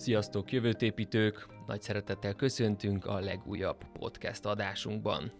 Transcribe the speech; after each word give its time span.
Sziasztok, 0.00 0.52
jövőtépítők! 0.52 1.46
Nagy 1.66 1.82
szeretettel 1.82 2.34
köszöntünk 2.34 3.06
a 3.06 3.18
legújabb 3.18 3.84
podcast 3.98 4.44
adásunkban. 4.44 5.32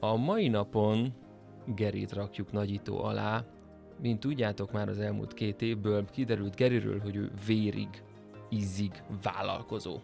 A 0.00 0.16
mai 0.16 0.48
napon 0.48 1.14
Gerit 1.66 2.12
rakjuk 2.12 2.52
nagyító 2.52 3.02
alá. 3.02 3.44
Mint 4.00 4.20
tudjátok 4.20 4.72
már 4.72 4.88
az 4.88 4.98
elmúlt 4.98 5.34
két 5.34 5.62
évből, 5.62 6.04
kiderült 6.10 6.56
Geriről, 6.56 7.00
hogy 7.00 7.16
ő 7.16 7.30
vérig, 7.46 7.88
izzig 8.48 9.02
vállalkozó. 9.22 10.00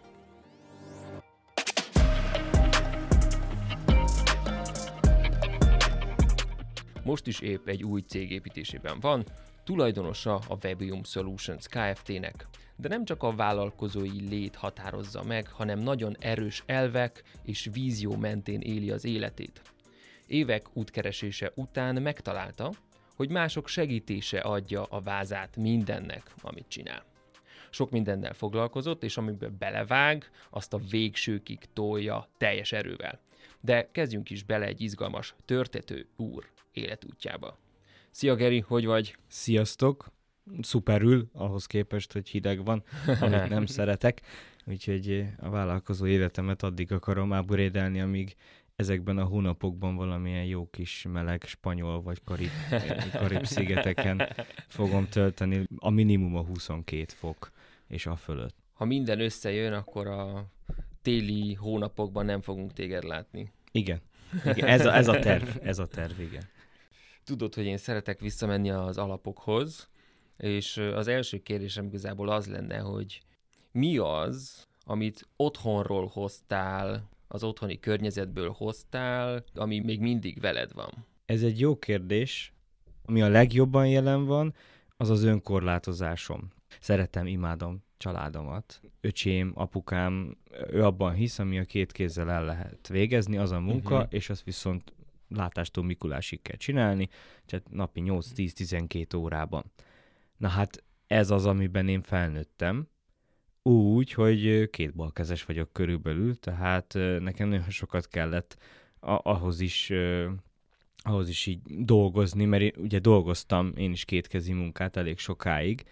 Most 7.03 7.27
is 7.27 7.39
épp 7.39 7.67
egy 7.67 7.83
új 7.83 8.01
cég 8.01 8.31
építésében 8.31 8.99
van, 8.99 9.23
tulajdonosa 9.63 10.35
a 10.35 10.57
Webium 10.63 11.03
Solutions 11.03 11.67
Kft-nek. 11.67 12.47
De 12.83 12.89
nem 12.89 13.05
csak 13.05 13.23
a 13.23 13.35
vállalkozói 13.35 14.27
lét 14.29 14.55
határozza 14.55 15.23
meg, 15.23 15.47
hanem 15.47 15.79
nagyon 15.79 16.15
erős 16.19 16.63
elvek 16.65 17.23
és 17.43 17.69
vízió 17.71 18.15
mentén 18.15 18.61
éli 18.61 18.91
az 18.91 19.05
életét. 19.05 19.61
Évek 20.27 20.65
útkeresése 20.73 21.51
után 21.55 22.01
megtalálta, 22.01 22.71
hogy 23.15 23.29
mások 23.29 23.67
segítése 23.67 24.39
adja 24.39 24.83
a 24.83 25.01
vázát 25.01 25.55
mindennek, 25.55 26.33
amit 26.41 26.67
csinál. 26.67 27.03
Sok 27.69 27.91
mindennel 27.91 28.33
foglalkozott, 28.33 29.03
és 29.03 29.17
amiben 29.17 29.55
belevág, 29.59 30.31
azt 30.49 30.73
a 30.73 30.81
végsőkig 30.89 31.59
tolja 31.73 32.27
teljes 32.37 32.71
erővel. 32.71 33.19
De 33.61 33.89
kezdjünk 33.91 34.29
is 34.29 34.43
bele 34.43 34.65
egy 34.65 34.81
izgalmas 34.81 35.35
törtető 35.45 36.07
úr 36.15 36.49
életútjába. 36.71 37.57
Szia 38.11 38.35
Geri, 38.35 38.59
hogy 38.59 38.85
vagy? 38.85 39.17
Sziasztok! 39.27 40.11
Szuperül, 40.61 41.29
ahhoz 41.33 41.65
képest, 41.65 42.13
hogy 42.13 42.29
hideg 42.29 42.65
van, 42.65 42.83
amit 43.19 43.49
nem 43.49 43.65
szeretek. 43.77 44.21
Úgyhogy 44.65 45.25
a 45.37 45.49
vállalkozó 45.49 46.05
életemet 46.05 46.63
addig 46.63 46.91
akarom 46.91 47.33
áburédelni, 47.33 48.01
amíg 48.01 48.35
ezekben 48.75 49.17
a 49.17 49.23
hónapokban 49.23 49.95
valamilyen 49.95 50.45
jó 50.45 50.69
kis 50.69 51.05
meleg 51.11 51.43
spanyol 51.43 52.01
vagy 52.01 52.23
karib, 52.23 52.49
karib 53.13 53.45
szigeteken 53.45 54.27
fogom 54.67 55.07
tölteni. 55.09 55.67
A 55.75 55.89
minimum 55.89 56.35
a 56.35 56.41
22 56.41 57.05
fok 57.07 57.51
és 57.87 58.05
a 58.05 58.15
fölött. 58.15 58.55
Ha 58.73 58.85
minden 58.85 59.19
összejön, 59.19 59.73
akkor 59.73 60.07
a 60.07 60.51
téli 61.01 61.53
hónapokban 61.53 62.25
nem 62.25 62.41
fogunk 62.41 62.73
téged 62.73 63.03
látni. 63.03 63.51
Igen. 63.71 64.01
igen. 64.45 64.67
Ez, 64.67 64.85
a, 64.85 64.95
ez 64.95 65.07
a 65.07 65.19
terv, 65.19 65.47
ez 65.61 65.79
a 65.79 65.87
terv, 65.87 66.19
igen. 66.19 66.43
Tudod, 67.23 67.53
hogy 67.53 67.65
én 67.65 67.77
szeretek 67.77 68.19
visszamenni 68.19 68.69
az 68.69 68.97
alapokhoz, 68.97 69.89
és 70.37 70.77
az 70.77 71.07
első 71.07 71.37
kérdésem 71.37 71.85
igazából 71.85 72.29
az 72.29 72.47
lenne, 72.47 72.77
hogy 72.77 73.21
mi 73.71 73.97
az, 73.97 74.67
amit 74.85 75.27
otthonról 75.35 76.07
hoztál, 76.07 77.09
az 77.27 77.43
otthoni 77.43 77.79
környezetből 77.79 78.49
hoztál, 78.49 79.43
ami 79.53 79.79
még 79.79 79.99
mindig 79.99 80.39
veled 80.39 80.73
van? 80.73 81.05
Ez 81.25 81.43
egy 81.43 81.59
jó 81.59 81.79
kérdés. 81.79 82.53
Ami 83.05 83.21
a 83.21 83.29
legjobban 83.29 83.87
jelen 83.87 84.25
van, 84.25 84.53
az 84.97 85.09
az 85.09 85.23
önkorlátozásom. 85.23 86.51
Szeretem, 86.79 87.27
imádom 87.27 87.83
családomat. 87.97 88.81
Öcsém, 89.01 89.51
apukám, 89.55 90.37
ő 90.69 90.83
abban 90.83 91.13
hisz, 91.13 91.39
ami 91.39 91.59
a 91.59 91.63
két 91.63 91.91
kézzel 91.91 92.31
el 92.31 92.45
lehet 92.45 92.87
végezni, 92.87 93.37
az 93.37 93.51
a 93.51 93.59
munka, 93.59 93.95
uh-huh. 93.95 94.13
és 94.13 94.29
azt 94.29 94.43
viszont 94.43 94.93
látástól 95.27 95.83
Mikulásig 95.83 96.41
kell 96.41 96.57
csinálni, 96.57 97.09
tehát 97.45 97.69
napi 97.69 98.03
8-10-12 98.05 99.17
órában. 99.17 99.71
Na 100.37 100.47
hát 100.47 100.83
ez 101.07 101.29
az, 101.29 101.45
amiben 101.45 101.87
én 101.87 102.01
felnőttem, 102.01 102.87
úgy, 103.63 104.13
hogy 104.13 104.69
két 104.69 104.93
balkezes 104.93 105.45
vagyok 105.45 105.73
körülbelül, 105.73 106.39
tehát 106.39 106.93
nekem 107.19 107.47
nagyon 107.49 107.69
sokat 107.69 108.07
kellett 108.07 108.57
ahhoz 108.99 109.59
is, 109.59 109.91
ahhoz 110.97 111.29
is 111.29 111.45
így 111.45 111.61
dolgozni, 111.85 112.45
mert 112.45 112.63
én 112.63 112.73
ugye 112.77 112.99
dolgoztam 112.99 113.71
én 113.75 113.91
is 113.91 114.05
kétkezi 114.05 114.53
munkát 114.53 114.97
elég 114.97 115.17
sokáig, 115.17 115.83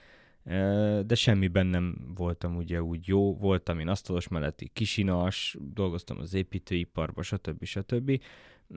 de 1.05 1.15
semmiben 1.15 1.65
nem 1.65 2.11
voltam 2.15 2.55
ugye 2.55 2.81
úgy 2.81 3.07
jó, 3.07 3.35
voltam 3.35 3.79
én 3.79 3.87
asztalos 3.87 4.27
melletti 4.27 4.69
kisinas, 4.73 5.57
dolgoztam 5.73 6.19
az 6.19 6.33
építőiparban, 6.33 7.23
stb. 7.23 7.63
stb. 7.63 8.21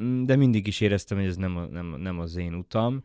Mm, 0.00 0.24
de 0.24 0.36
mindig 0.36 0.66
is 0.66 0.80
éreztem, 0.80 1.18
hogy 1.18 1.26
ez 1.26 1.36
nem, 1.36 1.56
a, 1.56 1.64
nem, 1.64 1.86
nem 1.86 2.18
az 2.18 2.36
én 2.36 2.54
utam. 2.54 3.04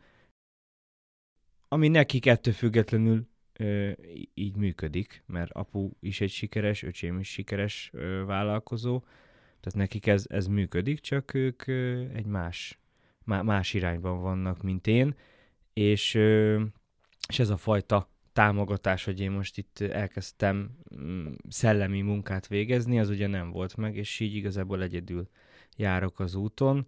Ami 1.71 1.87
nekik 1.87 2.25
ettől 2.25 2.53
függetlenül 2.53 3.27
ö, 3.53 3.91
így 4.33 4.55
működik, 4.55 5.23
mert 5.25 5.51
apu 5.51 5.89
is 5.99 6.21
egy 6.21 6.29
sikeres, 6.29 6.83
öcsém 6.83 7.19
is 7.19 7.27
sikeres 7.29 7.89
ö, 7.93 8.23
vállalkozó, 8.25 8.99
tehát 9.59 9.77
nekik 9.77 10.07
ez, 10.07 10.25
ez 10.29 10.47
működik, 10.47 10.99
csak 10.99 11.33
ők 11.33 11.67
ö, 11.67 12.05
egy 12.13 12.25
más, 12.25 12.79
má, 13.23 13.41
más 13.41 13.73
irányban 13.73 14.21
vannak, 14.21 14.61
mint 14.61 14.87
én, 14.87 15.15
és, 15.73 16.15
ö, 16.15 16.61
és 17.27 17.39
ez 17.39 17.49
a 17.49 17.57
fajta 17.57 18.09
támogatás, 18.33 19.03
hogy 19.03 19.19
én 19.19 19.31
most 19.31 19.57
itt 19.57 19.79
elkezdtem 19.79 20.69
mm, 20.95 21.31
szellemi 21.49 22.01
munkát 22.01 22.47
végezni, 22.47 22.99
az 22.99 23.09
ugye 23.09 23.27
nem 23.27 23.51
volt 23.51 23.75
meg, 23.75 23.95
és 23.95 24.19
így 24.19 24.35
igazából 24.35 24.81
egyedül 24.81 25.29
járok 25.75 26.19
az 26.19 26.35
úton. 26.35 26.87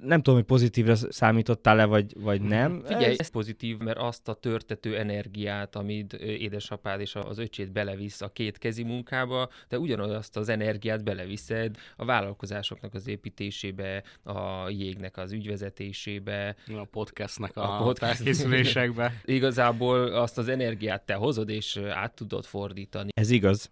Nem 0.00 0.22
tudom, 0.22 0.34
hogy 0.34 0.48
pozitívra 0.48 0.94
számítottál-e, 0.94 1.84
vagy, 1.84 2.12
vagy 2.20 2.40
nem. 2.40 2.82
Figyelj, 2.84 3.04
ez... 3.04 3.18
ez 3.18 3.28
pozitív, 3.28 3.78
mert 3.78 3.98
azt 3.98 4.28
a 4.28 4.34
törtető 4.34 4.96
energiát, 4.96 5.76
amit 5.76 6.12
édesapád 6.12 7.00
és 7.00 7.14
az 7.14 7.38
öcsét 7.38 7.72
belevisz 7.72 8.20
a 8.20 8.28
két 8.28 8.58
kezi 8.58 8.82
munkába, 8.82 9.48
de 9.68 9.78
ugyanazt 9.78 10.36
az 10.36 10.48
energiát 10.48 11.04
beleviszed 11.04 11.76
a 11.96 12.04
vállalkozásoknak 12.04 12.94
az 12.94 13.08
építésébe, 13.08 14.02
a 14.22 14.68
jégnek 14.68 15.16
az 15.16 15.32
ügyvezetésébe. 15.32 16.56
A 16.66 16.84
podcastnak 16.84 17.56
a, 17.56 17.80
a 17.80 17.82
podcast 17.82 18.22
készülésekbe. 18.22 19.20
Igazából 19.24 20.06
azt 20.06 20.38
az 20.38 20.48
energiát 20.48 21.06
te 21.06 21.14
hozod, 21.14 21.48
és 21.48 21.76
át 21.76 22.14
tudod 22.14 22.44
fordítani. 22.44 23.08
Ez 23.14 23.30
igaz, 23.30 23.70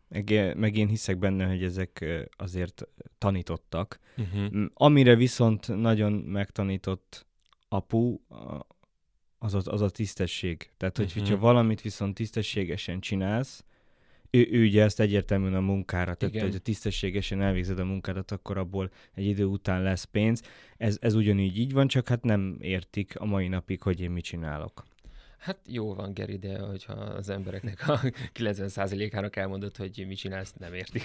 meg 0.54 0.76
én 0.76 0.88
hiszek 0.88 1.18
benne, 1.18 1.46
hogy 1.46 1.62
ezek 1.62 2.04
azért 2.36 2.88
tanítottak. 3.18 3.98
Uh-huh. 4.16 4.64
Amire 4.74 5.14
viszont 5.14 5.68
nagyon 5.92 6.12
megtanított 6.12 7.26
apu, 7.68 8.18
az 9.38 9.54
a, 9.54 9.60
az 9.64 9.80
a 9.80 9.90
tisztesség. 9.90 10.70
Tehát, 10.76 10.96
hogy, 10.96 11.06
uh-huh. 11.06 11.22
hogyha 11.22 11.38
valamit 11.38 11.80
viszont 11.80 12.14
tisztességesen 12.14 13.00
csinálsz, 13.00 13.64
ő, 14.30 14.48
ő 14.50 14.64
ugye 14.64 14.82
ezt 14.82 15.00
egyértelműen 15.00 15.54
a 15.54 15.60
munkára 15.60 16.14
tette, 16.14 16.40
hogy 16.42 16.52
ha 16.52 16.58
tisztességesen 16.58 17.42
elvégzed 17.42 17.78
a 17.78 17.84
munkádat, 17.84 18.30
akkor 18.30 18.58
abból 18.58 18.90
egy 19.14 19.26
idő 19.26 19.44
után 19.44 19.82
lesz 19.82 20.04
pénz. 20.04 20.42
Ez, 20.76 20.98
ez 21.00 21.14
ugyanígy 21.14 21.58
így 21.58 21.72
van, 21.72 21.88
csak 21.88 22.08
hát 22.08 22.22
nem 22.22 22.56
értik 22.60 23.18
a 23.18 23.24
mai 23.24 23.48
napig, 23.48 23.82
hogy 23.82 24.00
én 24.00 24.10
mit 24.10 24.24
csinálok. 24.24 24.84
Hát 25.42 25.58
jó 25.66 25.94
van, 25.94 26.14
Geri, 26.14 26.36
de 26.36 26.58
hogyha 26.58 26.92
az 26.92 27.28
embereknek 27.28 27.88
a 27.88 28.00
90%-ának 28.38 29.36
elmondod, 29.36 29.76
hogy 29.76 30.04
mit 30.06 30.18
csinálsz, 30.18 30.52
nem 30.52 30.74
értik. 30.74 31.02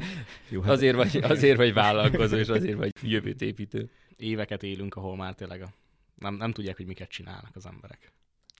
jó, 0.50 0.60
hát... 0.60 0.70
azért, 0.70 0.96
vagy, 0.96 1.16
azért 1.22 1.56
vagy 1.56 1.72
vállalkozó, 1.72 2.36
és 2.36 2.48
azért 2.48 2.76
vagy 2.76 2.90
jövőt 3.02 3.42
építő. 3.42 3.90
Éveket 4.22 4.62
élünk, 4.62 4.94
ahol 4.94 5.16
már 5.16 5.34
tényleg 5.34 5.62
a... 5.62 5.72
nem, 6.14 6.34
nem 6.34 6.52
tudják, 6.52 6.76
hogy 6.76 6.86
miket 6.86 7.08
csinálnak 7.08 7.56
az 7.56 7.66
emberek. 7.66 8.12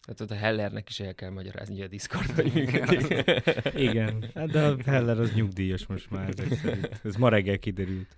Hát 0.06 0.20
ott 0.20 0.30
a 0.30 0.34
Hellernek 0.34 0.88
is 0.88 1.00
el 1.00 1.14
kell 1.14 1.30
magyarázni, 1.30 1.74
hogy 1.74 1.84
a 1.84 1.88
Discord 1.88 2.30
hogy 2.30 2.52
működik. 2.52 3.30
Igen, 3.88 4.30
hát 4.34 4.50
de 4.50 4.62
a 4.62 4.76
Heller 4.84 5.18
az 5.18 5.34
nyugdíjas 5.34 5.86
most 5.86 6.10
már 6.10 6.28
ezek 6.28 6.52
szerint. 6.52 7.00
Ez 7.04 7.16
ma 7.16 7.28
reggel 7.28 7.58
kiderült. 7.58 8.16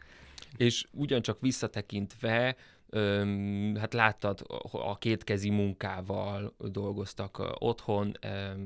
És 0.56 0.86
ugyancsak 0.92 1.40
visszatekintve 1.40 2.56
Öm, 2.96 3.76
hát 3.76 3.92
láttad, 3.92 4.40
a 4.72 4.98
kétkezi 4.98 5.50
munkával 5.50 6.54
dolgoztak 6.58 7.56
otthon, 7.58 8.18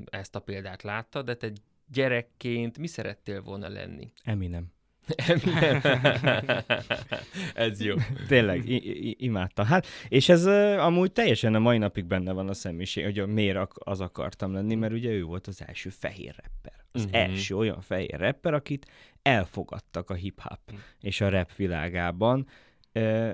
ezt 0.04 0.34
a 0.34 0.40
példát 0.40 0.82
láttad, 0.82 1.24
de 1.24 1.34
te 1.34 1.52
gyerekként 1.86 2.78
mi 2.78 2.86
szerettél 2.86 3.42
volna 3.42 3.69
lenni? 3.69 4.12
Eminem. 4.22 4.72
Eminem. 5.16 5.81
ez 7.55 7.81
jó. 7.81 7.94
Tényleg, 8.26 8.69
i- 8.69 9.08
i- 9.08 9.16
imádta. 9.19 9.64
Hát, 9.64 9.87
és 10.08 10.28
ez 10.28 10.46
uh, 10.46 10.84
amúgy 10.84 11.12
teljesen 11.12 11.55
a 11.55 11.58
mai 11.58 11.78
napig 11.78 12.05
benne 12.05 12.32
van 12.32 12.49
a 12.49 12.55
személyiség, 12.55 13.05
hogy 13.05 13.26
miért 13.26 13.58
az 13.72 14.00
akartam 14.00 14.52
lenni, 14.52 14.75
mert 14.75 14.93
ugye 14.93 15.10
ő 15.10 15.22
volt 15.22 15.46
az 15.46 15.62
első 15.66 15.90
fehér 15.90 16.34
rapper. 16.37 16.84
Az 16.93 17.05
uh-huh. 17.05 17.20
első 17.20 17.56
olyan 17.56 17.81
fehér 17.81 18.19
rapper, 18.19 18.55
akit 18.55 18.87
elfogadtak 19.22 20.10
a 20.10 20.14
hip-hop 20.14 20.60
uh-huh. 20.66 20.84
és 21.00 21.20
a 21.20 21.28
rap 21.28 21.55
világában. 21.56 22.46
Uh, 22.94 23.32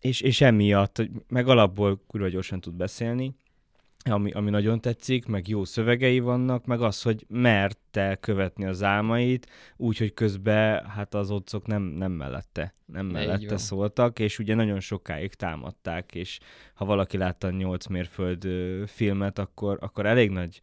és, 0.00 0.20
és 0.20 0.40
emiatt, 0.40 1.02
meg 1.28 1.48
alapból 1.48 2.02
kurva 2.06 2.28
gyorsan 2.28 2.60
tud 2.60 2.74
beszélni, 2.74 3.34
ami, 4.10 4.30
ami 4.30 4.50
nagyon 4.50 4.80
tetszik, 4.80 5.26
meg 5.26 5.48
jó 5.48 5.64
szövegei 5.64 6.20
vannak, 6.20 6.66
meg 6.66 6.80
az, 6.80 7.02
hogy 7.02 7.24
merte 7.28 8.16
követni 8.20 8.64
az 8.64 8.82
álmait, 8.82 9.48
úgyhogy 9.76 10.14
közben 10.14 10.86
hát 10.86 11.14
az 11.14 11.30
otcok 11.30 11.66
nem, 11.66 11.82
nem 11.82 12.12
mellette, 12.12 12.74
nem 12.86 13.06
mellette 13.06 13.56
szóltak, 13.56 14.18
és 14.18 14.38
ugye 14.38 14.54
nagyon 14.54 14.80
sokáig 14.80 15.34
támadták, 15.34 16.14
és 16.14 16.38
ha 16.74 16.84
valaki 16.84 17.16
látta 17.16 17.46
a 17.46 17.50
8 17.50 17.86
mérföld 17.86 18.46
filmet, 18.86 19.38
akkor, 19.38 19.78
akkor 19.80 20.06
elég 20.06 20.30
nagy 20.30 20.60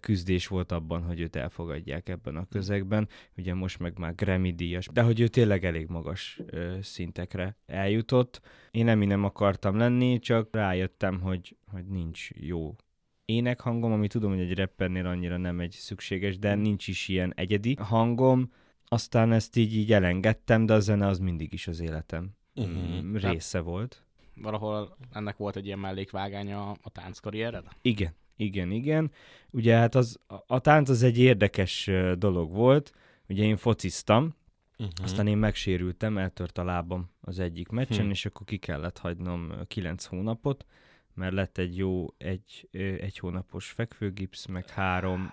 küzdés 0.00 0.46
volt 0.46 0.72
abban, 0.72 1.02
hogy 1.02 1.20
őt 1.20 1.36
elfogadják 1.36 2.08
ebben 2.08 2.36
a 2.36 2.46
közegben. 2.48 3.08
Ugye 3.36 3.54
most 3.54 3.78
meg 3.78 3.98
már 3.98 4.14
Grammy 4.14 4.54
díjas, 4.54 4.88
de 4.92 5.02
hogy 5.02 5.20
ő 5.20 5.28
tényleg 5.28 5.64
elég 5.64 5.88
magas 5.88 6.40
szintekre 6.80 7.56
eljutott. 7.66 8.40
Én 8.70 8.84
nem 8.84 8.98
nem 8.98 9.24
akartam 9.24 9.76
lenni, 9.76 10.18
csak 10.18 10.48
rájöttem, 10.52 11.20
hogy, 11.20 11.56
hogy 11.70 11.86
nincs 11.86 12.30
jó 12.30 12.76
énekhangom, 13.24 13.92
ami 13.92 14.06
tudom, 14.06 14.30
hogy 14.30 14.40
egy 14.40 14.58
rappernél 14.58 15.06
annyira 15.06 15.36
nem 15.36 15.60
egy 15.60 15.70
szükséges, 15.70 16.38
de 16.38 16.54
nincs 16.54 16.88
is 16.88 17.08
ilyen 17.08 17.32
egyedi 17.36 17.74
hangom. 17.74 18.52
Aztán 18.84 19.32
ezt 19.32 19.56
így, 19.56 19.76
így 19.76 19.92
elengedtem, 19.92 20.66
de 20.66 20.74
a 20.74 20.80
zene 20.80 21.06
az 21.06 21.18
mindig 21.18 21.52
is 21.52 21.66
az 21.66 21.80
életem 21.80 22.30
mm, 22.60 23.16
része 23.16 23.60
volt. 23.60 24.04
Valahol 24.34 24.96
ennek 25.12 25.36
volt 25.36 25.56
egy 25.56 25.66
ilyen 25.66 25.78
mellékvágánya 25.78 26.70
a 26.70 26.90
tánckarriered? 26.92 27.64
Igen, 27.82 28.14
igen, 28.36 28.70
igen. 28.70 29.10
Ugye 29.50 29.76
hát 29.76 29.94
az, 29.94 30.18
a, 30.46 30.58
tánc 30.58 30.88
az 30.88 31.02
egy 31.02 31.18
érdekes 31.18 31.90
dolog 32.18 32.52
volt. 32.52 32.92
Ugye 33.28 33.44
én 33.44 33.56
fociztam, 33.56 34.34
Uh-huh. 34.78 34.92
aztán 35.02 35.26
én 35.26 35.36
megsérültem, 35.36 36.18
eltört 36.18 36.58
a 36.58 36.64
lábam 36.64 37.10
az 37.20 37.38
egyik 37.38 37.68
meccsen, 37.68 38.04
Hm. 38.04 38.10
és 38.10 38.26
akkor 38.26 38.46
ki 38.46 38.56
kellett 38.56 38.98
hagynom 38.98 39.50
ö, 39.50 39.64
kilenc 39.64 40.04
hónapot, 40.04 40.66
mert 41.14 41.32
lett 41.32 41.58
egy 41.58 41.76
jó 41.76 42.06
egy, 42.18 42.68
egy 43.00 43.18
hónapos 43.18 43.70
fekvőgipsz, 43.70 44.46
meg 44.46 44.68
három, 44.68 45.32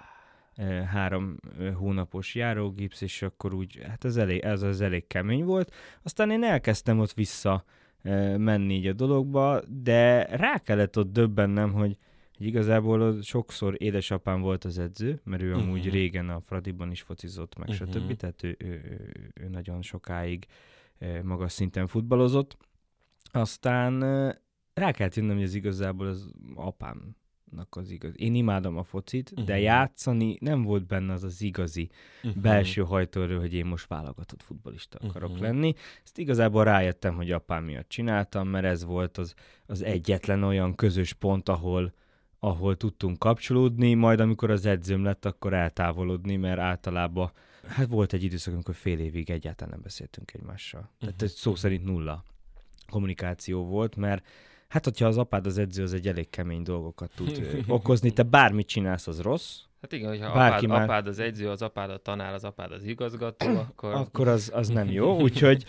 három 0.85 1.35
hónapos 1.73 2.35
járógipsz, 2.35 3.01
és 3.01 3.21
akkor 3.21 3.53
úgy, 3.53 3.79
hát 3.87 4.05
ez, 4.05 4.15
elég, 4.17 4.39
ez 4.39 4.61
az 4.61 4.81
elég 4.81 5.07
kemény 5.07 5.43
volt. 5.43 5.73
Aztán 6.03 6.31
én 6.31 6.43
elkezdtem 6.43 6.99
ott 6.99 7.13
vissza 7.13 7.63
menni 8.37 8.73
így 8.73 8.87
a 8.87 8.93
dologba, 8.93 9.61
de 9.67 10.23
rá 10.25 10.57
kellett 10.57 10.97
ott 10.97 11.11
döbbennem, 11.11 11.71
hogy 11.71 11.97
hogy 12.41 12.49
igazából 12.49 13.21
sokszor 13.21 13.75
édesapám 13.77 14.41
volt 14.41 14.63
az 14.65 14.77
edző, 14.77 15.21
mert 15.23 15.41
ő 15.41 15.53
amúgy 15.53 15.79
Mhm. 15.85 15.89
régen 15.89 16.29
a 16.29 16.39
Fradiban 16.41 16.91
is 16.91 17.01
focizott, 17.01 17.57
meg 17.57 17.67
Mhm. 17.67 17.77
stb. 17.77 18.15
Tehát 18.15 18.43
ő, 18.43 18.55
ő, 18.59 18.67
ő, 18.67 19.31
ő 19.33 19.47
nagyon 19.47 19.81
sokáig 19.81 20.45
magas 21.23 21.51
szinten 21.51 21.87
futballozott. 21.87 22.57
Aztán 23.31 23.99
rá 24.73 24.91
kellett 24.91 25.15
jönnöm, 25.15 25.35
hogy 25.35 25.43
ez 25.43 25.53
igazából 25.55 26.07
az 26.07 26.31
apámnak 26.55 27.75
az 27.75 27.89
igaz. 27.89 28.13
Én 28.19 28.35
imádom 28.35 28.77
a 28.77 28.83
focit, 28.83 29.43
de 29.45 29.53
Mhm. 29.53 29.61
játszani 29.61 30.37
nem 30.39 30.61
volt 30.63 30.85
benne 30.87 31.13
az 31.13 31.23
az 31.23 31.41
igazi 31.41 31.89
Uh-huh. 32.23 32.41
belső 32.41 32.81
hajtóerő, 32.81 33.39
hogy 33.39 33.53
én 33.53 33.65
most 33.65 33.87
válogatott 33.87 34.41
futbolista 34.43 34.97
akarok 35.01 35.31
Mhm. 35.33 35.41
lenni. 35.41 35.73
Ezt 36.03 36.17
igazából 36.17 36.63
rájöttem, 36.63 37.15
hogy 37.15 37.31
apám 37.31 37.63
miatt 37.63 37.89
csináltam, 37.89 38.47
mert 38.47 38.65
ez 38.65 38.83
volt 38.83 39.17
az, 39.17 39.33
az 39.65 39.81
egyetlen 39.81 40.43
olyan 40.43 40.75
közös 40.75 41.13
pont, 41.13 41.49
ahol, 41.49 41.93
ahol 42.43 42.77
tudtunk 42.77 43.19
kapcsolódni, 43.19 43.93
majd 43.93 44.19
amikor 44.19 44.49
az 44.51 44.65
edzőm 44.65 45.03
lett, 45.03 45.25
akkor 45.25 45.53
eltávolodni, 45.53 46.35
mert 46.35 46.59
általában 46.59 47.31
hát 47.67 47.87
volt 47.87 48.13
egy 48.13 48.23
időszak, 48.23 48.53
amikor 48.53 48.75
fél 48.75 48.99
évig 48.99 49.29
egyáltalán 49.29 49.73
nem 49.73 49.81
beszéltünk 49.83 50.33
egymással. 50.33 50.89
Tehát 50.99 51.15
Mhm. 51.21 51.25
szó 51.29 51.55
szerint 51.55 51.83
nulla 51.83 52.23
kommunikáció 52.89 53.65
volt, 53.65 53.95
mert 53.95 54.25
hát, 54.67 54.83
hogyha 54.83 55.05
az 55.05 55.17
apád 55.17 55.45
az 55.45 55.57
edző, 55.57 55.83
az 55.83 55.93
egy 55.93 56.07
elég 56.07 56.29
kemény 56.29 56.63
dolgokat 56.63 57.11
tud 57.15 57.41
okozni. 57.67 58.11
Te 58.11 58.23
bármit 58.23 58.67
csinálsz, 58.67 59.07
az 59.07 59.21
rossz, 59.21 59.59
Hát 59.81 59.91
igen, 59.91 60.07
hogyha 60.09 60.33
Bárki 60.33 60.65
apád, 60.65 60.77
már- 60.79 60.89
apád 60.89 61.07
az 61.07 61.19
edző, 61.19 61.49
az 61.49 61.61
apád 61.61 61.89
a 61.89 61.97
tanár, 61.97 62.33
az 62.33 62.43
apád 62.43 62.71
az 62.71 62.83
igazgató, 62.83 63.47
akkor... 63.69 63.93
akkor 63.93 64.27
az, 64.27 64.51
az 64.53 64.67
nem 64.67 64.89
jó, 64.89 65.19
úgyhogy 65.27 65.65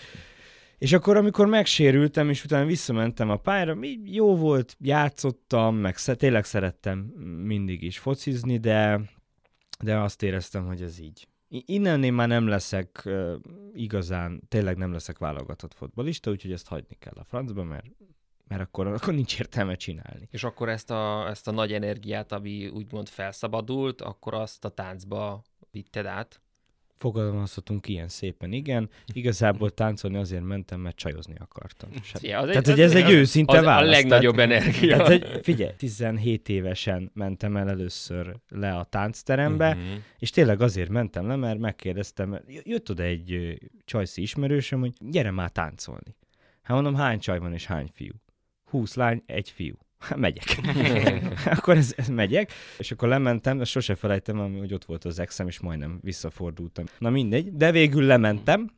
és 0.83 0.93
akkor, 0.93 1.17
amikor 1.17 1.47
megsérültem, 1.47 2.31
és 2.31 2.45
utána 2.45 2.67
visszamentem 2.67 3.31
a 3.31 3.37
pályára, 3.37 3.77
jó 4.05 4.37
volt, 4.37 4.77
játszottam, 4.81 5.77
meg 5.77 5.97
tényleg 5.97 6.45
szerettem 6.45 6.99
mindig 7.45 7.83
is 7.83 7.99
focizni, 7.99 8.59
de, 8.59 9.01
de 9.83 9.99
azt 9.99 10.23
éreztem, 10.23 10.67
hogy 10.67 10.83
ez 10.83 10.99
így. 10.99 11.29
Innen 11.49 12.05
én 12.05 12.13
már 12.13 12.29
nem 12.29 12.47
leszek 12.47 13.09
igazán, 13.73 14.43
tényleg 14.49 14.77
nem 14.77 14.93
leszek 14.93 15.19
válogatott 15.19 15.75
fotbalista, 15.75 16.31
úgyhogy 16.31 16.53
ezt 16.53 16.69
hagyni 16.69 16.97
kell 16.99 17.17
a 17.17 17.25
francba, 17.25 17.65
mert, 17.65 17.87
mert 18.49 18.61
akkor, 18.61 18.87
akkor 18.87 19.15
nincs 19.15 19.39
értelme 19.39 19.75
csinálni. 19.75 20.29
És 20.31 20.45
akkor 20.45 20.69
ezt 20.69 20.91
a, 20.91 21.29
ezt 21.29 21.49
a 21.49 21.51
nagy 21.51 21.73
energiát, 21.73 22.33
ami 22.33 22.69
úgymond 22.69 23.09
felszabadult, 23.09 24.01
akkor 24.01 24.35
azt 24.35 24.65
a 24.65 24.69
táncba 24.69 25.43
vitted 25.71 26.07
át. 26.07 26.41
Fogalmazhatunk 27.03 27.89
ilyen 27.89 28.09
szépen, 28.09 28.53
igen. 28.53 28.91
Igazából 29.13 29.71
táncolni 29.71 30.17
azért 30.17 30.45
mentem, 30.45 30.81
mert 30.81 30.97
csajozni 30.97 31.35
akartam. 31.39 31.89
Se- 32.03 32.19
Fia, 32.19 32.39
az 32.39 32.49
Tehát, 32.49 32.67
hogy 32.67 32.81
ez 32.81 32.95
egy 32.95 33.11
őszinte 33.11 33.59
az 33.59 33.65
válasz. 33.65 33.89
A 33.89 33.91
legnagyobb 33.91 34.39
energia. 34.39 34.97
Tehát, 34.97 35.07
hogy 35.25 35.41
figyelj, 35.43 35.73
17 35.77 36.49
évesen 36.49 37.11
mentem 37.15 37.57
el 37.57 37.69
először 37.69 38.37
le 38.49 38.75
a 38.77 38.85
táncterembe, 38.85 39.75
Mhm. 39.75 39.83
és 40.19 40.31
tényleg 40.31 40.61
azért 40.61 40.91
mentem 40.91 41.27
le, 41.27 41.37
mert 41.37 41.59
megkérdeztem, 41.59 42.41
jött 42.65 42.91
oda 42.91 43.03
egy 43.03 43.59
csajszi 43.85 44.23
ismerősöm, 44.23 44.81
hogy 44.81 44.93
gyere 45.11 45.31
már 45.31 45.51
táncolni. 45.51 46.17
Hát 46.63 46.75
mondom, 46.77 46.95
hány 46.95 47.19
csaj 47.19 47.39
van 47.39 47.53
és 47.53 47.67
hány 47.67 47.89
fiú? 47.93 48.13
20 48.65 48.95
lány, 48.95 49.23
egy 49.27 49.51
fiú. 49.51 49.75
Hát 50.03 50.19
megyek. 50.19 50.45
akkor 51.57 51.77
ez, 51.77 51.93
ez 51.97 52.09
megyek, 52.09 52.53
és 52.79 52.91
akkor 52.91 53.09
lementem, 53.09 53.59
de 53.59 53.65
sose 53.65 53.95
felejtem, 53.95 54.41
el, 54.41 54.51
hogy 54.59 54.75
ott 54.75 54.85
volt 54.85 55.05
az 55.05 55.19
exem, 55.19 55.47
és 55.47 55.61
majdnem 55.61 55.99
visszafordultam. 56.03 56.85
Na 56.99 57.11
mindegy, 57.11 57.53
de 57.53 57.71
végül 57.71 58.05
lementem, 58.05 58.71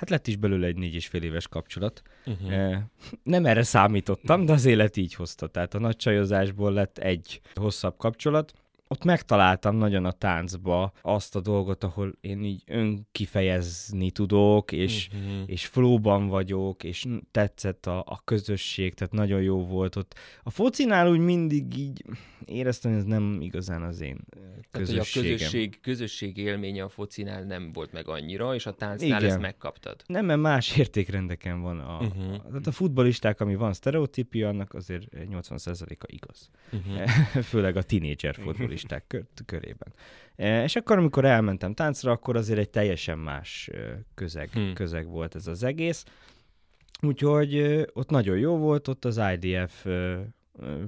Hát 0.00 0.10
lett 0.10 0.26
is 0.26 0.36
belőle 0.36 0.66
egy 0.66 0.76
négy 0.76 0.94
és 0.94 1.06
fél 1.06 1.22
éves 1.22 1.48
kapcsolat. 1.48 2.02
Eh, 2.48 2.82
Nem 3.22 3.46
erre 3.46 3.62
számítottam, 3.62 4.44
de 4.44 4.52
az 4.52 4.64
élet 4.64 4.96
így 4.96 5.14
hozta. 5.14 5.46
Tehát 5.46 5.74
a 5.74 5.78
nagy 5.78 5.96
csajozásból 5.96 6.72
lett 6.72 6.98
egy 6.98 7.40
hosszabb 7.54 7.96
kapcsolat. 7.96 8.52
Ott 8.92 9.04
megtaláltam 9.04 9.76
nagyon 9.76 10.04
a 10.04 10.12
táncba 10.12 10.92
azt 11.02 11.36
a 11.36 11.40
dolgot, 11.40 11.84
ahol 11.84 12.12
én 12.20 12.44
így 12.44 12.62
önkifejezni 12.66 14.10
tudok, 14.10 14.72
és, 14.72 15.08
Mhm. 15.12 15.42
és 15.46 15.66
flowban 15.66 16.26
vagyok, 16.28 16.84
és 16.84 17.06
tetszett 17.30 17.86
a, 17.86 17.98
a 17.98 18.20
közösség, 18.24 18.94
tehát 18.94 19.12
nagyon 19.12 19.42
jó 19.42 19.66
volt 19.66 19.96
ott. 19.96 20.14
A 20.42 20.50
focinál 20.50 21.10
úgy 21.10 21.18
mindig 21.18 21.78
így 21.78 22.04
éreztem, 22.44 22.90
hogy 22.90 23.00
ez 23.00 23.06
nem 23.06 23.38
igazán 23.40 23.82
az 23.82 24.00
én 24.00 24.18
ö, 24.30 24.38
Tehát, 24.40 24.58
a 24.62 24.78
közösségem. 24.78 25.30
közösség, 25.36 25.80
közösség 25.80 26.36
élménye 26.36 26.82
a 26.82 26.88
focinál 26.88 27.42
nem 27.42 27.72
volt 27.72 27.92
meg 27.92 28.08
annyira, 28.08 28.54
és 28.54 28.66
a 28.66 28.72
táncnál 28.72 29.08
Igen. 29.20 29.30
ezt 29.30 29.40
megkaptad. 29.40 30.02
Nem, 30.06 30.24
mert 30.26 30.40
más 30.40 30.76
értékrendeken 30.76 31.60
van. 31.60 31.78
A, 31.80 31.98
uh-huh. 32.00 32.36
Tehát 32.48 32.66
a 32.66 32.72
futbolisták, 32.72 33.40
ami 33.40 33.54
van 33.54 33.72
sztereotípia, 33.72 34.48
annak 34.48 34.74
azért 34.74 35.06
80%-a 35.12 36.04
igaz. 36.06 36.50
Uh-huh. 36.72 37.08
Főleg 37.50 37.76
a 37.76 37.82
tinédzser 37.82 38.36
futbolisták 38.80 39.04
kör, 39.06 39.24
körében. 39.46 39.92
E, 40.36 40.62
És 40.62 40.76
akkor, 40.76 40.98
amikor 40.98 41.24
elmentem 41.24 41.74
táncra, 41.74 42.12
akkor 42.12 42.36
azért 42.36 42.58
egy 42.58 42.70
teljesen 42.70 43.18
más 43.18 43.70
közeg, 44.14 44.50
Hm. 44.52 44.58
hmm. 44.58 44.74
közeg 44.74 45.06
volt 45.06 45.34
ez 45.34 45.46
az 45.46 45.62
egész. 45.62 46.04
Úgyhogy 47.02 47.84
ott 47.92 48.10
nagyon 48.10 48.38
jó 48.38 48.56
volt, 48.56 48.88
ott 48.88 49.04
az 49.04 49.20
IDF 49.34 49.86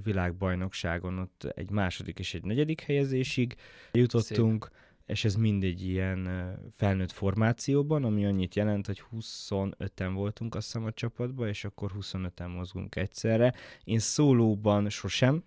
világbajnokságon 0.04 1.18
ott 1.18 1.44
egy 1.54 1.70
második 1.70 2.18
és 2.18 2.34
egy 2.34 2.44
negyedik 2.44 2.80
helyezésig 2.80 3.54
jutottunk, 3.92 4.64
Szép. 4.64 5.06
és 5.06 5.25
ez 5.25 5.34
mindegy 5.34 5.82
ilyen 5.88 6.28
felnőtt 6.76 7.12
formációban, 7.12 8.04
ami 8.04 8.26
annyit 8.26 8.54
jelent, 8.54 8.87
hogy 8.87 9.02
25-en 9.16 10.11
voltunk 10.14 10.54
azt 10.54 10.66
hiszem 10.66 10.84
a 10.84 10.92
csapatban, 10.92 11.49
és 11.49 11.64
akkor 11.64 11.90
25-en 12.00 12.54
mozgunk 12.56 12.96
egyszerre. 12.96 13.54
Én 13.84 13.99
szólóban 13.99 14.88
sosem 14.88 15.44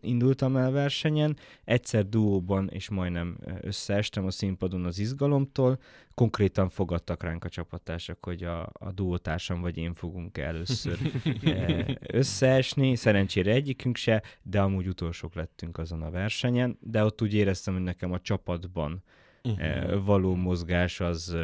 indultam 0.00 0.56
el 0.56 0.70
versenyen, 0.70 1.36
egyszer 1.64 2.08
duóban, 2.08 2.68
és 2.68 2.88
majdnem 2.88 3.36
összeestem 3.60 4.26
a 4.26 4.30
színpadon 4.30 4.84
az 4.84 4.98
izgalomtól. 4.98 5.78
Konkrétan 6.14 6.68
fogadtak 6.68 7.22
ránk 7.22 7.44
a 7.44 7.48
csapatások, 7.48 8.24
hogy 8.24 8.42
a, 8.42 8.62
a 8.72 8.92
duótársam 8.92 9.60
vagy 9.60 9.76
én 9.76 9.94
fogunk 9.94 10.38
először 10.38 10.98
összeesni. 12.00 12.94
Szerencsére 12.96 13.52
egyikünk 13.52 13.96
se, 13.96 14.22
de 14.42 14.60
amúgy 14.60 14.86
utolsók 14.88 15.34
lettünk 15.34 15.78
azon 15.78 16.02
a 16.02 16.10
versenyen. 16.10 16.78
De 16.80 17.04
ott 17.04 17.22
úgy 17.22 17.34
éreztem, 17.34 17.74
hogy 17.74 17.82
nekem 17.82 18.12
a 18.12 18.20
csapatban 18.20 19.02
eh, 19.42 20.04
való 20.04 20.34
mozgás 20.34 21.00
az 21.00 21.36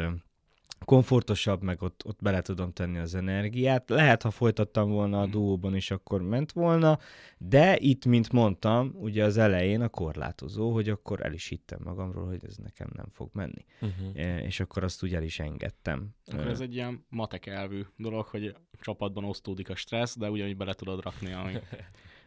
komfortosabb, 0.83 1.61
meg 1.63 1.81
ott, 1.81 2.01
ott 2.05 2.21
bele 2.21 2.41
tudom 2.41 2.71
tenni 2.73 2.97
az 2.97 3.15
energiát. 3.15 3.89
Lehet, 3.89 4.21
ha 4.21 4.31
folytattam 4.31 4.89
volna 4.89 5.21
a 5.21 5.25
duóban 5.25 5.75
is, 5.75 5.91
akkor 5.91 6.21
ment 6.21 6.51
volna, 6.51 6.99
de 7.37 7.77
itt, 7.79 8.05
mint 8.05 8.31
mondtam, 8.31 8.91
ugye 8.95 9.23
az 9.23 9.37
elején 9.37 9.81
a 9.81 9.89
korlátozó, 9.89 10.71
hogy 10.73 10.89
akkor 10.89 11.25
el 11.25 11.33
is 11.33 11.47
hittem 11.47 11.79
magamról, 11.83 12.25
hogy 12.27 12.45
ez 12.45 12.55
nekem 12.57 12.89
nem 12.95 13.07
fog 13.13 13.29
menni. 13.33 13.65
Uh-huh. 13.81 14.41
És 14.45 14.59
akkor 14.59 14.83
azt 14.83 15.03
úgy 15.03 15.13
el 15.15 15.23
is 15.23 15.39
engedtem. 15.39 16.09
Akkor 16.25 16.47
ez 16.47 16.59
egy 16.61 16.73
ilyen 16.75 17.05
matek 17.09 17.45
elvű 17.45 17.81
dolog, 17.97 18.25
hogy 18.25 18.55
csapatban 18.81 19.23
osztódik 19.23 19.69
a 19.69 19.75
stressz, 19.75 20.17
de 20.17 20.29
ugyanúgy 20.29 20.57
bele 20.57 20.73
tudod 20.73 21.03
rakni, 21.03 21.33
ami 21.33 21.53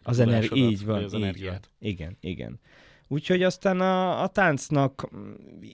Az 0.02 0.18
energi- 0.18 0.48
tudásodat, 0.48 0.72
így 0.72 0.84
van, 0.86 0.96
az 0.96 1.04
így 1.04 1.10
van. 1.10 1.22
energiát. 1.22 1.70
Igen, 1.78 2.16
igen. 2.20 2.60
Úgyhogy 3.08 3.42
aztán 3.42 3.80
a, 3.80 4.22
a 4.22 4.26
táncnak 4.26 5.10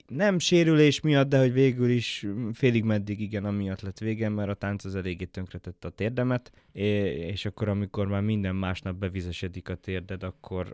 nem 0.07 0.39
sérülés 0.39 0.99
miatt, 0.99 1.29
de 1.29 1.39
hogy 1.39 1.53
végül 1.53 1.89
is 1.89 2.25
félig 2.53 2.83
meddig 2.83 3.19
igen, 3.19 3.45
amiatt 3.45 3.81
lett 3.81 3.99
végem, 3.99 4.33
mert 4.33 4.49
a 4.49 4.53
tánc 4.53 4.85
az 4.85 4.95
eléggé 4.95 5.25
tönkretette 5.25 5.87
a 5.87 5.91
térdemet, 5.91 6.51
és 6.71 7.45
akkor 7.45 7.67
amikor 7.67 8.07
már 8.07 8.21
minden 8.21 8.55
másnap 8.55 8.95
bevizesedik 8.95 9.69
a 9.69 9.75
térded, 9.75 10.23
akkor, 10.23 10.73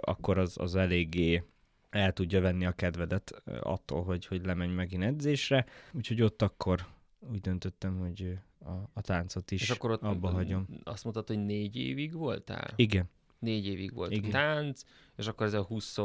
akkor 0.00 0.38
az, 0.38 0.56
az 0.58 0.74
eléggé 0.74 1.42
el 1.90 2.12
tudja 2.12 2.40
venni 2.40 2.66
a 2.66 2.72
kedvedet 2.72 3.42
attól, 3.60 4.02
hogy, 4.02 4.26
hogy 4.26 4.44
lemenj 4.44 4.72
megint 4.72 5.02
edzésre. 5.02 5.66
Úgyhogy 5.92 6.22
ott 6.22 6.42
akkor 6.42 6.86
úgy 7.32 7.40
döntöttem, 7.40 7.98
hogy 7.98 8.38
a, 8.58 8.70
a 8.92 9.00
táncot 9.00 9.50
is 9.50 9.62
És 9.62 9.70
akkor 9.70 9.90
ott 9.90 10.02
abba 10.02 10.30
hagyom. 10.30 10.66
azt 10.84 11.04
mondtad, 11.04 11.26
hogy 11.26 11.44
négy 11.44 11.76
évig 11.76 12.12
voltál? 12.12 12.72
Igen. 12.76 13.08
Négy 13.40 13.66
évig 13.66 13.94
volt 13.94 14.10
Igen. 14.10 14.24
a 14.30 14.32
tánc, 14.32 14.82
és 15.16 15.26
akkor 15.26 15.46
ez 15.46 15.54
a 15.54 15.62
20 15.62 15.96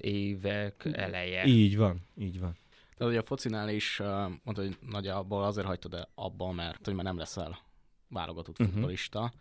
évek 0.00 0.88
eleje. 0.92 1.44
Így 1.46 1.76
van, 1.76 2.00
így 2.16 2.40
van. 2.40 2.56
De 2.96 3.04
ugye 3.04 3.18
a 3.18 3.22
focinál 3.24 3.68
is 3.68 3.98
uh, 4.00 4.06
mondta, 4.44 4.62
hogy 4.62 4.76
nagyjából 4.90 5.42
azért 5.44 5.66
hagytad 5.66 5.94
el 5.94 6.08
abba, 6.14 6.52
mert 6.52 6.84
hogy 6.84 6.94
már 6.94 7.04
nem 7.04 7.16
leszel 7.18 7.58
válogatott 8.08 8.58
Mhm. 8.58 8.68
futbolista, 8.70 9.32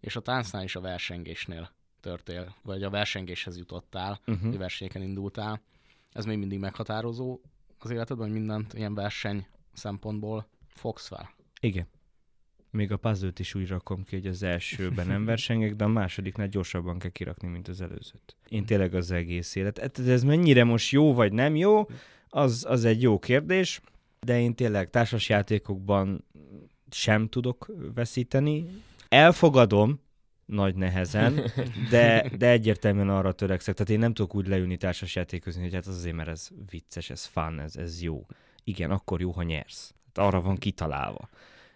és 0.00 0.16
a 0.16 0.20
táncnál 0.20 0.62
is 0.64 0.76
a 0.76 0.80
versengésnél 0.80 1.70
törtél, 2.00 2.54
vagy 2.62 2.82
a 2.82 2.90
versengéshez 2.90 3.56
jutottál, 3.58 4.20
Uh-huh. 4.26 4.56
versenyeken 4.56 5.02
indultál. 5.02 5.62
Ez 6.12 6.24
még 6.24 6.38
mindig 6.38 6.58
meghatározó 6.58 7.40
az 7.78 7.90
életedben, 7.90 8.26
hogy 8.28 8.36
mindent 8.38 8.74
ilyen 8.74 8.94
verseny 8.94 9.46
szempontból 9.72 10.48
fogsz 10.66 11.06
fel? 11.06 11.34
Igen. 11.60 11.86
Még 12.70 12.92
a 12.92 12.96
puzzle 12.96 13.30
is 13.38 13.54
úgy 13.54 13.68
rakom 13.68 14.04
ki, 14.04 14.16
hogy 14.16 14.26
az 14.26 14.42
elsőben 14.42 15.06
nem 15.06 15.24
versengek, 15.24 15.74
de 15.74 15.84
a 15.84 15.88
másodiknál 15.88 16.48
gyorsabban 16.48 16.98
kell 16.98 17.10
kirakni, 17.10 17.48
mint 17.48 17.68
az 17.68 17.80
előzőt. 17.80 18.36
Én 18.48 18.64
tényleg 18.64 18.94
az 18.94 19.10
egész 19.10 19.54
élet. 19.54 19.78
Hát 19.78 19.98
Ez 19.98 20.22
mennyire 20.22 20.64
most 20.64 20.92
jó 20.92 21.14
vagy 21.14 21.32
nem 21.32 21.56
jó, 21.56 21.88
az, 22.28 22.64
az 22.68 22.84
egy 22.84 23.02
jó 23.02 23.18
kérdés, 23.18 23.80
de 24.20 24.40
én 24.40 24.54
tényleg 24.54 24.90
társasjátékokban 24.90 26.24
sem 26.90 27.28
tudok 27.28 27.72
veszíteni. 27.94 28.66
Elfogadom, 29.08 30.00
nagy 30.44 30.74
nehezen, 30.74 31.42
de, 31.90 32.30
de 32.38 32.50
egyértelműen 32.50 33.08
arra 33.08 33.32
törekszek. 33.32 33.74
Tehát 33.74 33.90
én 33.90 33.98
nem 33.98 34.14
tudok 34.14 34.34
úgy 34.34 34.46
leülni 34.46 34.76
társasjátékozni, 34.76 35.62
hogy 35.62 35.74
hát 35.74 35.86
az 35.86 35.96
azért, 35.96 36.16
mert 36.16 36.28
ez 36.28 36.48
vicces, 36.70 37.10
ez 37.10 37.24
fun, 37.24 37.60
ez, 37.60 37.76
ez 37.76 38.02
jó. 38.02 38.26
Igen, 38.64 38.90
akkor 38.90 39.20
jó, 39.20 39.30
ha 39.30 39.42
nyersz. 39.42 39.94
Hát 40.06 40.26
arra 40.26 40.40
van 40.40 40.56
kitalálva. 40.56 41.28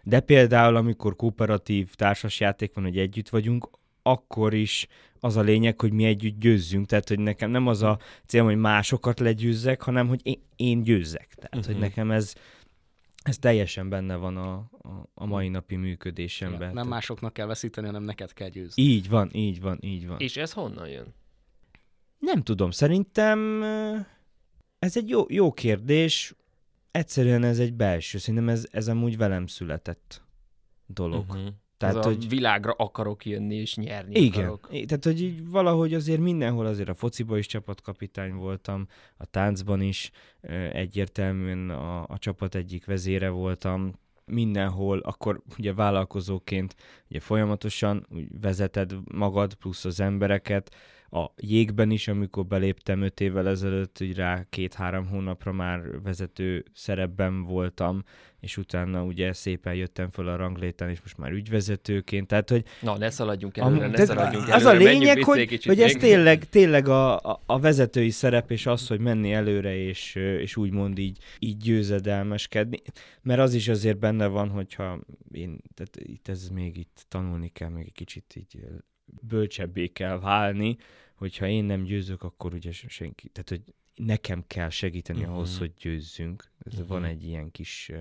De 0.07 0.19
például, 0.19 0.75
amikor 0.75 1.15
kooperatív 1.15 1.93
társasjáték 1.95 2.73
van, 2.73 2.83
hogy 2.83 2.97
együtt 2.97 3.29
vagyunk, 3.29 3.69
akkor 4.01 4.53
is 4.53 4.87
az 5.19 5.35
a 5.35 5.41
lényeg, 5.41 5.79
hogy 5.81 5.91
mi 5.91 6.03
együtt 6.05 6.39
győzzünk. 6.39 6.85
Tehát, 6.85 7.07
hogy 7.07 7.19
nekem 7.19 7.49
nem 7.51 7.67
az 7.67 7.81
a 7.81 7.99
cél, 8.25 8.43
hogy 8.43 8.57
másokat 8.57 9.19
legyőzzek, 9.19 9.81
hanem, 9.81 10.07
hogy 10.07 10.19
én, 10.23 10.41
én 10.55 10.81
győzzek. 10.83 11.27
Tehát, 11.35 11.49
uh-huh. 11.55 11.65
hogy 11.65 11.75
Mhm. 11.75 11.83
nekem 11.83 12.11
ez, 12.11 12.33
ez 13.23 13.37
teljesen 13.37 13.89
benne 13.89 14.15
van 14.15 14.37
a, 14.37 14.53
a, 14.81 15.09
a 15.13 15.25
mai 15.25 15.47
napi 15.49 15.75
működésemben. 15.75 16.59
Nem 16.59 16.73
Tehát- 16.73 16.89
másoknak 16.89 17.33
kell 17.33 17.45
veszíteni, 17.47 17.87
hanem 17.87 18.03
neked 18.03 18.33
kell 18.33 18.49
győzni. 18.49 18.83
Így 18.83 19.09
van, 19.09 19.29
így 19.33 19.61
van, 19.61 19.77
így 19.81 20.07
van. 20.07 20.19
És 20.19 20.37
ez 20.37 20.51
honnan 20.53 20.87
jön? 20.89 21.13
Nem 22.19 22.41
tudom, 22.41 22.71
szerintem 22.71 23.63
ez 24.79 24.97
egy 24.97 25.09
jó, 25.09 25.25
jó 25.27 25.53
kérdés. 25.53 26.33
Egyszerűen 26.95 27.43
ez 27.43 27.59
egy 27.59 27.73
belső, 27.73 28.17
szerintem 28.17 28.49
ez, 28.49 28.67
ez 28.71 28.87
amúgy 28.87 29.17
velem 29.17 29.47
született 29.47 30.21
dolog. 30.85 31.25
Uh-huh. 31.29 31.47
Tehát, 31.77 31.95
Ez 31.95 32.05
a 32.05 32.07
hogy 32.07 32.29
világra 32.29 32.71
akarok 32.71 33.25
jönni 33.25 33.55
és 33.55 33.75
nyerni 33.75 34.19
igen, 34.19 34.39
akarok. 34.39 34.67
I- 34.71 34.85
tehát 34.85 35.03
hogy 35.03 35.21
így 35.21 35.49
valahogy 35.49 35.93
azért 35.93 36.19
mindenhol 36.19 36.65
azért 36.65 36.89
a 36.89 36.93
fociba 36.93 37.37
is 37.37 37.45
csapatkapitány 37.45 38.33
voltam, 38.33 38.87
a 39.17 39.25
táncban 39.25 39.81
is 39.81 40.11
egyértelműen 40.71 41.69
a, 41.69 42.03
a 42.07 42.17
csapat 42.17 42.55
egyik 42.55 42.85
vezére 42.85 43.29
voltam, 43.29 43.93
mindenhol, 44.25 44.99
akkor 44.99 45.41
ugye 45.57 45.73
vállalkozóként 45.73 46.75
ugye 47.09 47.19
folyamatosan 47.19 48.05
úgy 48.09 48.27
vezeted 48.41 48.95
magad, 49.13 49.53
plusz 49.53 49.85
az 49.85 49.99
embereket, 49.99 50.75
a 51.15 51.33
jégben 51.37 51.91
is, 51.91 52.07
amikor 52.07 52.45
beléptem 52.45 53.01
öt 53.01 53.19
évvel 53.19 53.47
ezelőtt, 53.47 53.97
úgy 54.01 54.15
rá 54.15 54.45
két-három 54.49 55.07
hónapra 55.07 55.51
már 55.51 56.01
vezető 56.03 56.65
szerepben 56.73 57.43
voltam, 57.43 58.03
és 58.39 58.57
utána 58.57 59.03
ugye 59.03 59.33
szépen 59.33 59.73
jöttem 59.73 60.09
föl 60.09 60.27
a 60.27 60.35
ranglétán, 60.35 60.89
és 60.89 61.01
most 61.01 61.17
már 61.17 61.31
ügyvezetőként, 61.31 62.27
tehát 62.27 62.49
hogy 62.49 62.63
Na, 62.81 62.97
ne 62.97 63.09
szaladjunk 63.09 63.57
előre, 63.57 63.87
ne 63.87 63.91
tehát 63.93 64.07
szaladjunk 64.07 64.47
az 64.47 64.65
előre. 64.65 64.69
a 64.69 64.83
menjünk 64.83 65.03
lényeg, 65.03 65.23
hogy, 65.23 65.47
kicsit 65.47 65.71
hogy 65.71 65.81
ez 65.81 65.93
még. 65.93 66.01
tényleg, 66.01 66.49
tényleg 66.49 66.87
a, 66.87 67.19
a, 67.19 67.41
a 67.45 67.59
vezetői 67.59 68.09
szerep, 68.09 68.51
és 68.51 68.65
az, 68.65 68.87
hogy 68.87 68.99
menni 68.99 69.33
előre, 69.33 69.75
és, 69.75 70.15
és 70.15 70.55
úgymond 70.55 70.97
így, 70.97 71.17
így 71.39 71.57
győzedelmeskedni. 71.57 72.77
Mert 73.21 73.39
az 73.39 73.53
is 73.53 73.67
azért 73.67 73.99
benne 73.99 74.27
van, 74.27 74.49
hogyha 74.49 74.99
én, 75.31 75.59
tehát 75.73 75.97
itt 75.99 76.27
ez 76.27 76.49
még 76.49 76.77
itt 76.77 77.05
tanulni 77.07 77.49
kell, 77.49 77.69
még 77.69 77.85
egy 77.85 77.93
kicsit 77.93 78.33
így 78.35 78.59
bölcsebbé 79.21 79.87
kell 79.87 80.19
válni, 80.19 80.77
hogyha 81.15 81.47
én 81.47 81.63
nem 81.63 81.83
győzök, 81.83 82.23
akkor 82.23 82.53
ugye 82.53 82.71
senki, 82.71 83.29
tehát 83.29 83.49
hogy 83.49 83.61
nekem 83.95 84.43
kell 84.47 84.69
segíteni 84.69 85.19
uh-huh. 85.19 85.35
ahhoz, 85.35 85.57
hogy 85.57 85.73
győzzünk. 85.79 86.51
Ez 86.59 86.73
uh-huh. 86.73 86.87
Van 86.87 87.03
egy 87.03 87.23
ilyen 87.23 87.51
kis, 87.51 87.91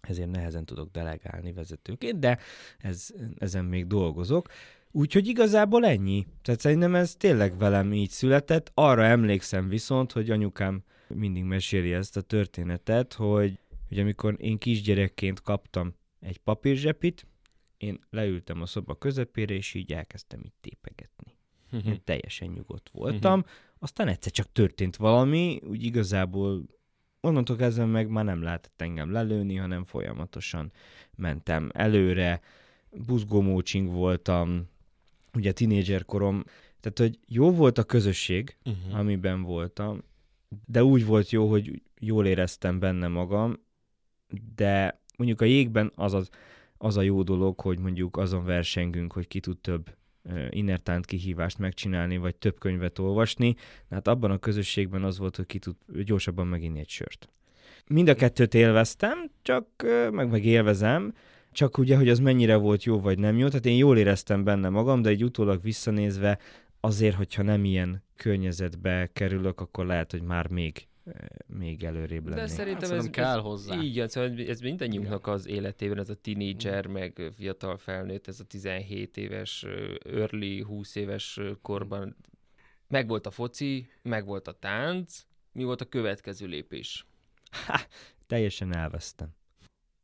ezért 0.00 0.30
nehezen 0.30 0.64
tudok 0.64 0.90
delegálni 0.90 1.52
vezetőként, 1.52 2.18
de 2.18 2.38
ez, 2.78 3.08
ezen 3.38 3.64
még 3.64 3.86
dolgozok. 3.86 4.48
Úgyhogy 4.90 5.26
igazából 5.26 5.86
ennyi. 5.86 6.26
Tehát 6.42 6.60
szerintem 6.60 6.94
ez 6.94 7.14
tényleg 7.14 7.58
velem 7.58 7.92
így 7.92 8.10
született. 8.10 8.70
Arra 8.74 9.04
emlékszem 9.04 9.68
viszont, 9.68 10.12
hogy 10.12 10.30
anyukám 10.30 10.82
mindig 11.08 11.44
meséli 11.44 11.92
ezt 11.92 12.16
a 12.16 12.20
történetet, 12.20 13.12
hogy, 13.12 13.58
hogy 13.88 13.98
amikor 13.98 14.36
én 14.38 14.58
kisgyerekként 14.58 15.40
kaptam 15.40 15.94
egy 16.20 16.38
papírzsepit, 16.38 17.26
én 17.76 18.00
leültem 18.10 18.60
a 18.60 18.66
szoba 18.66 18.94
közepére, 18.94 19.54
és 19.54 19.74
így 19.74 19.92
elkezdtem 19.92 20.40
így 20.44 20.52
tépegetni. 20.60 21.15
Mhm. 21.76 21.88
Én 21.88 22.00
teljesen 22.04 22.48
nyugodt 22.48 22.90
voltam. 22.92 23.44
Aztán 23.78 24.08
egyszer 24.08 24.32
csak 24.32 24.52
történt 24.52 24.96
valami, 24.96 25.60
úgy 25.68 25.82
igazából 25.82 26.62
onnantól 27.20 27.56
kezdve 27.56 27.84
meg 27.84 28.08
már 28.08 28.24
nem 28.24 28.42
lehetett 28.42 28.82
engem 28.82 29.12
lelőni, 29.12 29.56
hanem 29.56 29.84
folyamatosan 29.84 30.72
mentem 31.16 31.70
előre, 31.74 32.40
buzgómócsing 33.06 33.88
voltam, 33.90 34.68
ugye 35.34 35.52
tinédzser 35.52 36.04
korom, 36.04 36.44
tehát 36.80 36.98
hogy 36.98 37.18
jó 37.26 37.50
volt 37.50 37.78
a 37.78 37.84
közösség, 37.84 38.56
Mhm. 38.64 38.94
amiben 38.94 39.42
voltam, 39.42 40.02
de 40.66 40.84
úgy 40.84 41.06
volt 41.06 41.30
jó, 41.30 41.48
hogy 41.50 41.82
jól 41.98 42.26
éreztem 42.26 42.78
benne 42.78 43.08
magam, 43.08 43.56
de 44.56 45.00
mondjuk 45.16 45.40
a 45.40 45.44
jégben 45.44 45.92
az, 45.94 46.14
az, 46.14 46.28
az 46.78 46.96
a 46.96 47.02
jó 47.02 47.22
dolog, 47.22 47.60
hogy 47.60 47.78
mondjuk 47.78 48.16
azon 48.16 48.44
versengünk, 48.44 49.12
hogy 49.12 49.28
ki 49.28 49.40
tud 49.40 49.58
több 49.58 49.96
innertánt 50.50 51.06
kihívást 51.06 51.58
megcsinálni, 51.58 52.16
vagy 52.16 52.36
több 52.36 52.58
könyvet 52.58 52.98
olvasni. 52.98 53.54
Hát 53.90 54.08
abban 54.08 54.30
a 54.30 54.38
közösségben 54.38 55.02
az 55.02 55.18
volt, 55.18 55.36
hogy 55.36 55.46
ki 55.46 55.58
tud 55.58 55.76
gyorsabban 56.04 56.46
meginni 56.46 56.78
egy 56.78 56.88
sört. 56.88 57.28
Mind 57.86 58.08
a 58.08 58.14
kettőt 58.14 58.54
élveztem, 58.54 59.30
csak 59.42 59.66
meg 60.10 60.30
meg 60.30 60.44
élvezem, 60.44 61.14
csak 61.52 61.78
ugye, 61.78 61.96
hogy 61.96 62.08
az 62.08 62.18
mennyire 62.18 62.56
volt 62.56 62.84
jó 62.84 63.00
vagy 63.00 63.18
nem 63.18 63.38
jó. 63.38 63.46
Tehát 63.48 63.66
én 63.66 63.76
jól 63.76 63.98
éreztem 63.98 64.44
benne 64.44 64.68
magam, 64.68 65.02
de 65.02 65.08
egy 65.08 65.24
utólag 65.24 65.62
visszanézve 65.62 66.38
azért, 66.80 67.16
hogyha 67.16 67.42
nem 67.42 67.64
ilyen 67.64 68.02
környezetbe 68.16 69.10
kerülök, 69.12 69.60
akkor 69.60 69.86
lehet, 69.86 70.10
hogy 70.10 70.22
már 70.22 70.48
még, 70.48 70.86
még 71.46 71.84
előrébb 71.84 72.28
De 72.28 72.34
lennék. 72.34 72.48
szerintem 72.54 72.90
Hát 72.90 72.98
ez, 72.98 73.10
kell 73.10 73.36
ez, 73.36 73.42
hozzá. 73.42 73.80
Így 73.80 74.10
szóval 74.10 74.40
ez 74.40 74.60
mindannyiunknak 74.60 75.26
az 75.26 75.46
életében, 75.46 75.98
ez 75.98 76.08
a 76.08 76.14
tinédzser, 76.14 76.86
meg 76.86 77.32
fiatal 77.36 77.76
felnőtt, 77.76 78.26
ez 78.26 78.40
a 78.40 78.44
17 78.44 79.16
éves, 79.16 79.66
early 80.04 80.60
20 80.60 80.94
éves 80.94 81.40
korban. 81.62 82.16
Megvolt 82.88 83.26
a 83.26 83.30
foci, 83.30 83.88
megvolt 84.02 84.48
a 84.48 84.52
tánc, 84.52 85.26
mi 85.52 85.64
volt 85.64 85.80
a 85.80 85.84
következő 85.84 86.46
lépés? 86.46 87.06
Teljesen 88.26 88.76
elvesztem. 88.76 89.28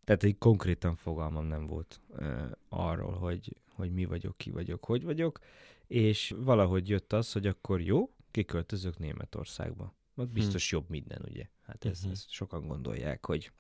Tehát 0.05 0.23
egy 0.23 0.39
konkrétan 0.39 0.97
fogalmam 0.97 1.47
nem 1.47 1.67
volt 1.67 2.01
uh, 2.09 2.51
arról, 2.69 3.13
hogy, 3.13 3.57
hogy 3.75 3.93
mi 3.93 4.05
vagyok, 4.05 4.37
ki 4.37 4.51
vagyok, 4.51 4.85
hogy 4.85 5.05
vagyok, 5.05 5.39
és 5.87 6.35
valahogy 6.37 6.89
jött 6.89 7.13
az, 7.13 7.33
hogy 7.33 7.47
akkor 7.47 7.81
jó, 7.81 8.15
kiköltözök 8.31 8.99
Németországba. 8.99 9.95
Ott 10.15 10.29
biztos 10.29 10.71
jobb 10.71 10.89
minden, 10.89 11.23
ugye? 11.29 11.47
Hát 11.67 11.85
ezt, 11.85 12.03
Mhm. 12.03 12.13
ezt 12.13 12.31
sokan 12.31 12.67
gondolják, 12.67 13.27
hogy, 13.27 13.53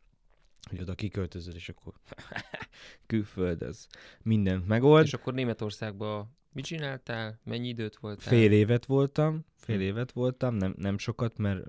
hogy 0.70 0.80
oda 0.80 0.94
kiköltözöd, 0.94 1.54
és 1.54 1.68
akkor 1.68 1.92
külföld, 3.06 3.62
ez 3.62 3.86
mindent 4.22 4.66
megold. 4.66 5.04
És 5.04 5.14
akkor 5.14 5.34
Németországban 5.34 6.36
mit 6.52 6.64
csináltál? 6.64 7.40
Mennyi 7.44 7.68
időt 7.68 7.96
voltál? 7.96 8.28
Fél 8.28 8.52
évet 8.52 8.86
voltam, 8.86 9.44
fél 9.56 9.76
Hm. 9.76 9.82
évet 9.82 10.12
voltam, 10.12 10.54
nem, 10.54 10.74
nem 10.78 10.98
sokat, 10.98 11.38
mert 11.38 11.66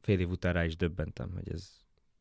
fél 0.00 0.18
év 0.20 0.30
után 0.30 0.52
rá 0.52 0.64
is 0.64 0.76
döbbentem, 0.76 1.30
hogy 1.32 1.52
ez, 1.52 1.70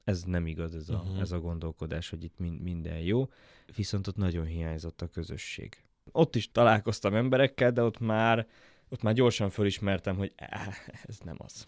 ez 0.03 0.23
nem 0.23 0.47
igaz, 0.47 0.75
ez 0.75 0.89
a, 0.89 0.93
uh-huh. 0.93 1.19
ez 1.19 1.31
a 1.31 1.39
gondolkodás, 1.39 2.09
hogy 2.09 2.23
itt 2.23 2.37
min, 2.39 2.53
minden 2.53 2.99
jó. 2.99 3.29
Viszont 3.75 4.07
ott 4.07 4.15
nagyon 4.15 4.45
hiányzott 4.45 5.01
a 5.01 5.07
közösség. 5.07 5.83
Ott 6.11 6.35
is 6.35 6.51
találkoztam 6.51 7.15
emberekkel, 7.15 7.71
de 7.71 7.83
ott 7.83 7.99
már 7.99 8.47
ott 8.89 9.01
már 9.01 9.13
gyorsan 9.13 9.49
fölismertem, 9.49 10.17
hogy 10.17 10.33
áh, 10.37 10.75
ez 11.03 11.17
nem 11.19 11.35
az. 11.37 11.67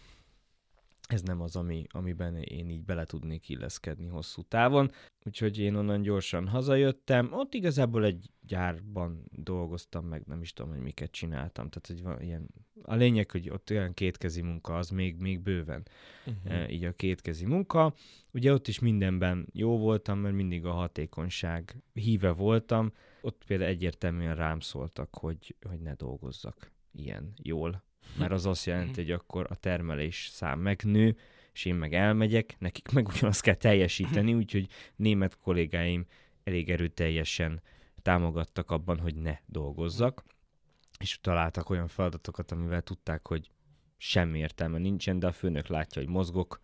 Ez 1.08 1.22
nem 1.22 1.42
az, 1.42 1.56
ami, 1.56 1.86
amiben 1.90 2.36
én 2.36 2.70
így 2.70 2.84
bele 2.84 3.06
tudnék 3.06 3.50
illeszkedni 3.50 4.08
hosszú 4.08 4.42
távon. 4.42 4.92
Úgyhogy 5.26 5.60
én 5.60 5.76
onnan 5.76 6.02
gyorsan 6.02 6.48
hazajöttem. 6.48 7.34
Ott 7.34 7.54
igazából 7.54 8.06
egy 8.06 8.30
gyárban 8.42 9.24
dolgoztam, 9.32 10.06
meg 10.06 10.24
nem 10.26 10.42
is 10.42 10.54
tudom, 10.54 10.72
hogy 10.72 10.82
miket 10.82 11.12
csináltam. 11.12 11.70
Tehát, 11.70 11.88
hogy 11.88 12.02
van 12.04 12.22
ilyen... 12.22 12.50
A 12.82 12.96
lényeg, 12.96 13.32
hogy 13.32 13.50
ott 13.50 13.70
olyan 13.70 13.94
kétkezi 13.94 14.42
munka, 14.42 14.78
az 14.78 14.90
még, 14.90 15.18
még 15.20 15.40
bőven. 15.40 15.88
Uh-huh. 16.26 16.54
E, 16.54 16.70
így 16.70 16.84
a 16.84 16.94
kétkezi 16.94 17.46
munka. 17.46 17.94
Ugye 18.32 18.54
ott 18.54 18.68
is 18.68 18.80
mindenben 18.80 19.48
jó 19.54 19.78
voltam, 19.78 20.20
mert 20.20 20.36
mindig 20.36 20.66
a 20.66 20.72
hatékonyság 20.72 21.76
híve 21.94 22.32
voltam. 22.32 22.92
Ott 23.22 23.44
például 23.48 23.70
egyértelműen 23.70 24.36
rám 24.36 24.60
szóltak, 24.60 25.16
hogy, 25.16 25.56
hogy 25.68 25.80
ne 25.80 25.94
dolgozzak 25.94 26.72
ilyen 26.92 27.34
jól. 27.42 27.84
Mert 28.18 28.32
az 28.32 28.46
azt 28.46 28.66
jelenti, 28.66 29.02
hogy 29.02 29.12
akkor 29.12 29.48
a 29.50 29.56
termelés 29.56 30.30
szám 30.32 30.60
megnő, 30.60 31.18
és 31.54 31.66
én 31.66 31.76
meg 31.76 31.94
elmegyek, 31.94 32.56
nekik 32.60 32.90
meg 32.92 33.08
ugyanazt 33.08 33.42
kell 33.42 33.54
teljesíteni, 33.54 34.34
úgyhogy 34.34 34.68
német 34.96 35.38
kollégáim 35.38 36.06
elég 36.44 36.70
erőteljesen 36.70 37.62
támogattak 38.02 38.72
abban, 38.72 39.00
hogy 39.00 39.16
ne 39.16 39.38
dolgozzak, 39.46 40.24
és 41.00 41.20
találtak 41.22 41.70
olyan 41.70 41.88
feladatokat, 41.88 42.52
amivel 42.52 42.82
tudták, 42.82 43.28
hogy 43.28 43.52
semmi 43.98 44.40
értelme 44.40 44.78
nincsen, 44.78 45.20
de 45.20 45.28
a 45.28 45.32
főnök 45.32 45.68
látja, 45.68 46.02
hogy 46.02 46.12
mozgok, 46.12 46.60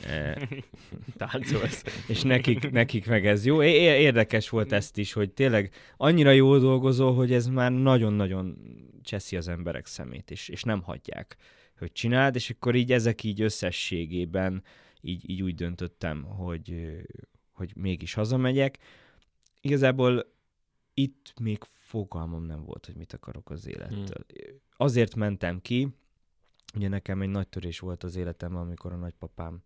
Táncolsz. 1.16 1.84
és 2.08 2.22
nekik, 2.22 2.70
nekik 2.70 3.06
meg 3.06 3.26
ez 3.26 3.46
jó. 3.46 3.62
É- 3.62 4.00
Érdekes 4.00 4.48
volt 4.48 4.72
ezt 4.72 4.98
is, 4.98 5.12
hogy 5.12 5.30
tényleg 5.30 5.74
annyira 5.96 6.30
jól 6.30 6.58
dolgozol, 6.58 7.14
hogy 7.14 7.32
ez 7.32 7.46
már 7.46 7.72
nagyon-nagyon 7.72 8.56
cseszi 9.02 9.36
az 9.36 9.48
emberek 9.48 9.86
szemét, 9.86 10.30
és, 10.30 10.48
és 10.48 10.62
nem 10.62 10.82
hagyják, 10.82 11.36
hogy 11.78 11.92
csináld, 11.92 12.34
és 12.34 12.50
akkor 12.50 12.74
így 12.74 12.92
ezek 12.92 13.22
így 13.24 13.40
összességében 13.40 14.62
így, 15.00 15.30
így 15.30 15.42
úgy 15.42 15.54
döntöttem, 15.54 16.22
hogy, 16.22 16.96
hogy 17.52 17.72
mégis 17.76 18.14
hazamegyek. 18.14 18.78
Igazából 19.60 20.32
itt 20.94 21.32
még 21.40 21.58
fogalmam 21.70 22.44
nem 22.44 22.64
volt, 22.64 22.86
hogy 22.86 22.94
mit 22.96 23.12
akarok 23.12 23.50
az 23.50 23.66
élettől. 23.66 24.26
Azért 24.76 25.14
mentem 25.14 25.60
ki, 25.60 25.88
ugye 26.74 26.88
nekem 26.88 27.22
egy 27.22 27.28
nagy 27.28 27.48
törés 27.48 27.78
volt 27.78 28.02
az 28.04 28.16
életemben, 28.16 28.60
amikor 28.60 28.92
a 28.92 28.96
nagypapám 28.96 29.62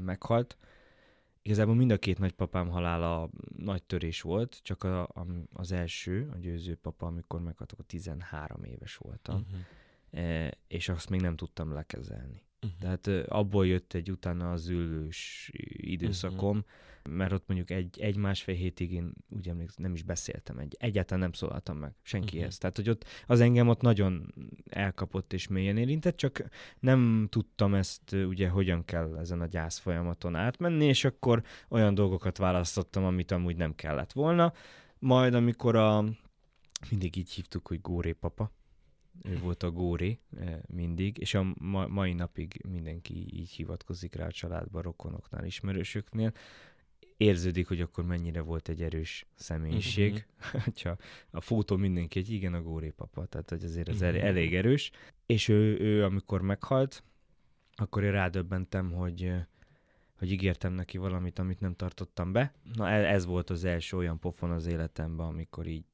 meghalt. 0.00 0.56
Igazából 1.42 1.74
mind 1.74 1.90
a 1.90 1.98
két 1.98 2.18
nagypapám 2.18 2.68
halála 2.68 3.30
nagy 3.56 3.82
törés 3.82 4.20
volt, 4.20 4.60
csak 4.62 4.84
a, 4.84 5.02
a, 5.02 5.26
az 5.52 5.72
első, 5.72 6.30
a 6.34 6.38
győző 6.38 6.74
papa, 6.74 7.06
amikor 7.06 7.40
meghalt, 7.40 7.72
akkor 7.72 7.84
13 7.84 8.64
éves 8.64 8.96
voltam, 8.96 9.46
Uh-huh. 10.10 10.48
és 10.66 10.88
azt 10.88 11.10
még 11.10 11.20
nem 11.20 11.36
tudtam 11.36 11.72
lekezelni. 11.72 12.42
Uh-huh. 12.62 12.78
Tehát 12.80 13.28
abból 13.28 13.66
jött 13.66 13.92
egy 13.94 14.10
utána 14.10 14.52
az 14.52 14.68
ülős 14.68 15.50
időszakom, 15.72 16.56
uh-huh. 16.56 17.16
mert 17.16 17.32
ott 17.32 17.46
mondjuk 17.46 17.70
egy, 17.70 18.00
egy-másfél 18.00 18.54
hétig 18.54 18.92
én 18.92 19.12
úgy 19.28 19.48
emlékszem, 19.48 19.82
nem 19.82 19.94
is 19.94 20.02
beszéltem, 20.02 20.58
egy, 20.58 20.76
egyáltalán 20.78 21.22
nem 21.22 21.32
szólaltam 21.32 21.76
meg 21.76 21.92
senkihez. 22.02 22.32
Mhm. 22.32 22.44
Uh-huh. 22.44 22.58
Tehát, 22.58 22.76
hogy 22.76 22.88
ott 22.88 23.04
az 23.26 23.40
engem 23.40 23.68
ott 23.68 23.80
nagyon 23.80 24.34
elkapott 24.68 25.32
és 25.32 25.48
mélyen 25.48 25.76
érintett, 25.76 26.16
csak 26.16 26.44
nem 26.80 27.26
tudtam 27.30 27.74
ezt 27.74 28.12
ugye 28.12 28.48
hogyan 28.48 28.84
kell 28.84 29.16
ezen 29.18 29.40
a 29.40 29.46
gyász 29.46 29.78
folyamaton 29.78 30.34
átmenni, 30.34 30.84
és 30.84 31.04
akkor 31.04 31.42
olyan 31.68 31.94
dolgokat 31.94 32.36
választottam, 32.36 33.04
amit 33.04 33.30
amúgy 33.30 33.56
nem 33.56 33.74
kellett 33.74 34.12
volna. 34.12 34.52
Majd 34.98 35.34
amikor 35.34 35.76
a, 35.76 36.04
mindig 36.90 37.16
így 37.16 37.30
hívtuk, 37.30 37.66
hogy 37.66 37.80
Góré 37.80 38.12
papa, 38.12 38.52
ő 39.22 39.38
volt 39.38 39.62
a 39.62 39.70
Góré 39.70 40.18
eh, 40.36 40.58
mindig, 40.68 41.18
és 41.18 41.34
a 41.34 41.52
ma- 41.58 41.86
mai 41.86 42.12
napig 42.12 42.60
mindenki 42.68 43.38
így 43.38 43.50
hivatkozik 43.50 44.14
rá 44.14 44.26
a 44.26 44.30
családban, 44.32 44.82
rokonoknál, 44.82 45.44
ismerősöknél. 45.44 46.32
Érződik, 47.16 47.68
hogy 47.68 47.80
akkor 47.80 48.04
mennyire 48.04 48.40
volt 48.40 48.68
egy 48.68 48.82
erős 48.82 49.26
személyiség. 49.34 50.26
Uh-huh. 50.38 50.62
Hogyha 50.64 50.96
a 51.30 51.40
fotó 51.40 51.76
mindenki 51.76 52.18
egy 52.18 52.30
igen, 52.30 52.54
a 52.54 52.62
Góré 52.62 52.90
papa, 52.90 53.26
tehát 53.26 53.50
hogy 53.50 53.64
azért 53.64 53.88
ez 53.88 54.00
Mhm. 54.00 54.04
uh-huh. 54.08 54.24
elég 54.24 54.54
erős. 54.54 54.90
És 55.26 55.48
ő, 55.48 55.78
ő, 55.80 56.04
amikor 56.04 56.40
meghalt, 56.40 57.02
akkor 57.74 58.02
én 58.02 58.10
rádöbbentem, 58.10 58.92
hogy 58.92 59.22
eh, 59.22 59.44
hogy 60.18 60.32
ígértem 60.32 60.72
neki 60.72 60.98
valamit, 60.98 61.38
amit 61.38 61.60
nem 61.60 61.74
tartottam 61.74 62.32
be. 62.32 62.52
Na 62.74 62.88
e- 62.90 63.12
ez 63.12 63.24
volt 63.26 63.50
az 63.50 63.64
első 63.64 63.96
olyan 63.96 64.18
pofon 64.18 64.50
az 64.50 64.66
életemben, 64.66 65.26
amikor 65.26 65.66
így, 65.66 65.84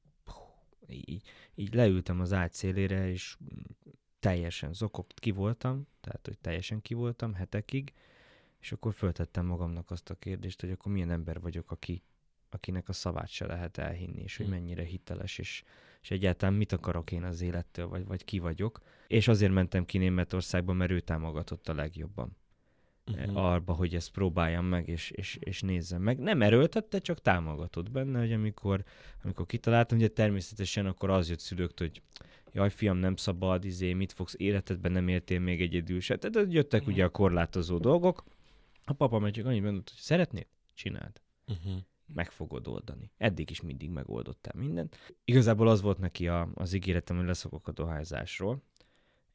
így, 0.89 1.21
így 1.55 1.73
leültem 1.73 2.19
az 2.19 2.33
ágy 2.33 2.53
szélére, 2.53 3.09
és 3.09 3.37
teljesen 4.19 4.73
zokog 4.73 5.05
ki 5.13 5.31
voltam, 5.31 5.87
tehát 6.01 6.25
hogy 6.27 6.37
teljesen 6.37 6.81
ki 6.81 6.93
voltam 6.93 7.33
hetekig, 7.33 7.93
és 8.59 8.71
akkor 8.71 8.93
föltettem 8.93 9.45
magamnak 9.45 9.91
azt 9.91 10.09
a 10.09 10.15
kérdést, 10.15 10.61
hogy 10.61 10.71
akkor 10.71 10.91
milyen 10.91 11.11
ember 11.11 11.39
vagyok, 11.39 11.71
aki, 11.71 12.03
akinek 12.49 12.89
a 12.89 12.93
szavát 12.93 13.29
se 13.29 13.45
lehet 13.45 13.77
elhinni, 13.77 14.21
és 14.21 14.37
hogy 14.37 14.45
Hm. 14.45 14.51
mennyire 14.51 14.83
hiteles, 14.83 15.37
és, 15.37 15.63
és 16.01 16.11
egyáltalán 16.11 16.53
mit 16.53 16.71
akarok 16.71 17.11
én 17.11 17.23
az 17.23 17.41
élettől, 17.41 17.87
vagy, 17.87 18.05
vagy 18.05 18.25
ki 18.25 18.39
vagyok. 18.39 18.81
És 19.07 19.27
azért 19.27 19.51
mentem 19.51 19.85
ki 19.85 19.97
Németországba, 19.97 20.73
mert 20.73 20.91
ő 20.91 20.99
támogatott 20.99 21.67
a 21.67 21.73
legjobban. 21.73 22.35
Uh-huh. 23.11 23.37
arba, 23.45 23.73
hogy 23.73 23.95
ezt 23.95 24.11
próbáljam 24.11 24.65
meg, 24.65 24.87
és, 24.87 25.11
és, 25.11 25.37
és 25.39 25.61
nézzem 25.61 26.01
meg. 26.01 26.19
Nem 26.19 26.41
erőltette, 26.41 26.99
csak 26.99 27.21
támogatott 27.21 27.91
benne, 27.91 28.19
hogy 28.19 28.33
amikor, 28.33 28.83
amikor 29.23 29.45
kitaláltam, 29.45 29.97
ugye 29.97 30.07
természetesen 30.07 30.85
akkor 30.85 31.09
az 31.09 31.29
jött 31.29 31.39
szülőktől, 31.39 31.87
hogy 31.87 32.01
jaj, 32.51 32.69
fiam, 32.69 32.97
nem 32.97 33.15
szabad, 33.15 33.65
izé, 33.65 33.93
mit 33.93 34.11
fogsz 34.11 34.35
életedben, 34.37 34.91
nem 34.91 35.07
éltél 35.07 35.39
még 35.39 35.61
egyedül 35.61 35.99
se. 35.99 36.15
Tehát 36.17 36.53
jöttek 36.53 36.81
Mhm. 36.81 36.91
ugye 36.91 37.03
a 37.03 37.09
korlátozó 37.09 37.77
dolgok. 37.77 38.23
A 38.85 38.93
papa 38.93 39.19
meg 39.19 39.31
csak 39.31 39.45
annyit 39.45 39.63
mondott, 39.63 39.89
hogy 39.89 39.99
szeretnéd? 39.99 40.47
Csináld. 40.73 41.21
Uh-huh. 41.47 41.81
Meg 42.13 42.31
fogod 42.31 42.67
oldani. 42.67 43.11
Eddig 43.17 43.49
is 43.49 43.61
mindig 43.61 43.89
megoldottál 43.89 44.53
mindent. 44.57 45.15
Igazából 45.25 45.67
az 45.67 45.81
volt 45.81 45.97
neki 45.97 46.27
a, 46.27 46.49
az 46.53 46.73
ígéretem, 46.73 47.17
hogy 47.17 47.25
leszokok 47.25 47.67
a 47.67 47.71
dohányzásról, 47.71 48.63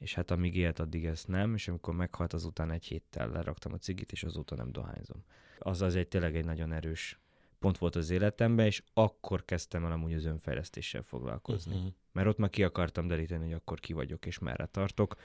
és 0.02 0.14
hát 0.14 0.30
amíg 0.30 0.56
élt, 0.56 0.78
addig 0.78 1.04
ezt 1.04 1.28
nem, 1.28 1.54
és 1.54 1.68
amikor 1.68 1.94
meghalt, 1.94 2.32
azután 2.32 2.70
egy 2.70 2.84
héttel 2.84 3.30
leraktam 3.30 3.72
a 3.72 3.78
cigit, 3.78 4.12
és 4.12 4.22
azóta 4.22 4.54
nem 4.54 4.72
dohányzom. 4.72 5.24
Az 5.58 5.82
az 5.82 5.96
egy 5.96 6.08
tényleg 6.08 6.36
egy 6.36 6.44
nagyon 6.44 6.72
erős 6.72 7.20
pont 7.58 7.78
volt 7.78 7.96
az 7.96 8.10
életemben, 8.10 8.66
és 8.66 8.82
akkor 8.92 9.44
kezdtem 9.44 9.84
el 9.84 9.92
amúgy 9.92 10.12
az 10.12 10.24
önfejlesztéssel 10.24 11.02
foglalkozni. 11.02 11.74
Uh-huh. 11.74 11.92
Mert 12.12 12.28
ott 12.28 12.38
már 12.38 12.50
ki 12.50 12.62
akartam 12.62 13.06
deríteni, 13.06 13.44
hogy 13.44 13.52
akkor 13.52 13.80
ki 13.80 13.92
vagyok, 13.92 14.26
és 14.26 14.38
merre 14.38 14.66
tartok. 14.66 15.16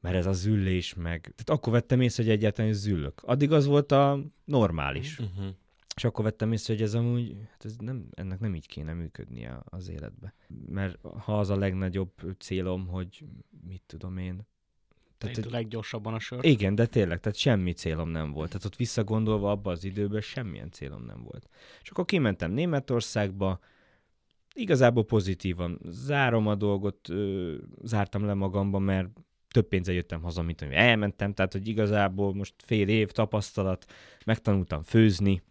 Mert 0.00 0.16
ez 0.16 0.26
a 0.26 0.32
züllés 0.32 0.94
meg... 0.94 1.20
Tehát 1.20 1.50
akkor 1.50 1.72
vettem 1.72 2.00
észre, 2.00 2.22
hogy 2.22 2.32
egyáltalán 2.32 2.72
züllök. 2.72 3.22
Addig 3.22 3.52
az 3.52 3.66
volt 3.66 3.92
a 3.92 4.20
normális. 4.44 5.18
Uh-huh. 5.18 5.46
És 5.96 6.04
akkor 6.04 6.24
vettem 6.24 6.52
észre, 6.52 6.74
hogy 6.74 6.82
ez 6.82 6.94
amúgy, 6.94 7.36
hát 7.50 7.64
ez 7.64 7.76
nem, 7.76 8.08
ennek 8.14 8.40
nem 8.40 8.54
így 8.54 8.66
kéne 8.66 8.92
működnie 8.92 9.60
az 9.64 9.88
életbe. 9.88 10.34
Mert 10.68 10.98
ha 11.18 11.38
az 11.38 11.50
a 11.50 11.56
legnagyobb 11.56 12.10
célom, 12.38 12.86
hogy 12.86 13.24
mit 13.66 13.82
tudom 13.86 14.16
én. 14.16 14.46
Tehát, 15.18 15.36
hogy- 15.36 15.46
a 15.46 15.50
leggyorsabban 15.50 16.14
a 16.14 16.18
sör. 16.18 16.44
igen, 16.44 16.74
de 16.74 16.86
tényleg, 16.86 17.20
tehát 17.20 17.38
semmi 17.38 17.72
célom 17.72 18.08
nem 18.08 18.32
volt. 18.32 18.48
Tehát 18.48 18.64
ott 18.64 18.76
visszagondolva 18.76 19.50
abba 19.50 19.70
az 19.70 19.84
időben 19.84 20.20
semmilyen 20.20 20.70
célom 20.70 21.04
nem 21.04 21.22
volt. 21.22 21.48
És 21.82 21.90
akkor 21.90 22.04
kimentem 22.04 22.50
Németországba, 22.52 23.58
igazából 24.54 25.04
pozitívan 25.04 25.78
zárom 25.84 26.46
a 26.46 26.54
dolgot, 26.54 27.08
ö, 27.08 27.54
zártam 27.82 28.24
le 28.24 28.34
magamba, 28.34 28.78
mert 28.78 29.08
több 29.48 29.68
pénzzel 29.68 29.94
jöttem 29.94 30.22
haza, 30.22 30.42
mint 30.42 30.60
hogy 30.60 30.72
elmentem, 30.72 31.32
tehát 31.34 31.52
hogy 31.52 31.68
igazából 31.68 32.34
most 32.34 32.54
fél 32.58 32.88
év 32.88 33.10
tapasztalat, 33.10 33.84
megtanultam 34.24 34.82
főzni, 34.82 35.42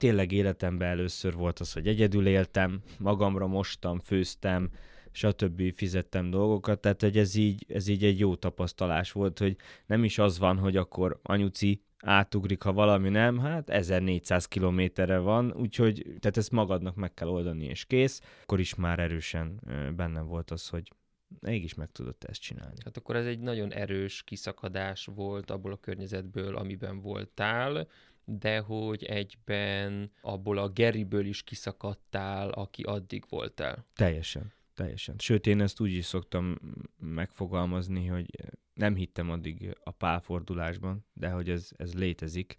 tényleg 0.00 0.32
életemben 0.32 0.88
először 0.88 1.34
volt 1.34 1.58
az, 1.58 1.72
hogy 1.72 1.86
egyedül 1.86 2.26
éltem, 2.26 2.82
magamra 2.98 3.46
mostam, 3.46 3.98
főztem, 3.98 4.70
stb. 5.12 5.74
fizettem 5.74 6.30
dolgokat, 6.30 6.80
tehát 6.80 7.00
hogy 7.00 7.18
ez 7.18 7.34
így, 7.34 7.64
ez 7.68 7.88
így 7.88 8.04
egy 8.04 8.18
jó 8.18 8.34
tapasztalás 8.34 9.12
volt, 9.12 9.38
hogy 9.38 9.56
nem 9.86 10.04
is 10.04 10.18
az 10.18 10.38
van, 10.38 10.58
hogy 10.58 10.76
akkor 10.76 11.20
anyuci 11.22 11.82
átugrik, 11.98 12.62
ha 12.62 12.72
valami 12.72 13.08
nem, 13.08 13.38
hát 13.38 13.70
1400 13.70 14.46
kilométerre 14.46 15.18
van, 15.18 15.52
úgyhogy 15.52 16.02
tehát 16.18 16.36
ezt 16.36 16.50
magadnak 16.50 16.94
meg 16.94 17.14
kell 17.14 17.28
oldani, 17.28 17.64
és 17.64 17.84
kész. 17.84 18.20
Akkor 18.42 18.60
is 18.60 18.74
már 18.74 18.98
erősen 18.98 19.60
bennem 19.96 20.26
volt 20.26 20.50
az, 20.50 20.68
hogy 20.68 20.92
mégis 21.40 21.74
meg 21.74 21.92
tudod 21.92 22.16
te 22.16 22.28
ezt 22.28 22.40
csinálni. 22.40 22.76
Hát 22.84 22.96
akkor 22.96 23.16
ez 23.16 23.26
egy 23.26 23.38
nagyon 23.38 23.72
erős 23.72 24.22
kiszakadás 24.22 25.08
volt 25.14 25.50
abból 25.50 25.72
a 25.72 25.76
környezetből, 25.80 26.56
amiben 26.56 27.00
voltál, 27.00 27.88
de 28.28 28.58
hogy 28.58 29.04
egyben 29.04 30.10
abból 30.20 30.58
a 30.58 30.68
Geriből 30.68 31.26
is 31.26 31.42
kiszakadtál, 31.42 32.50
aki 32.50 32.82
addig 32.82 33.24
voltál. 33.28 33.84
Teljesen, 33.94 34.52
teljesen. 34.74 35.14
Sőt, 35.18 35.46
én 35.46 35.60
ezt 35.60 35.80
úgy 35.80 35.92
is 35.92 36.04
szoktam 36.04 36.58
megfogalmazni, 36.98 38.06
hogy 38.06 38.26
nem 38.74 38.94
hittem 38.94 39.30
addig 39.30 39.76
a 39.84 39.90
pálfordulásban, 39.90 41.04
de 41.12 41.28
hogy 41.30 41.50
ez, 41.50 41.70
ez 41.76 41.94
létezik, 41.94 42.56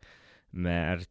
mert 0.50 1.10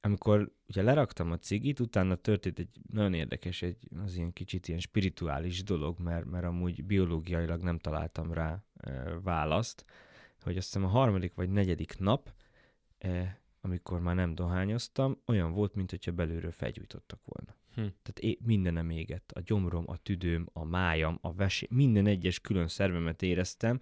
amikor 0.00 0.52
ugye 0.68 0.82
leraktam 0.82 1.30
a 1.30 1.38
cigit, 1.38 1.80
utána 1.80 2.14
történt 2.14 2.58
egy 2.58 2.80
nagyon 2.92 3.14
érdekes, 3.14 3.62
egy, 3.62 3.88
az 4.04 4.16
ilyen 4.16 4.32
kicsit 4.32 4.68
ilyen 4.68 4.80
spirituális 4.80 5.62
dolog, 5.62 5.98
mert, 5.98 6.24
mert 6.24 6.44
amúgy 6.44 6.84
biológiailag 6.84 7.62
nem 7.62 7.78
találtam 7.78 8.32
rá 8.32 8.62
e, 8.76 9.18
választ, 9.22 9.84
hogy 10.42 10.56
azt 10.56 10.66
hiszem 10.66 10.84
a 10.84 10.90
harmadik 10.90 11.34
vagy 11.34 11.50
negyedik 11.50 11.98
nap, 11.98 12.32
e, 12.98 13.39
amikor 13.60 14.00
már 14.00 14.14
nem 14.14 14.34
dohányoztam, 14.34 15.22
olyan 15.26 15.52
volt, 15.52 15.74
mint 15.74 15.90
hogyha 15.90 16.12
belülről 16.12 16.52
felgyújtottak 16.52 17.20
volna. 17.24 17.58
Hm. 17.74 17.80
Tehát 17.80 18.18
é- 18.20 18.40
mindenem 18.44 18.90
égett. 18.90 19.32
A 19.32 19.40
gyomrom, 19.40 19.84
a 19.86 19.96
tüdőm, 19.96 20.48
a 20.52 20.64
májam, 20.64 21.18
a 21.20 21.32
vesé, 21.32 21.66
minden 21.70 22.06
egyes 22.06 22.40
külön 22.40 22.68
szervemet 22.68 23.22
éreztem, 23.22 23.80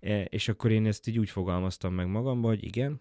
e, 0.00 0.24
és 0.24 0.48
akkor 0.48 0.70
én 0.70 0.86
ezt 0.86 1.08
így 1.08 1.18
úgy 1.18 1.30
fogalmaztam 1.30 1.94
meg 1.94 2.06
magamban, 2.06 2.50
hogy 2.50 2.64
igen, 2.64 3.00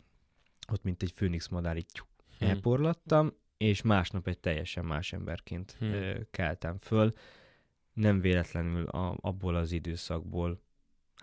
ott 0.71 0.83
mint 0.83 1.01
egy 1.01 1.11
főnix 1.11 1.47
madár 1.47 1.77
így 1.77 2.01
hm. 2.39 2.45
elporlattam, 2.45 3.33
és 3.57 3.81
másnap 3.81 4.27
egy 4.27 4.39
teljesen 4.39 4.85
más 4.85 5.13
emberként 5.13 5.75
hm. 5.79 5.95
keltem 6.31 6.77
föl. 6.77 7.13
Nem 7.93 8.21
véletlenül 8.21 8.85
a, 8.85 9.17
abból 9.21 9.55
az 9.55 9.71
időszakból, 9.71 10.61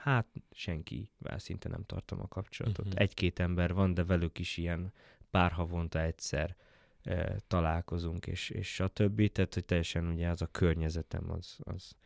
hát 0.02 0.26
senkivel 0.50 1.38
szinte 1.38 1.68
nem 1.68 1.84
tartom 1.84 2.20
a 2.20 2.28
kapcsolatot. 2.28 2.86
Uh-huh. 2.86 3.00
Egy-két 3.00 3.38
ember 3.38 3.74
van, 3.74 3.94
de 3.94 4.04
velük 4.04 4.38
is 4.38 4.56
ilyen 4.56 4.92
pár 5.30 5.52
havonta 5.52 6.00
egyszer 6.00 6.56
e, 7.02 7.36
találkozunk, 7.46 8.26
és, 8.26 8.50
és 8.50 8.74
stb. 8.74 9.32
Tehát, 9.32 9.54
hogy 9.54 9.64
teljesen 9.64 10.06
ugye 10.06 10.28
az 10.28 10.42
a 10.42 10.46
környezetem 10.46 11.30
az, 11.30 11.58
az, 11.58 11.96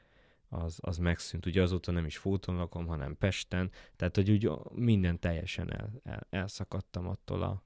az, 0.49 0.79
az 0.81 0.99
megszűnt. 0.99 1.47
Ugye 1.47 1.63
azóta 1.63 1.93
nem 1.93 2.07
is 2.07 2.17
Fóton 2.17 2.57
lakom, 2.57 2.87
hanem 2.87 3.17
Pesten, 3.19 3.71
tehát, 3.97 4.15
hogy 4.15 4.31
úgy 4.31 4.51
minden 4.75 5.19
teljesen 5.19 5.73
el, 5.73 5.91
el, 6.05 6.27
elszakadtam 6.31 7.09
attól, 7.09 7.43
a, 7.43 7.63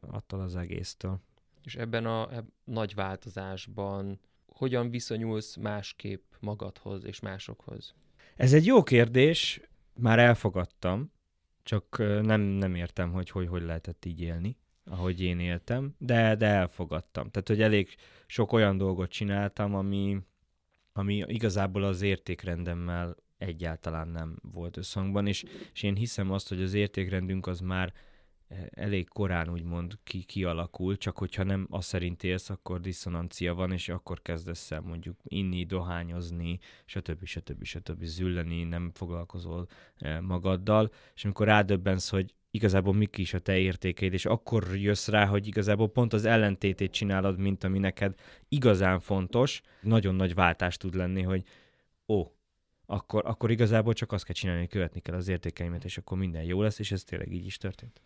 attól 0.00 0.40
az 0.40 0.56
egésztől. 0.56 1.20
És 1.64 1.76
ebben 1.76 2.06
a 2.06 2.32
eb- 2.32 2.52
nagy 2.64 2.94
változásban 2.94 4.20
hogyan 4.46 4.90
viszonyulsz 4.90 5.56
másképp 5.56 6.32
magadhoz 6.40 7.04
és 7.04 7.20
másokhoz? 7.20 7.94
Ez 8.36 8.52
egy 8.52 8.66
jó 8.66 8.82
kérdés, 8.82 9.60
már 9.98 10.18
elfogadtam, 10.18 11.12
csak 11.62 11.98
nem, 12.22 12.40
nem 12.40 12.74
értem, 12.74 13.12
hogy, 13.12 13.30
hogy 13.30 13.48
hogy 13.48 13.62
lehetett 13.62 14.04
így 14.04 14.20
élni, 14.20 14.56
ahogy 14.84 15.20
én 15.20 15.40
éltem, 15.40 15.94
de, 15.98 16.34
de 16.34 16.46
elfogadtam. 16.46 17.30
Tehát, 17.30 17.48
hogy 17.48 17.62
elég 17.62 17.94
sok 18.26 18.52
olyan 18.52 18.76
dolgot 18.76 19.10
csináltam, 19.10 19.74
ami, 19.74 20.18
ami 20.92 21.24
igazából 21.26 21.84
az 21.84 22.02
értékrendemmel 22.02 23.16
egyáltalán 23.38 24.08
nem 24.08 24.38
volt 24.52 24.76
összhangban, 24.76 25.26
és, 25.26 25.44
és 25.72 25.82
én 25.82 25.94
hiszem 25.94 26.30
azt, 26.30 26.48
hogy 26.48 26.62
az 26.62 26.74
értékrendünk 26.74 27.46
az 27.46 27.60
már 27.60 27.92
elég 28.70 29.08
korán 29.08 29.50
úgymond 29.50 29.98
ki, 30.04 30.22
kialakul, 30.22 30.96
csak 30.96 31.18
hogyha 31.18 31.42
nem 31.42 31.66
az 31.70 31.84
szerint 31.84 32.22
élsz, 32.22 32.50
akkor 32.50 32.80
diszonancia 32.80 33.54
van, 33.54 33.72
és 33.72 33.88
akkor 33.88 34.22
kezdesz 34.22 34.70
el 34.70 34.80
mondjuk 34.80 35.16
inni, 35.22 35.64
dohányozni, 35.64 36.58
stb. 36.84 37.24
stb. 37.24 37.64
stb. 37.64 38.04
zülleni, 38.04 38.62
nem 38.62 38.90
foglalkozol 38.94 39.66
eh, 39.96 40.20
magaddal, 40.20 40.90
és 41.14 41.24
amikor 41.24 41.46
rádöbbensz, 41.46 42.08
hogy 42.08 42.34
igazából 42.50 42.94
mik 42.94 43.18
is 43.18 43.34
a 43.34 43.38
te 43.38 43.58
értékeid, 43.58 44.12
és 44.12 44.26
akkor 44.26 44.76
jössz 44.76 45.08
rá, 45.08 45.26
hogy 45.26 45.46
igazából 45.46 45.88
pont 45.88 46.12
az 46.12 46.24
ellentétét 46.24 46.92
csinálod, 46.92 47.38
mint 47.38 47.64
ami 47.64 47.78
neked 47.78 48.14
igazán 48.48 49.00
fontos, 49.00 49.60
nagyon 49.80 50.14
nagy 50.14 50.34
váltás 50.34 50.76
tud 50.76 50.94
lenni, 50.94 51.22
hogy 51.22 51.44
ó, 52.08 52.32
akkor, 52.86 53.22
akkor 53.26 53.50
igazából 53.50 53.92
csak 53.92 54.12
azt 54.12 54.24
kell 54.24 54.34
csinálni, 54.34 54.60
hogy 54.60 54.70
követni 54.70 55.00
kell 55.00 55.14
az 55.14 55.28
értékeimet, 55.28 55.84
és 55.84 55.98
akkor 55.98 56.18
minden 56.18 56.42
jó 56.42 56.62
lesz, 56.62 56.78
és 56.78 56.92
ez 56.92 57.04
tényleg 57.04 57.32
így 57.32 57.46
is 57.46 57.56
történt 57.56 58.00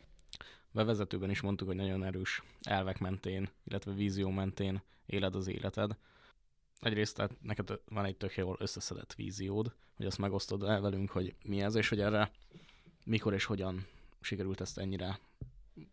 bevezetőben 0.72 1.30
is 1.30 1.40
mondtuk, 1.40 1.66
hogy 1.66 1.76
nagyon 1.76 2.04
erős 2.04 2.42
elvek 2.62 2.98
mentén, 2.98 3.48
illetve 3.64 3.92
vízió 3.92 4.30
mentén 4.30 4.82
éled 5.06 5.34
az 5.34 5.46
életed. 5.46 5.96
Egyrészt 6.80 7.16
tehát 7.16 7.42
neked 7.42 7.80
van 7.88 8.04
egy 8.04 8.16
tök 8.16 8.36
jól 8.36 8.56
összeszedett 8.60 9.14
víziód, 9.14 9.74
hogy 9.96 10.06
azt 10.06 10.18
megosztod 10.18 10.62
el 10.62 10.80
velünk, 10.80 11.10
hogy 11.10 11.34
mi 11.44 11.60
ez, 11.60 11.74
és 11.74 11.88
hogy 11.88 12.00
erre 12.00 12.30
mikor 13.04 13.34
és 13.34 13.44
hogyan 13.44 13.86
sikerült 14.20 14.60
ezt 14.60 14.78
ennyire 14.78 15.18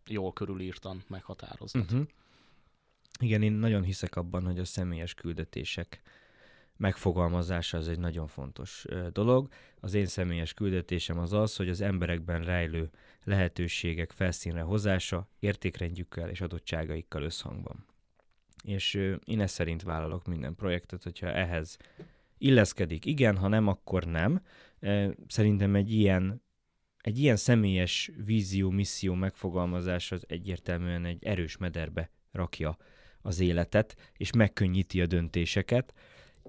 jól 0.06 0.32
körülírtan 0.32 1.04
meghatározni. 1.08 1.80
Uh-huh. 1.80 2.06
Igen, 3.20 3.42
én 3.42 3.52
nagyon 3.52 3.82
hiszek 3.82 4.16
abban, 4.16 4.44
hogy 4.44 4.58
a 4.58 4.64
személyes 4.64 5.14
küldetések 5.14 6.02
megfogalmazása 6.80 7.78
az 7.78 7.88
egy 7.88 7.98
nagyon 7.98 8.26
fontos 8.26 8.84
dolog. 9.12 9.48
Az 9.80 9.94
én 9.94 10.06
személyes 10.06 10.54
küldetésem 10.54 11.18
az 11.18 11.32
az, 11.32 11.56
hogy 11.56 11.68
az 11.68 11.80
emberekben 11.80 12.44
rejlő 12.44 12.90
lehetőségek 13.24 14.10
felszínre 14.10 14.60
hozása 14.60 15.28
értékrendjükkel 15.38 16.28
és 16.28 16.40
adottságaikkal 16.40 17.22
összhangban. 17.22 17.86
És 18.64 18.94
én 19.24 19.40
ezt 19.40 19.54
szerint 19.54 19.82
vállalok 19.82 20.26
minden 20.26 20.54
projektet, 20.54 21.02
hogyha 21.02 21.26
ehhez 21.26 21.76
illeszkedik, 22.38 23.04
igen, 23.04 23.36
ha 23.36 23.48
nem, 23.48 23.66
akkor 23.66 24.04
nem. 24.04 24.42
Szerintem 25.26 25.74
egy 25.74 25.92
ilyen, 25.92 26.42
egy 27.00 27.18
ilyen 27.18 27.36
személyes 27.36 28.10
vízió, 28.24 28.70
misszió 28.70 29.14
megfogalmazás 29.14 30.12
az 30.12 30.24
egyértelműen 30.28 31.04
egy 31.04 31.24
erős 31.24 31.56
mederbe 31.56 32.10
rakja 32.32 32.76
az 33.22 33.40
életet, 33.40 34.12
és 34.16 34.32
megkönnyíti 34.32 35.00
a 35.00 35.06
döntéseket. 35.06 35.94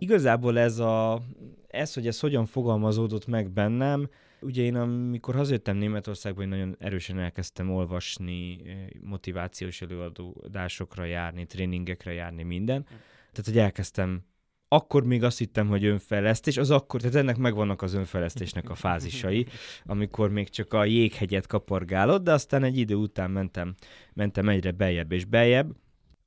Igazából 0.02 0.60
ez, 0.60 0.80
a, 0.80 1.22
ez, 1.68 1.94
hogy 1.94 2.08
ez 2.08 2.20
hogyan 2.20 2.46
fogalmazódott 2.46 3.28
meg 3.28 3.52
bennem, 3.52 4.10
Ugye 4.44 4.64
én 4.64 4.76
amikor 4.76 5.36
hazajöttem 5.36 5.78
Németországba, 5.78 6.42
én 6.42 6.48
nagyon 6.48 6.76
erősen 6.80 7.20
elkezdtem 7.20 7.72
olvasni, 7.72 8.62
eh, 8.66 8.88
motivációs 9.02 9.82
előadásokra 9.82 11.06
járni, 11.06 11.46
tréningekre 11.46 12.14
járni, 12.14 12.44
minden. 12.44 12.84
Tehát, 13.32 13.46
hogy 13.46 13.58
elkezdtem 13.58 14.24
akkor 14.68 15.04
még 15.04 15.24
azt 15.24 15.38
hittem, 15.38 15.68
hogy 15.68 15.86
önfejlesztés, 15.86 16.58
az 16.58 16.72
akkor, 16.72 17.02
tehát 17.02 17.16
ennek 17.16 17.38
megvannak 17.38 17.82
az 17.82 17.94
önfejlesztésnek 17.94 18.70
a 18.70 18.76
fázisai, 18.76 19.46
amikor 19.86 20.30
még 20.30 20.50
csak 20.50 20.74
a 20.74 20.86
jéghegyet 20.86 21.48
kapargálod, 21.48 22.24
de 22.24 22.32
aztán 22.34 22.64
egy 22.64 22.78
idő 22.78 22.96
után 22.96 23.32
mentem, 23.32 23.76
mentem 24.14 24.50
egyre 24.50 24.72
beljebb 24.72 25.12
és 25.12 25.26
beljebb. 25.26 25.76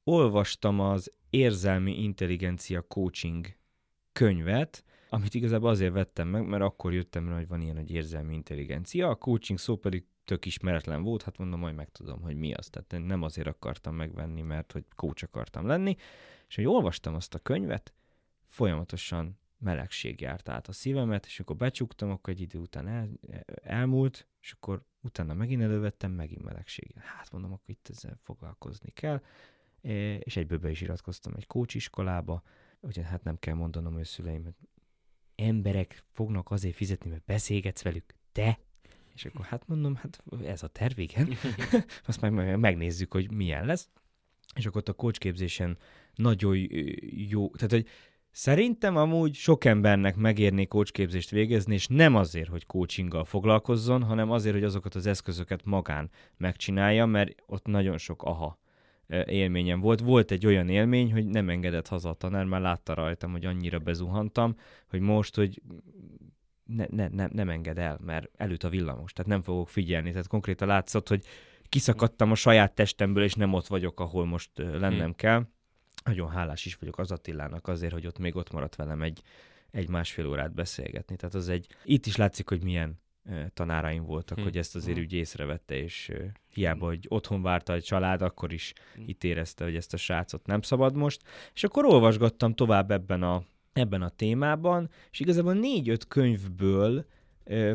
Olvastam 0.04 0.80
az 0.80 1.12
Érzelmi 1.30 2.02
Intelligencia 2.02 2.82
Coaching 2.82 3.46
könyvet, 4.14 4.84
amit 5.08 5.34
igazából 5.34 5.68
azért 5.68 5.92
vettem 5.92 6.28
meg, 6.28 6.46
mert 6.46 6.62
akkor 6.62 6.92
jöttem 6.92 7.28
rá, 7.28 7.34
hogy 7.34 7.48
van 7.48 7.60
ilyen 7.60 7.76
egy 7.76 7.90
érzelmi 7.90 8.34
intelligencia, 8.34 9.08
a 9.08 9.14
coaching 9.14 9.58
szó 9.58 9.76
pedig 9.76 10.04
tök 10.24 10.46
ismeretlen 10.46 11.02
volt, 11.02 11.22
hát 11.22 11.38
mondom, 11.38 11.60
majd 11.60 11.74
megtudom, 11.74 12.20
hogy 12.20 12.36
mi 12.36 12.54
az. 12.54 12.68
Tehát 12.70 13.06
nem 13.06 13.22
azért 13.22 13.46
akartam 13.46 13.94
megvenni, 13.94 14.42
mert 14.42 14.72
hogy 14.72 14.84
coach 14.96 15.24
akartam 15.24 15.66
lenni, 15.66 15.96
és 16.48 16.54
hogy 16.54 16.66
olvastam 16.66 17.14
azt 17.14 17.34
a 17.34 17.38
könyvet, 17.38 17.94
folyamatosan 18.46 19.38
melegség 19.58 20.20
járt 20.20 20.48
át 20.48 20.68
a 20.68 20.72
szívemet, 20.72 21.26
és 21.26 21.40
akkor 21.40 21.56
becsuktam, 21.56 22.10
akkor 22.10 22.32
egy 22.32 22.40
idő 22.40 22.58
után 22.58 22.88
el, 22.88 23.08
elmúlt, 23.62 24.26
és 24.40 24.52
akkor 24.52 24.82
utána 25.00 25.34
megint 25.34 25.62
elővettem, 25.62 26.10
megint 26.10 26.42
melegség. 26.42 26.94
Hát 26.96 27.32
mondom, 27.32 27.52
akkor 27.52 27.70
itt 27.70 27.88
ezzel 27.90 28.18
foglalkozni 28.22 28.90
kell, 28.90 29.22
és 30.18 30.36
egyből 30.36 30.58
be 30.58 30.70
is 30.70 30.80
iratkoztam 30.80 31.32
egy 31.36 31.46
coach 31.46 31.76
iskolába, 31.76 32.42
ugye 32.84 33.02
hát 33.02 33.24
nem 33.24 33.38
kell 33.38 33.54
mondanom, 33.54 33.94
hogy 33.94 34.04
szüleim 34.04 34.54
emberek 35.34 36.04
fognak 36.12 36.50
azért 36.50 36.74
fizetni, 36.74 37.10
mert 37.10 37.24
beszélgetsz 37.24 37.82
velük, 37.82 38.14
te? 38.32 38.58
És 39.14 39.24
akkor 39.24 39.44
hát 39.44 39.68
mondom, 39.68 39.94
hát 39.94 40.22
ez 40.44 40.62
a 40.62 40.68
terv, 40.68 40.98
igen. 40.98 41.36
Azt 42.06 42.20
meg 42.20 42.58
megnézzük, 42.58 43.12
hogy 43.12 43.32
milyen 43.32 43.66
lesz. 43.66 43.88
És 44.54 44.66
akkor 44.66 44.76
ott 44.76 44.88
a 44.88 44.92
coachképzésen 44.92 45.78
nagyon 46.14 46.56
jó, 47.28 47.50
tehát 47.50 47.70
hogy 47.70 47.88
Szerintem 48.36 48.96
amúgy 48.96 49.34
sok 49.34 49.64
embernek 49.64 50.16
megérné 50.16 50.64
coachképzést 50.64 51.30
végezni, 51.30 51.74
és 51.74 51.86
nem 51.86 52.14
azért, 52.14 52.48
hogy 52.48 52.66
coachinggal 52.66 53.24
foglalkozzon, 53.24 54.02
hanem 54.02 54.30
azért, 54.30 54.54
hogy 54.54 54.64
azokat 54.64 54.94
az 54.94 55.06
eszközöket 55.06 55.64
magán 55.64 56.10
megcsinálja, 56.36 57.06
mert 57.06 57.34
ott 57.46 57.66
nagyon 57.66 57.98
sok 57.98 58.22
aha 58.22 58.58
élményem 59.08 59.80
volt. 59.80 60.00
Volt 60.00 60.30
egy 60.30 60.46
olyan 60.46 60.68
élmény, 60.68 61.12
hogy 61.12 61.26
nem 61.26 61.48
engedett 61.48 61.88
haza 61.88 62.08
a 62.08 62.14
tanár, 62.14 62.44
már 62.44 62.60
látta 62.60 62.94
rajtam, 62.94 63.32
hogy 63.32 63.44
annyira 63.44 63.78
bezuhantam, 63.78 64.56
hogy 64.88 65.00
most, 65.00 65.36
hogy 65.36 65.62
ne, 66.64 66.86
ne, 66.90 67.08
ne, 67.08 67.26
nem 67.26 67.48
enged 67.48 67.78
el, 67.78 67.98
mert 68.04 68.30
előtt 68.36 68.62
a 68.62 68.68
villamos, 68.68 69.12
tehát 69.12 69.30
nem 69.30 69.42
fogok 69.42 69.68
figyelni. 69.68 70.10
Tehát 70.10 70.26
konkrétan 70.26 70.68
látszott, 70.68 71.08
hogy 71.08 71.24
kiszakadtam 71.68 72.30
a 72.30 72.34
saját 72.34 72.74
testemből, 72.74 73.22
és 73.22 73.34
nem 73.34 73.52
ott 73.52 73.66
vagyok, 73.66 74.00
ahol 74.00 74.26
most 74.26 74.50
lennem 74.56 74.98
hmm. 74.98 75.14
kell. 75.14 75.46
Nagyon 76.04 76.30
hálás 76.30 76.64
is 76.64 76.74
vagyok 76.74 76.98
az 76.98 77.10
Attilának 77.10 77.68
azért, 77.68 77.92
hogy 77.92 78.06
ott 78.06 78.18
még 78.18 78.36
ott 78.36 78.52
maradt 78.52 78.76
velem 78.76 79.02
egy, 79.02 79.22
egy 79.70 79.88
másfél 79.88 80.26
órát 80.26 80.54
beszélgetni. 80.54 81.16
Tehát 81.16 81.34
az 81.34 81.48
egy, 81.48 81.66
itt 81.84 82.06
is 82.06 82.16
látszik, 82.16 82.48
hogy 82.48 82.62
milyen 82.62 83.02
tanáraim 83.54 84.04
voltak, 84.04 84.36
hmm. 84.36 84.46
hogy 84.46 84.56
ezt 84.58 84.74
azért 84.74 84.96
hmm. 84.96 85.04
úgy 85.04 85.12
észrevette, 85.12 85.76
és 85.76 86.12
hiába, 86.48 86.86
hogy 86.86 87.06
otthon 87.08 87.42
várta 87.42 87.72
egy 87.72 87.82
család, 87.82 88.22
akkor 88.22 88.52
is 88.52 88.72
hmm. 88.94 89.04
itt 89.06 89.24
érezte, 89.24 89.64
hogy 89.64 89.76
ezt 89.76 89.92
a 89.92 89.96
srácot 89.96 90.46
nem 90.46 90.60
szabad 90.60 90.96
most. 90.96 91.22
És 91.54 91.64
akkor 91.64 91.84
olvasgattam 91.84 92.54
tovább 92.54 92.90
ebben 92.90 93.22
a, 93.22 93.44
ebben 93.72 94.02
a 94.02 94.08
témában, 94.08 94.90
és 95.10 95.20
igazából 95.20 95.54
négy-öt 95.54 96.06
könyvből 96.06 97.06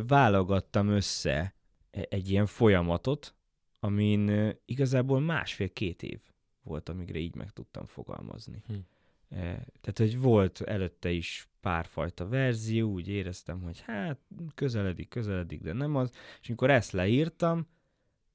válogattam 0.07 0.88
össze 0.88 1.55
e, 1.91 2.05
egy 2.09 2.29
ilyen 2.29 2.45
folyamatot, 2.45 3.35
amin 3.79 4.53
igazából 4.65 5.19
másfél-két 5.19 6.03
év 6.03 6.19
volt, 6.63 6.89
amire 6.89 7.19
így 7.19 7.35
meg 7.35 7.49
tudtam 7.49 7.85
fogalmazni. 7.85 8.63
Hm. 8.67 8.73
E, 9.30 9.38
tehát, 9.82 9.98
hogy 9.98 10.20
volt 10.20 10.62
előtte 10.62 11.10
is 11.10 11.50
párfajta 11.62 12.28
verzió, 12.28 12.92
úgy 12.92 13.08
éreztem, 13.08 13.62
hogy 13.62 13.80
hát 13.86 14.20
közeledik, 14.56 15.10
közeledik, 15.10 15.62
de 15.62 15.74
nem 15.74 15.96
az. 15.96 16.12
És 16.42 16.48
amikor 16.48 16.70
ezt 16.70 16.92
leírtam, 16.92 17.68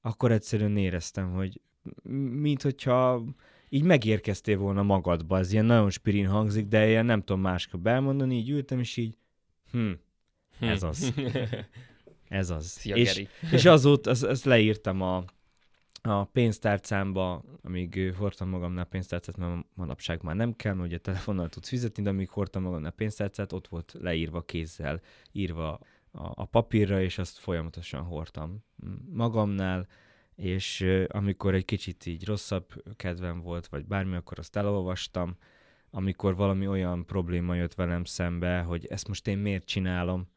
akkor 0.01 0.33
egyszerűen 0.33 0.77
éreztem, 0.77 1.33
hogy 1.33 1.61
mint 2.31 2.63
hogyha 2.63 3.25
így 3.69 3.83
megérkeztél 3.83 4.59
volna 4.59 4.83
magadba, 4.83 5.39
ez 5.39 5.53
ilyen 5.53 5.65
nagyon 5.65 5.91
spirin 5.91 6.27
hangzik, 6.27 6.67
de 6.67 6.89
ilyen 6.89 7.07
nem 7.07 7.23
tudom 7.23 7.41
másképp 7.41 7.87
elmondani, 7.87 8.37
így 8.37 8.51
ültem, 8.51 8.79
és 8.79 8.97
így, 8.97 9.17
hm, 9.71 9.91
ez 10.61 10.83
az. 10.83 11.13
Ez 12.29 12.51
az. 12.51 12.67
Szia, 12.67 12.95
és, 12.95 13.27
és 13.53 13.65
azóta 13.65 14.11
ezt, 14.11 14.25
ezt 14.25 14.45
leírtam 14.45 15.01
a, 15.01 15.25
a 16.07 16.25
pénztárcámba, 16.25 17.43
amíg 17.62 18.14
hordtam 18.19 18.49
magamnál 18.49 18.85
pénztárcát, 18.85 19.37
mert 19.37 19.67
manapság 19.75 20.23
már 20.23 20.37
nem 20.37 20.57
kell, 20.57 20.75
mert 20.75 20.88
ugye 20.88 20.99
telefonnal 20.99 21.49
tudsz 21.49 21.69
fizetni, 21.69 22.03
de 22.03 22.09
amíg 22.09 22.29
hordtam 22.29 22.62
magamnál 22.62 22.90
pénztárcát, 22.90 23.53
ott 23.53 23.69
volt 23.69 23.97
leírva 24.01 24.43
kézzel, 24.43 25.01
írva 25.33 25.73
a, 26.11 26.33
a 26.35 26.45
papírra, 26.45 27.01
és 27.01 27.19
azt 27.19 27.38
folyamatosan 27.38 28.03
hordtam 28.03 28.64
magamnál, 29.11 29.87
és 30.35 30.87
amikor 31.09 31.55
egy 31.55 31.64
kicsit 31.64 32.07
így 32.07 32.25
rosszabb 32.25 32.83
kedvem 32.97 33.40
volt, 33.40 33.67
vagy 33.67 33.87
bármi, 33.87 34.17
akkor 34.17 34.38
azt 34.38 34.57
elolvastam, 34.57 35.37
amikor 35.90 36.37
valami 36.37 36.67
olyan 36.67 37.07
probléma 37.07 37.55
jött 37.55 37.75
velem 37.75 38.05
szembe, 38.05 38.61
hogy 38.61 38.87
ezt 38.87 39.09
most 39.09 39.27
én 39.27 39.38
miért 39.38 39.67
csinálom, 39.67 40.29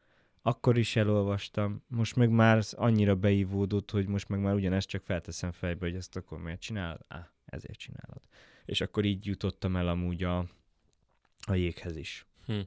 akkor 0.48 0.78
is 0.78 0.96
elolvastam, 0.96 1.82
most 1.86 2.16
meg 2.16 2.30
már 2.30 2.62
annyira 2.70 3.16
beívódott, 3.16 3.90
hogy 3.90 4.06
most 4.06 4.28
meg 4.28 4.40
már 4.40 4.54
ugyanezt 4.54 4.88
csak 4.88 5.02
felteszem 5.02 5.52
fejbe, 5.52 5.86
hogy 5.86 5.94
ezt 5.94 6.16
akkor 6.16 6.38
miért 6.38 6.60
csinálod? 6.60 7.00
Á, 7.08 7.32
ezért 7.44 7.78
csinálod. 7.78 8.22
És 8.64 8.80
akkor 8.80 9.04
így 9.04 9.26
jutottam 9.26 9.76
el 9.76 9.88
amúgy 9.88 10.22
a, 10.22 10.38
a 11.46 11.54
jéghez 11.54 11.96
is. 11.96 12.26
Hm. 12.46 12.60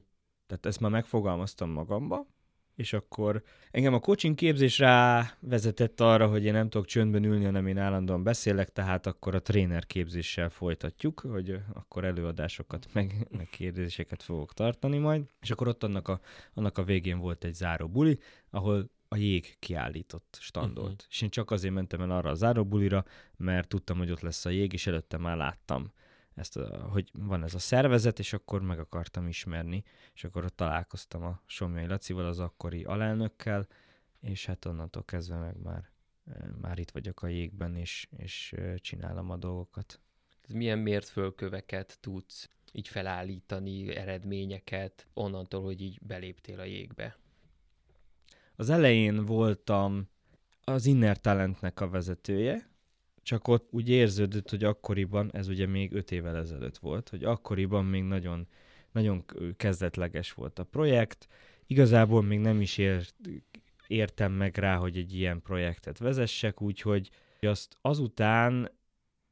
Tehát 0.46 0.66
ezt 0.66 0.80
már 0.80 0.90
megfogalmaztam 0.90 1.70
magamba, 1.70 2.26
és 2.74 2.92
akkor 2.92 3.42
engem 3.70 3.94
a 3.94 3.98
coaching 3.98 4.34
képzés 4.34 4.78
rá 4.78 5.32
vezetett 5.40 6.00
arra, 6.00 6.26
hogy 6.26 6.44
én 6.44 6.52
nem 6.52 6.68
tudok 6.68 6.86
csöndben 6.86 7.24
ülni, 7.24 7.44
hanem 7.44 7.66
én 7.66 7.78
állandóan 7.78 8.22
beszélek, 8.22 8.72
tehát 8.72 9.06
akkor 9.06 9.34
a 9.34 9.42
tréner 9.42 9.86
képzéssel 9.86 10.50
folytatjuk, 10.50 11.20
hogy 11.20 11.58
akkor 11.72 12.04
előadásokat, 12.04 12.86
meg, 12.92 13.26
meg 13.30 13.48
kérdéseket 13.50 14.22
fogok 14.22 14.54
tartani 14.54 14.98
majd, 14.98 15.22
és 15.40 15.50
akkor 15.50 15.68
ott 15.68 15.82
annak 15.82 16.08
a, 16.08 16.20
annak 16.54 16.78
a 16.78 16.84
végén 16.84 17.18
volt 17.18 17.44
egy 17.44 17.54
záró 17.54 17.88
buli, 17.88 18.18
ahol 18.50 18.90
a 19.08 19.16
jég 19.16 19.56
kiállított 19.58 20.38
standolt. 20.40 20.92
Uh-huh. 20.92 21.06
És 21.10 21.22
én 21.22 21.28
csak 21.28 21.50
azért 21.50 21.74
mentem 21.74 22.00
el 22.00 22.10
arra 22.10 22.30
a 22.30 22.34
záró 22.34 22.64
bulira, 22.64 23.04
mert 23.36 23.68
tudtam, 23.68 23.98
hogy 23.98 24.10
ott 24.10 24.20
lesz 24.20 24.44
a 24.44 24.50
jég, 24.50 24.72
és 24.72 24.86
előtte 24.86 25.16
már 25.16 25.36
láttam 25.36 25.92
ezt, 26.34 26.56
a, 26.56 26.88
hogy 26.88 27.10
van 27.12 27.42
ez 27.42 27.54
a 27.54 27.58
szervezet, 27.58 28.18
és 28.18 28.32
akkor 28.32 28.62
meg 28.62 28.78
akartam 28.78 29.26
ismerni, 29.26 29.84
és 30.14 30.24
akkor 30.24 30.44
ott 30.44 30.56
találkoztam 30.56 31.22
a 31.22 31.42
Somjai 31.46 31.86
Lacival, 31.86 32.26
az 32.26 32.38
akkori 32.38 32.84
alelnökkel, 32.84 33.66
és 34.20 34.46
hát 34.46 34.64
onnantól 34.64 35.04
kezdve 35.04 35.36
meg 35.36 35.56
már, 35.62 35.90
már 36.60 36.78
itt 36.78 36.90
vagyok 36.90 37.22
a 37.22 37.26
jégben, 37.26 37.76
és, 37.76 38.08
és 38.16 38.54
csinálom 38.76 39.30
a 39.30 39.36
dolgokat. 39.36 40.00
Milyen 40.48 40.78
mértfölköveket 40.78 41.98
tudsz 42.00 42.48
így 42.72 42.88
felállítani, 42.88 43.96
eredményeket, 43.96 45.06
onnantól, 45.14 45.62
hogy 45.62 45.80
így 45.80 45.98
beléptél 46.02 46.60
a 46.60 46.64
jégbe? 46.64 47.16
Az 48.56 48.70
elején 48.70 49.24
voltam 49.24 50.08
az 50.64 50.86
Inner 50.86 51.20
Talentnek 51.20 51.80
a 51.80 51.88
vezetője, 51.88 52.71
csak 53.22 53.48
ott 53.48 53.68
úgy 53.70 53.88
érződött, 53.88 54.50
hogy 54.50 54.64
akkoriban, 54.64 55.30
ez 55.32 55.48
ugye 55.48 55.66
még 55.66 55.92
öt 55.92 56.10
évvel 56.10 56.36
ezelőtt 56.36 56.78
volt, 56.78 57.08
hogy 57.08 57.24
akkoriban 57.24 57.84
még 57.84 58.02
nagyon, 58.02 58.46
nagyon 58.92 59.24
kezdetleges 59.56 60.32
volt 60.32 60.58
a 60.58 60.64
projekt. 60.64 61.28
Igazából 61.66 62.22
még 62.22 62.38
nem 62.38 62.60
is 62.60 62.78
ért, 62.78 63.14
értem 63.86 64.32
meg 64.32 64.56
rá, 64.56 64.76
hogy 64.76 64.96
egy 64.96 65.14
ilyen 65.14 65.42
projektet 65.42 65.98
vezessek, 65.98 66.60
úgyhogy 66.60 67.10
azt 67.40 67.76
azután, 67.80 68.70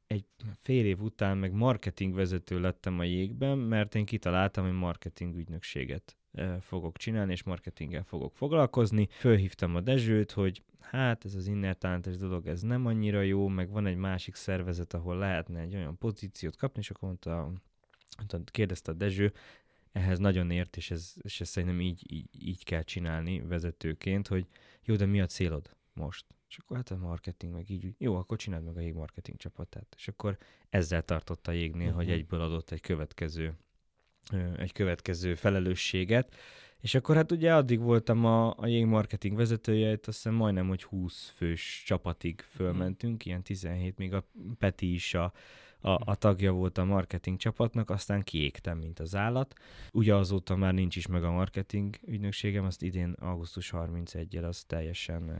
egy 0.07 0.25
fél 0.61 0.85
év 0.85 1.01
után 1.01 1.37
meg 1.37 1.51
marketingvezető 1.51 2.59
lettem 2.59 2.99
a 2.99 3.03
jégben, 3.03 3.57
mert 3.57 3.95
én 3.95 4.05
kitaláltam, 4.05 4.63
hogy 4.65 4.73
marketing 4.73 5.35
ügynökséget 5.35 6.15
fogok 6.59 6.97
csinálni, 6.97 7.31
és 7.31 7.43
marketinggel 7.43 8.03
fogok 8.03 8.35
foglalkozni. 8.35 9.07
Fölhívtam 9.11 9.75
a 9.75 9.81
Dezsőt, 9.81 10.31
hogy 10.31 10.63
hát 10.79 11.25
ez 11.25 11.35
az 11.35 11.47
inner 11.47 11.77
talentes 11.77 12.17
dolog, 12.17 12.47
ez 12.47 12.61
nem 12.61 12.85
annyira 12.85 13.21
jó, 13.21 13.47
meg 13.47 13.69
van 13.69 13.85
egy 13.85 13.95
másik 13.95 14.35
szervezet, 14.35 14.93
ahol 14.93 15.17
lehetne 15.17 15.59
egy 15.59 15.75
olyan 15.75 15.97
pozíciót 15.97 16.55
kapni, 16.55 16.79
és 16.81 16.89
akkor 16.89 17.07
mondta, 17.07 17.51
kérdezte 18.45 18.91
a 18.91 18.95
Dezső, 18.95 19.33
ehhez 19.91 20.19
nagyon 20.19 20.51
ért, 20.51 20.77
és 20.77 20.91
ez, 20.91 21.13
és 21.21 21.41
ez 21.41 21.49
szerintem 21.49 21.81
így, 21.81 22.13
így, 22.13 22.27
így 22.39 22.63
kell 22.63 22.81
csinálni 22.81 23.41
vezetőként, 23.41 24.27
hogy 24.27 24.47
jó, 24.83 24.95
de 24.95 25.05
mi 25.05 25.21
a 25.21 25.25
célod 25.25 25.75
most? 25.93 26.25
És 26.49 26.57
akkor 26.57 26.77
hát 26.77 26.91
a 26.91 26.97
marketing, 26.97 27.53
meg 27.53 27.69
így, 27.69 27.95
jó, 27.97 28.15
akkor 28.15 28.37
csináld 28.37 28.63
meg 28.63 28.77
a 28.77 28.79
jég 28.79 28.93
marketing 28.93 29.37
csapatát. 29.37 29.93
És 29.97 30.07
akkor 30.07 30.37
ezzel 30.69 31.01
tartott 31.01 31.47
a 31.47 31.51
jégnél, 31.51 31.81
uh-huh. 31.81 31.95
hogy 31.95 32.05
Mhm. 32.05 32.15
egyből 32.15 32.41
adott 32.41 32.71
egy 32.71 32.81
következő, 32.81 33.53
egy 34.57 34.71
következő 34.71 35.35
felelősséget, 35.35 36.35
és 36.81 36.95
akkor 36.95 37.15
hát 37.15 37.31
ugye 37.31 37.55
addig 37.55 37.79
voltam 37.79 38.25
a, 38.25 38.53
a 38.57 38.67
jég 38.67 38.85
marketing 38.85 39.37
vezetője, 39.37 39.91
itt 39.91 40.07
azt 40.07 40.17
hiszem 40.17 40.33
majdnem, 40.33 40.67
hogy 40.67 40.83
20 40.83 41.33
fős 41.35 41.83
csapatig 41.85 42.41
fölmentünk, 42.41 43.25
ilyen 43.25 43.43
17, 43.43 43.97
még 43.97 44.13
a 44.13 44.27
Peti 44.59 44.93
is 44.93 45.13
a, 45.13 45.33
a, 45.81 45.89
a 46.11 46.15
tagja 46.15 46.51
volt 46.51 46.77
a 46.77 46.85
marketing 46.85 47.37
csapatnak, 47.37 47.89
aztán 47.89 48.23
kiégtem, 48.23 48.77
mint 48.77 48.99
az 48.99 49.15
állat. 49.15 49.53
Ugye 49.91 50.15
azóta 50.15 50.55
már 50.55 50.73
nincs 50.73 50.95
is 50.95 51.07
meg 51.07 51.23
a 51.23 51.31
marketing 51.31 51.95
ügynökségem, 52.05 52.65
azt 52.65 52.83
idén 52.83 53.11
augusztus 53.11 53.73
31-jel 53.75 54.47
azt 54.47 54.67
teljesen 54.67 55.31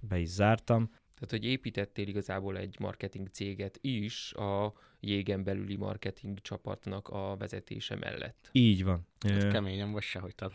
be 0.00 0.18
is 0.18 0.28
zártam. 0.28 0.90
Tehát, 1.18 1.30
hogy 1.30 1.44
építettél 1.44 2.08
igazából 2.08 2.58
egy 2.58 2.76
marketing 2.78 3.28
céget 3.28 3.78
is 3.80 4.32
a 4.32 4.72
jégen 5.00 5.44
belüli 5.44 5.76
marketing 5.76 6.40
csapatnak 6.40 7.08
a 7.08 7.36
vezetése 7.38 7.96
mellett. 7.96 8.48
Így 8.52 8.84
van. 8.84 9.06
Hát 9.28 9.48
keményen 9.48 9.92
vagy 9.92 10.02
sehogy, 10.02 10.34
tehát 10.34 10.54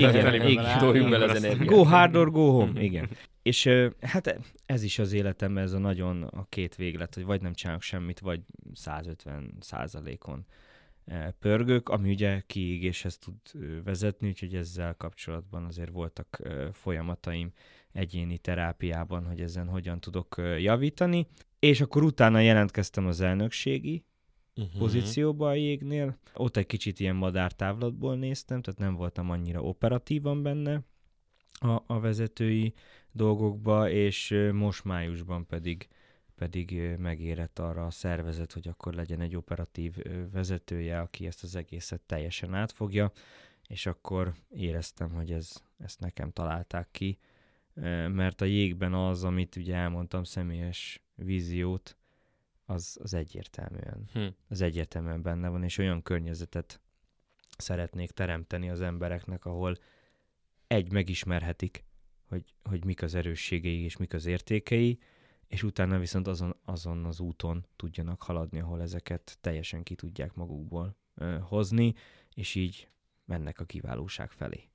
igen, 0.00 0.34
igen. 0.48 0.54
bele 0.54 0.76
Toljunk 0.78 1.10
bele 1.10 1.24
az 1.24 1.44
energiát. 1.44 1.68
Go 1.68 1.82
hard 1.82 2.16
or 2.16 2.30
go 2.30 2.50
home, 2.50 2.82
igen. 2.82 3.08
És 3.42 3.68
hát 4.00 4.40
ez 4.66 4.82
is 4.82 4.98
az 4.98 5.12
életemben 5.12 5.64
ez 5.64 5.72
a 5.72 5.78
nagyon 5.78 6.22
a 6.22 6.46
két 6.48 6.74
véglet, 6.74 7.14
hogy 7.14 7.24
vagy 7.24 7.40
nem 7.40 7.54
csinálok 7.54 7.82
semmit, 7.82 8.18
vagy 8.18 8.40
150 8.72 9.54
százalékon 9.60 10.46
pörgök, 11.38 11.88
ami 11.88 12.10
ugye 12.10 12.42
kiégéshez 12.46 13.18
tud 13.18 13.36
vezetni, 13.84 14.28
úgyhogy 14.28 14.54
ezzel 14.54 14.94
kapcsolatban 14.94 15.64
azért 15.64 15.90
voltak 15.90 16.42
folyamataim 16.72 17.52
egyéni 17.96 18.38
terápiában, 18.38 19.26
hogy 19.26 19.40
ezen 19.40 19.68
hogyan 19.68 20.00
tudok 20.00 20.34
javítani. 20.58 21.26
És 21.58 21.80
akkor 21.80 22.02
utána 22.02 22.40
jelentkeztem 22.40 23.06
az 23.06 23.20
elnökségi 23.20 24.04
Uh-huh. 24.58 24.78
pozícióba 24.78 25.48
a 25.48 25.54
jégnél. 25.54 26.18
Ott 26.34 26.56
egy 26.56 26.66
kicsit 26.66 27.00
ilyen 27.00 27.16
madártávlatból 27.16 28.16
néztem, 28.16 28.62
tehát 28.62 28.80
nem 28.80 28.94
voltam 28.94 29.30
annyira 29.30 29.62
operatívan 29.62 30.42
benne 30.42 30.80
a, 31.52 31.82
a 31.86 32.00
vezetői 32.00 32.74
dolgokba, 33.12 33.90
és 33.90 34.34
most 34.52 34.84
májusban 34.84 35.46
pedig 35.46 35.88
pedig 36.36 36.96
megérett 36.98 37.58
arra 37.58 37.86
a 37.86 37.90
szervezet, 37.90 38.52
hogy 38.52 38.68
akkor 38.68 38.94
legyen 38.94 39.20
egy 39.20 39.36
operatív 39.36 39.96
vezetője, 40.32 41.00
aki 41.00 41.26
ezt 41.26 41.42
az 41.42 41.56
egészet 41.56 42.00
teljesen 42.00 42.54
átfogja, 42.54 43.12
és 43.68 43.86
akkor 43.86 44.34
éreztem, 44.48 45.10
hogy 45.10 45.32
ez, 45.32 45.62
ezt 45.78 46.00
nekem 46.00 46.30
találták 46.30 46.88
ki, 46.90 47.18
mert 48.10 48.40
a 48.40 48.44
jégben 48.44 48.94
az, 48.94 49.24
amit 49.24 49.56
ugye 49.56 49.74
elmondtam, 49.74 50.24
személyes 50.24 51.02
víziót, 51.14 51.96
az, 52.64 52.98
az 53.02 53.14
egyértelműen 53.14 54.08
Hm. 54.12 54.26
az 54.48 54.60
egyértelműen 54.60 55.22
benne 55.22 55.48
van, 55.48 55.62
és 55.62 55.78
olyan 55.78 56.02
környezetet 56.02 56.80
szeretnék 57.58 58.10
teremteni 58.10 58.70
az 58.70 58.80
embereknek, 58.80 59.44
ahol 59.44 59.76
egy 60.66 60.92
megismerhetik, 60.92 61.84
hogy, 62.28 62.54
hogy 62.62 62.84
mik 62.84 63.02
az 63.02 63.14
erősségei 63.14 63.82
és 63.82 63.96
mik 63.96 64.14
az 64.14 64.26
értékei, 64.26 64.98
és 65.46 65.62
utána 65.62 65.98
viszont 65.98 66.26
azon, 66.26 66.56
azon 66.64 67.04
az 67.04 67.20
úton 67.20 67.66
tudjanak 67.76 68.22
haladni, 68.22 68.60
ahol 68.60 68.82
ezeket 68.82 69.38
teljesen 69.40 69.82
ki 69.82 69.94
tudják 69.94 70.34
magukból 70.34 70.96
ö, 71.14 71.38
hozni, 71.38 71.94
és 72.34 72.54
így 72.54 72.88
mennek 73.24 73.60
a 73.60 73.64
kiválóság 73.64 74.30
felé. 74.30 74.68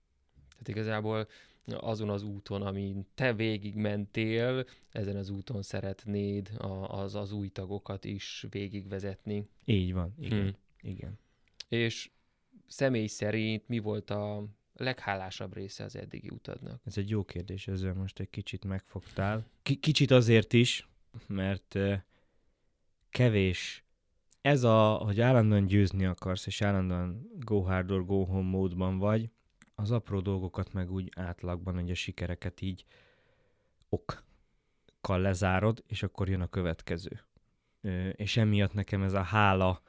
Tehát 0.49 0.67
igazából 0.67 1.27
azon 1.65 2.10
az 2.10 2.24
úton, 2.24 2.62
amin 2.62 3.06
te 3.15 3.34
végig 3.34 3.76
mentél, 3.76 4.65
ezen 4.91 5.15
az 5.15 5.30
úton 5.30 5.62
szeretnéd 5.62 6.52
az, 6.88 7.15
az 7.15 7.32
új 7.32 7.50
tagokat 7.50 8.06
is 8.06 8.45
végigvezetni. 8.50 9.47
Így 9.65 9.93
van, 9.93 10.13
igen, 10.19 10.58
Hm. 10.82 10.88
igen. 10.88 11.19
És 11.69 12.10
személy 12.67 13.08
szerint 13.08 13.67
mi 13.67 13.80
volt 13.80 14.10
a 14.10 14.45
leghálásabb 14.74 15.54
része 15.54 15.84
az 15.84 15.95
eddigi 15.95 16.30
utadnak? 16.30 16.82
Ez 16.86 16.97
egy 16.97 17.10
jó 17.10 17.24
kérdés, 17.24 17.67
ezzel 17.67 17.93
most 17.93 18.19
egy 18.19 18.30
kicsit 18.30 18.65
megfogtál. 18.65 19.45
K- 19.63 19.80
kicsit 19.80 20.12
azért 20.12 20.54
is, 20.54 20.89
mert 21.28 21.78
kevés. 23.10 23.84
Ez 24.41 24.63
a, 24.63 24.93
hogy 24.93 25.21
állandóan 25.21 25.65
győzni 25.65 26.06
akarsz, 26.06 26.45
és 26.45 26.62
állandóan 26.62 27.30
go 27.39 27.60
hard 27.62 27.91
or 27.91 28.06
go 28.06 28.24
home 28.24 28.50
módban 28.50 28.97
vagy, 28.97 29.30
az 29.81 29.91
apró 29.91 30.19
dolgokat 30.19 30.73
meg 30.73 30.91
úgy 30.91 31.11
átlagban, 31.15 31.73
hogy 31.73 31.91
a 31.91 31.95
sikereket 31.95 32.61
így 32.61 32.85
okkal 33.89 35.19
lezárod, 35.19 35.83
és 35.87 36.03
akkor 36.03 36.29
jön 36.29 36.41
a 36.41 36.47
következő. 36.47 37.23
És 38.15 38.37
emiatt 38.37 38.73
nekem 38.73 39.03
ez 39.03 39.13
a 39.13 39.21
hála 39.21 39.81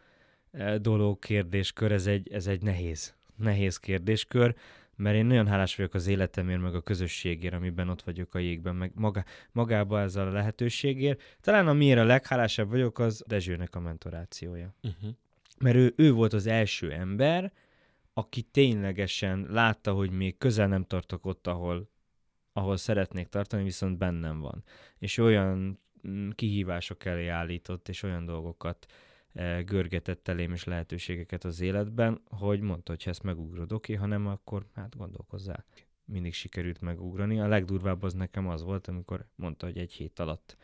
dolog 0.80 1.18
kérdéskör, 1.18 1.92
ez 1.92 2.06
egy, 2.06 2.32
ez 2.32 2.46
egy 2.46 2.62
nehéz, 2.62 3.14
nehéz 3.36 3.76
kérdéskör, 3.76 4.54
mert 4.96 5.16
én 5.16 5.26
nagyon 5.26 5.46
hálás 5.46 5.76
vagyok 5.76 5.94
az 5.94 6.06
életemért, 6.06 6.60
meg 6.60 6.74
a 6.74 6.80
közösségért, 6.80 7.54
amiben 7.54 7.88
ott 7.88 8.02
vagyok 8.02 8.34
a 8.34 8.38
jégben, 8.38 8.74
meg 8.74 8.92
maga, 8.94 9.24
magába 9.52 10.00
ezzel 10.00 10.26
a 10.26 10.32
lehetőségért. 10.32 11.22
Talán 11.40 11.68
amiért 11.68 11.98
a 11.98 12.04
leghálásabb 12.04 12.70
vagyok, 12.70 12.98
az 12.98 13.24
Dezsőnek 13.26 13.74
a 13.74 13.80
mentorációja. 13.80 14.74
Uh-huh. 14.82 15.10
Mert 15.58 15.76
ő, 15.76 15.92
ő 15.96 16.12
volt 16.12 16.32
az 16.32 16.46
első 16.46 16.92
ember, 16.92 17.52
aki 18.12 18.42
ténylegesen 18.42 19.46
látta, 19.50 19.92
hogy 19.92 20.10
még 20.10 20.38
közel 20.38 20.68
nem 20.68 20.84
tartok 20.84 21.26
ott, 21.26 21.46
ahol, 21.46 21.90
ahol 22.52 22.76
szeretnék 22.76 23.28
tartani, 23.28 23.62
viszont 23.62 23.98
bennem 23.98 24.40
van. 24.40 24.64
És 24.98 25.18
olyan 25.18 25.80
mm, 26.08 26.30
kihívások 26.30 27.04
elé 27.04 27.28
állított, 27.28 27.88
és 27.88 28.02
olyan 28.02 28.24
dolgokat 28.24 28.86
E, 29.32 29.62
görgetett 29.62 30.28
elém 30.28 30.52
és 30.52 30.64
lehetőségeket 30.64 31.44
az 31.44 31.60
életben, 31.60 32.22
hogy 32.28 32.60
mondta, 32.60 32.92
hogy 32.92 33.02
ha 33.02 33.10
ezt 33.10 33.22
megugrod, 33.22 33.72
oké, 33.72 33.94
ha 33.94 34.06
nem, 34.06 34.26
akkor 34.26 34.66
hát 34.74 34.96
gondolkozzál. 34.96 35.64
Mindig 36.04 36.32
sikerült 36.32 36.80
megugrani. 36.80 37.40
A 37.40 37.48
legdurvább 37.48 38.02
az 38.02 38.12
nekem 38.12 38.48
az 38.48 38.62
volt, 38.62 38.88
amikor 38.88 39.26
mondta, 39.34 39.66
hogy 39.66 39.78
egy 39.78 39.92
hét 39.92 40.18
alatt 40.18 40.56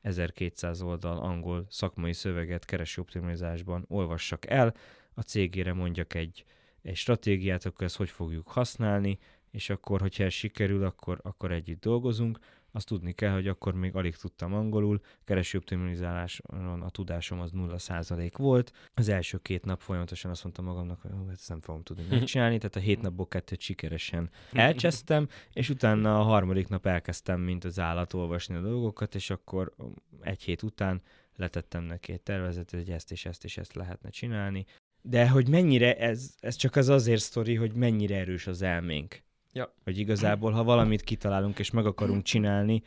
1200 0.00 0.82
oldal 0.82 1.18
angol 1.18 1.66
szakmai 1.68 2.12
szöveget 2.12 2.64
kereső 2.64 3.00
optimizásban 3.00 3.84
olvassak 3.88 4.46
el, 4.46 4.74
a 5.14 5.20
cégére 5.20 5.72
mondjak 5.72 6.14
egy, 6.14 6.44
egy 6.84 6.96
stratégiát, 6.96 7.64
akkor 7.64 7.86
ezt 7.86 7.96
hogy 7.96 8.10
fogjuk 8.10 8.48
használni, 8.48 9.18
és 9.50 9.70
akkor, 9.70 10.00
hogyha 10.00 10.24
ez 10.24 10.32
sikerül, 10.32 10.84
akkor, 10.84 11.20
akkor 11.22 11.52
együtt 11.52 11.80
dolgozunk 11.80 12.38
azt 12.74 12.86
tudni 12.86 13.12
kell, 13.12 13.32
hogy 13.32 13.48
akkor 13.48 13.74
még 13.74 13.94
alig 13.94 14.16
tudtam 14.16 14.54
angolul, 14.54 15.00
keresőoptimalizáláson 15.24 16.82
a 16.82 16.90
tudásom 16.90 17.40
az 17.40 17.50
0% 17.54 18.32
volt. 18.36 18.72
Az 18.94 19.08
első 19.08 19.38
két 19.38 19.64
nap 19.64 19.80
folyamatosan 19.80 20.30
azt 20.30 20.42
mondtam 20.42 20.64
magamnak, 20.64 21.00
hogy 21.00 21.10
oh, 21.10 21.30
ezt 21.30 21.48
nem 21.48 21.60
fogom 21.60 21.82
tudni 21.82 22.04
megcsinálni, 22.10 22.58
tehát 22.58 22.76
a 22.76 22.80
hét 22.80 23.00
napból 23.02 23.28
kettőt 23.28 23.60
sikeresen 23.60 24.30
elcsesztem, 24.52 25.28
és 25.52 25.68
utána 25.68 26.20
a 26.20 26.22
harmadik 26.22 26.68
nap 26.68 26.86
elkezdtem, 26.86 27.40
mint 27.40 27.64
az 27.64 27.78
állat 27.78 28.12
olvasni 28.12 28.54
a 28.54 28.60
dolgokat, 28.60 29.14
és 29.14 29.30
akkor 29.30 29.74
egy 30.20 30.42
hét 30.42 30.62
után 30.62 31.02
letettem 31.36 31.82
neki 31.82 32.12
egy 32.12 32.20
tervezetet, 32.20 32.80
hogy 32.80 32.90
ezt 32.90 33.12
és 33.12 33.24
ezt 33.26 33.44
és 33.44 33.56
ezt 33.56 33.74
lehetne 33.74 34.10
csinálni. 34.10 34.64
De 35.06 35.28
hogy 35.28 35.48
mennyire, 35.48 35.96
ez, 35.96 36.34
ez 36.40 36.56
csak 36.56 36.76
az 36.76 36.88
azért 36.88 37.20
sztori, 37.20 37.54
hogy 37.54 37.72
mennyire 37.72 38.16
erős 38.16 38.46
az 38.46 38.62
elménk. 38.62 39.22
Ja. 39.52 39.74
Hogy 39.84 39.98
igazából, 39.98 40.52
ha 40.52 40.64
valamit 40.64 41.02
kitalálunk 41.02 41.58
és 41.58 41.70
meg 41.70 41.86
akarunk 41.86 42.22
csinálni, 42.22 42.82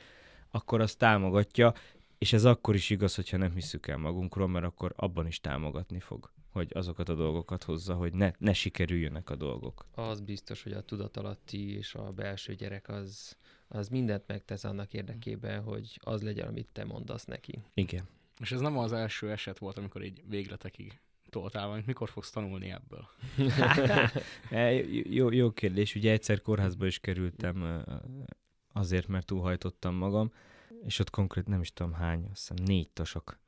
akkor 0.52 0.82
az 0.82 0.96
támogatja, 0.96 1.74
és 2.18 2.34
ez 2.34 2.46
akkor 2.46 2.76
is 2.76 2.90
igaz, 2.90 3.16
hogyha 3.16 3.38
nem 3.38 3.54
hiszük 3.54 3.88
el 3.88 3.98
magunkról, 3.98 4.48
mert 4.48 4.66
akkor 4.66 4.94
abban 4.96 5.28
is 5.28 5.42
támogatni 5.42 6.00
fog, 6.00 6.32
hogy 6.52 6.72
azokat 6.74 7.10
a 7.10 7.16
dolgokat 7.16 7.64
hozza, 7.64 7.94
hogy 7.94 8.14
ne, 8.14 8.32
ne 8.38 8.54
sikerüljönek 8.54 9.30
a 9.30 9.36
dolgok. 9.36 9.86
Az 9.92 10.22
biztos, 10.22 10.64
hogy 10.64 10.72
a 10.72 10.82
tudatalatti 10.82 11.78
és 11.78 11.96
a 11.96 12.12
belső 12.12 12.54
gyerek 12.54 12.90
az, 12.90 13.38
az 13.68 13.88
mindent 13.90 14.24
megtesz 14.28 14.64
annak 14.64 14.94
érdekében, 14.94 15.62
hogy 15.64 16.00
az 16.02 16.22
legyen, 16.22 16.48
amit 16.48 16.68
te 16.72 16.86
mondasz 16.86 17.26
neki. 17.26 17.60
Igen. 17.74 18.08
És 18.40 18.52
ez 18.52 18.60
nem 18.60 18.78
az 18.78 18.94
első 18.94 19.32
eset 19.32 19.58
volt, 19.58 19.78
amikor 19.78 20.04
így 20.04 20.24
végletekig 20.28 21.00
toltál 21.30 21.66
valamit, 21.66 21.86
mikor 21.86 22.10
fogsz 22.10 22.30
tanulni 22.30 22.72
ebből? 22.72 23.08
Jó, 25.16 25.32
jó 25.32 25.52
kérdés, 25.52 25.96
ugye 25.96 26.12
egyszer 26.12 26.42
kórházba 26.42 26.86
is 26.86 27.00
kerültem 27.00 27.84
azért, 28.74 29.08
mert 29.08 29.26
túlhajtottam 29.26 29.96
magam, 29.96 30.32
és 30.84 31.00
ott 31.00 31.10
konkrét 31.10 31.48
nem 31.48 31.62
is 31.62 31.74
tudom 31.74 31.94
hány, 31.94 32.28
azt 32.32 32.48
hiszem 32.48 32.66
négy 32.66 32.90
tasok 32.90 33.40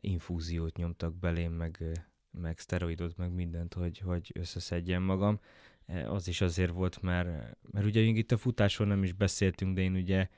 infúziót 0.00 0.76
nyomtak 0.76 1.14
belém, 1.14 1.52
meg, 1.52 2.02
meg 2.30 2.58
szteroidot, 2.58 3.16
meg 3.16 3.32
mindent, 3.32 3.74
hogy, 3.74 3.98
hogy 3.98 4.30
összeszedjem 4.34 5.02
magam. 5.02 5.40
E, 5.86 6.10
az 6.10 6.28
is 6.28 6.40
azért 6.40 6.72
volt, 6.72 7.02
mert, 7.02 7.56
mert 7.70 7.86
ugye 7.86 8.00
itt 8.00 8.32
a 8.32 8.36
futásról 8.36 8.88
nem 8.88 9.02
is 9.02 9.12
beszéltünk, 9.12 9.74
de 9.74 9.80
én 9.80 9.94
ugye, 9.94 10.28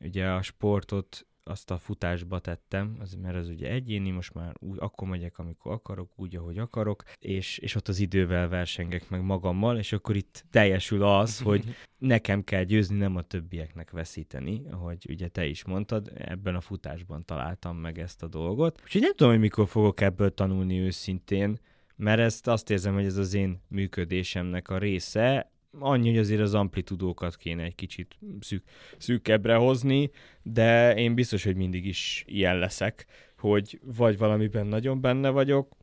ugye 0.00 0.30
a 0.30 0.42
sportot 0.42 1.26
azt 1.44 1.70
a 1.70 1.78
futásba 1.78 2.38
tettem, 2.38 2.96
az, 3.00 3.14
mert 3.14 3.36
az 3.36 3.48
ugye 3.48 3.70
egyéni, 3.70 4.10
most 4.10 4.34
már 4.34 4.52
úgy, 4.58 4.76
akkor 4.80 5.08
megyek, 5.08 5.38
amikor 5.38 5.72
akarok, 5.72 6.10
úgy, 6.16 6.36
ahogy 6.36 6.58
akarok, 6.58 7.02
és, 7.18 7.58
és 7.58 7.74
ott 7.74 7.88
az 7.88 7.98
idővel 7.98 8.48
versengek 8.48 9.10
meg 9.10 9.22
magammal, 9.22 9.78
és 9.78 9.92
akkor 9.92 10.16
itt 10.16 10.44
teljesül 10.50 11.02
az, 11.02 11.40
hogy 11.40 11.64
nekem 11.98 12.44
kell 12.44 12.62
győzni, 12.62 12.96
nem 12.96 13.16
a 13.16 13.22
többieknek 13.22 13.90
veszíteni, 13.90 14.62
ahogy 14.70 15.06
ugye 15.08 15.28
te 15.28 15.46
is 15.46 15.64
mondtad, 15.64 16.12
ebben 16.14 16.54
a 16.54 16.60
futásban 16.60 17.24
találtam 17.24 17.76
meg 17.76 17.98
ezt 17.98 18.22
a 18.22 18.28
dolgot. 18.28 18.80
Úgyhogy 18.84 19.00
nem 19.00 19.14
tudom, 19.14 19.32
hogy 19.32 19.40
mikor 19.40 19.68
fogok 19.68 20.00
ebből 20.00 20.34
tanulni 20.34 20.78
őszintén, 20.78 21.58
mert 21.96 22.20
ezt 22.20 22.46
azt 22.46 22.70
érzem, 22.70 22.94
hogy 22.94 23.04
ez 23.04 23.16
az 23.16 23.34
én 23.34 23.62
működésemnek 23.68 24.68
a 24.68 24.78
része, 24.78 25.51
annyi, 25.78 26.08
hogy 26.08 26.18
azért 26.18 26.40
az 26.40 26.54
amplitudókat 26.54 27.36
kéne 27.36 27.62
egy 27.62 27.74
kicsit 27.74 28.18
szűk, 28.40 28.62
szűkebbre 28.98 29.54
hozni, 29.54 30.10
de 30.42 30.94
én 30.96 31.14
biztos, 31.14 31.44
hogy 31.44 31.56
mindig 31.56 31.86
is 31.86 32.24
ilyen 32.26 32.58
leszek, 32.58 33.06
hogy 33.38 33.80
vagy 33.96 34.18
valamiben 34.18 34.66
nagyon 34.66 35.00
benne 35.00 35.28
vagyok, 35.28 35.76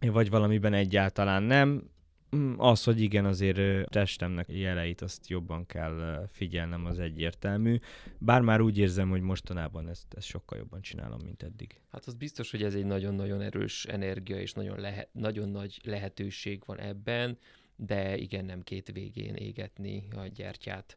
vagy 0.00 0.30
valamiben 0.30 0.74
egyáltalán 0.74 1.42
nem. 1.42 1.90
Mm, 2.36 2.54
az, 2.56 2.84
hogy 2.84 3.00
igen, 3.00 3.24
azért 3.24 3.90
testemnek 3.90 4.46
jeleit 4.48 5.00
azt 5.00 5.28
jobban 5.28 5.66
kell 5.66 6.28
figyelnem, 6.32 6.86
az 6.86 6.98
egyértelmű. 6.98 7.78
Bár 8.18 8.40
már 8.40 8.60
úgy 8.60 8.78
érzem, 8.78 9.08
hogy 9.08 9.20
mostanában 9.20 9.88
ezt, 9.88 10.14
ezt 10.14 10.26
sokkal 10.26 10.58
jobban 10.58 10.80
csinálom, 10.80 11.20
mint 11.24 11.42
eddig. 11.42 11.80
Hát 11.90 12.04
az 12.06 12.14
biztos, 12.14 12.50
hogy 12.50 12.62
ez 12.62 12.74
egy 12.74 12.84
nagyon-nagyon 12.84 13.40
erős 13.40 13.84
energia, 13.84 14.40
és 14.40 14.52
nagyon, 14.52 14.80
lehet, 14.80 15.08
nagyon 15.12 15.48
nagy 15.48 15.80
lehetőség 15.84 16.62
van 16.66 16.80
ebben 16.80 17.38
de 17.76 18.16
igen, 18.16 18.44
nem 18.44 18.62
két 18.62 18.92
végén 18.92 19.34
égetni 19.34 20.08
a 20.16 20.26
gyertyát. 20.26 20.96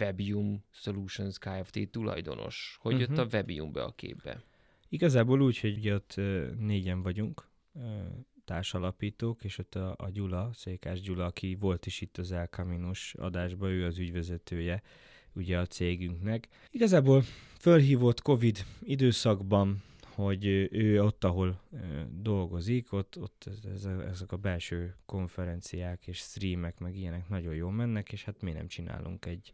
Webium 0.00 0.64
Solutions 0.70 1.38
Kft. 1.38 1.88
tulajdonos. 1.90 2.78
Hogy 2.80 2.92
uh-huh. 2.92 3.08
jött 3.08 3.18
mhm. 3.18 3.26
a 3.26 3.36
Webium 3.36 3.72
be 3.72 3.82
a 3.82 3.92
képbe? 3.92 4.42
Igazából 4.88 5.40
úgy, 5.40 5.60
hogy 5.60 5.76
ugye 5.76 5.94
ott 5.94 6.14
négyen 6.58 7.02
vagyunk, 7.02 7.48
társalapítók, 8.44 9.44
és 9.44 9.58
ott 9.58 9.74
a, 9.74 9.94
a 9.98 10.10
Gyula, 10.10 10.50
Székás 10.54 11.00
Gyula, 11.00 11.24
aki 11.24 11.54
volt 11.54 11.86
is 11.86 12.00
itt 12.00 12.18
az 12.18 12.32
El 12.32 12.46
Caminos 12.46 13.14
adásban, 13.18 13.70
ő 13.70 13.84
az 13.84 13.98
ügyvezetője 13.98 14.82
ugye 15.32 15.58
a 15.58 15.66
cégünknek. 15.66 16.48
Igazából 16.70 17.22
fölhívott 17.58 18.22
Covid 18.22 18.64
időszakban 18.82 19.82
hogy 20.24 20.44
ő 20.70 21.02
ott, 21.02 21.24
ahol 21.24 21.60
dolgozik, 22.10 22.92
ott, 22.92 23.18
ott 23.20 23.50
ezek 24.10 24.32
a 24.32 24.36
belső 24.36 24.94
konferenciák 25.06 26.06
és 26.06 26.18
streamek, 26.18 26.78
meg 26.78 26.96
ilyenek 26.96 27.28
nagyon 27.28 27.54
jól 27.54 27.72
mennek, 27.72 28.12
és 28.12 28.24
hát 28.24 28.42
mi 28.42 28.52
nem 28.52 28.66
csinálunk 28.66 29.26
egy, 29.26 29.52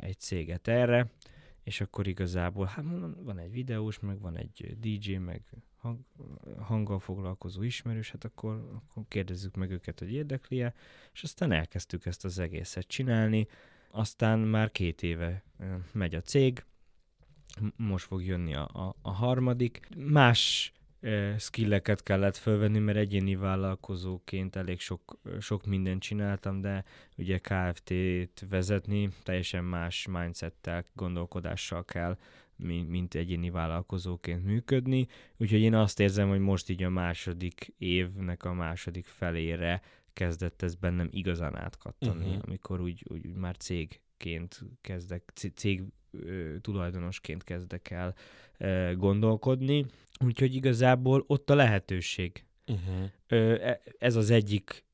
egy 0.00 0.18
céget 0.18 0.68
erre, 0.68 1.10
és 1.62 1.80
akkor 1.80 2.06
igazából, 2.06 2.66
hát 2.66 2.84
van 3.22 3.38
egy 3.38 3.50
videós, 3.50 3.98
meg 3.98 4.20
van 4.20 4.36
egy 4.36 4.76
DJ, 4.80 5.14
meg 5.14 5.42
hang, 5.76 5.98
hanggal 6.60 6.98
foglalkozó 6.98 7.62
ismerős, 7.62 8.10
hát 8.10 8.24
akkor, 8.24 8.68
akkor 8.72 9.02
kérdezzük 9.08 9.54
meg 9.56 9.70
őket, 9.70 9.98
hogy 9.98 10.12
érdekli-e, 10.12 10.74
és 11.12 11.22
aztán 11.22 11.52
elkezdtük 11.52 12.06
ezt 12.06 12.24
az 12.24 12.38
egészet 12.38 12.86
csinálni, 12.86 13.46
aztán 13.90 14.38
már 14.38 14.70
két 14.70 15.02
éve 15.02 15.42
megy 15.92 16.14
a 16.14 16.20
cég, 16.20 16.64
most 17.76 18.06
fog 18.06 18.24
jönni 18.24 18.54
a, 18.54 18.68
a, 18.72 18.94
a 19.02 19.10
harmadik. 19.10 19.88
Más 19.96 20.72
skilleket 21.38 22.02
kellett 22.02 22.36
fölvenni, 22.36 22.78
mert 22.78 22.98
egyéni 22.98 23.36
vállalkozóként 23.36 24.56
elég 24.56 24.80
sok, 24.80 25.18
sok 25.40 25.66
mindent 25.66 26.02
csináltam, 26.02 26.60
de 26.60 26.84
ugye 27.16 27.38
KFT-t 27.38 28.46
vezetni 28.48 29.08
teljesen 29.22 29.64
más 29.64 30.06
mindsettel, 30.06 30.84
gondolkodással 30.94 31.84
kell, 31.84 32.18
mint, 32.56 32.88
mint 32.88 33.14
egyéni 33.14 33.50
vállalkozóként 33.50 34.44
működni. 34.44 35.06
Úgyhogy 35.36 35.60
én 35.60 35.74
azt 35.74 36.00
érzem, 36.00 36.28
hogy 36.28 36.40
most 36.40 36.68
így 36.68 36.82
a 36.82 36.88
második 36.88 37.74
évnek 37.78 38.44
a 38.44 38.52
második 38.52 39.06
felére 39.06 39.82
kezdett 40.12 40.62
ez 40.62 40.74
bennem 40.74 41.08
igazán 41.10 41.56
átkattani, 41.56 42.26
uh-huh. 42.26 42.42
amikor 42.46 42.80
úgy, 42.80 43.04
úgy, 43.08 43.26
úgy 43.26 43.36
már 43.36 43.56
cégként 43.56 44.60
kezdek, 44.80 45.32
cég 45.54 45.82
tulajdonosként 46.60 47.44
kezdek 47.44 47.90
el 47.90 48.14
gondolkodni. 48.94 49.86
Úgyhogy 50.24 50.54
igazából 50.54 51.24
ott 51.26 51.50
a 51.50 51.54
lehetőség. 51.54 52.44
Uh-huh. 52.66 53.76
Ez 53.98 54.16
az 54.16 54.30
egyik 54.30 54.84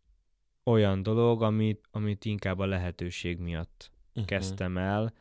olyan 0.64 1.03
dolog, 1.03 1.43
amit, 1.43 1.89
amit 1.91 2.25
inkább 2.25 2.59
a 2.59 2.66
lehetőség 2.66 3.39
miatt 3.39 3.91
uh-huh. 4.09 4.25
kezdtem 4.25 4.79
el, 4.79 5.14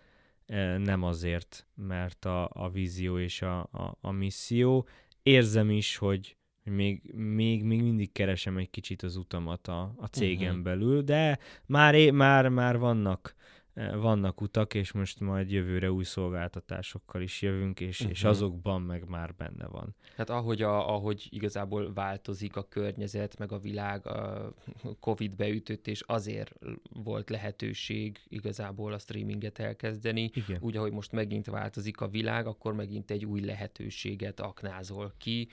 nem 0.77 1.03
azért, 1.03 1.67
mert 1.75 2.25
a, 2.25 2.49
a 2.53 2.69
vízió 2.69 3.19
és 3.19 3.41
a, 3.41 3.59
a, 3.59 3.97
a 4.01 4.11
misszió. 4.11 4.87
érzem 5.23 5.69
is, 5.69 5.97
hogy 5.97 6.37
még, 6.63 7.13
még, 7.15 7.63
még 7.63 7.81
mindig 7.81 8.11
keresem 8.11 8.57
egy 8.57 8.69
kicsit 8.69 9.01
az 9.01 9.15
utamat 9.15 9.67
a, 9.67 9.93
a 9.97 10.05
cégem 10.05 10.49
uh-huh. 10.49 10.63
belül, 10.63 11.01
de 11.01 11.39
már, 11.65 12.11
már, 12.11 12.49
már 12.49 12.77
vannak 12.77 13.35
vannak 13.73 14.41
utak, 14.41 14.73
és 14.73 14.91
most 14.91 15.19
majd 15.19 15.51
jövőre 15.51 15.91
új 15.91 16.03
szolgáltatásokkal 16.03 17.21
is 17.21 17.41
jövünk, 17.41 17.79
és, 17.79 17.99
uh-huh. 17.99 18.11
és 18.11 18.21
mhm. 18.21 18.29
azokban 18.29 18.81
meg 18.81 19.09
már 19.09 19.35
benne 19.35 19.67
van. 19.67 19.95
Hát 20.15 20.29
ahogy, 20.29 20.61
a, 20.61 20.93
ahogy 20.93 21.27
igazából 21.29 21.93
változik 21.93 22.55
a 22.55 22.67
környezet, 22.67 23.37
meg 23.37 23.51
a 23.51 23.59
világ, 23.59 24.07
a 24.07 24.53
Covid 24.99 25.35
beütött, 25.35 25.87
és 25.87 26.01
azért 26.01 26.55
volt 27.03 27.29
lehetőség 27.29 28.19
igazából 28.27 28.93
a 28.93 28.97
streaminget 28.97 29.59
elkezdeni. 29.59 30.31
Igen. 30.33 30.57
Úgy, 30.61 30.77
ahogy 30.77 30.91
most 30.91 31.11
megint 31.11 31.45
változik 31.45 32.01
a 32.01 32.07
világ, 32.07 32.47
akkor 32.47 32.73
megint 32.73 33.11
egy 33.11 33.25
új 33.25 33.41
lehetőséget 33.41 34.39
aknázol 34.39 35.13
ki. 35.17 35.47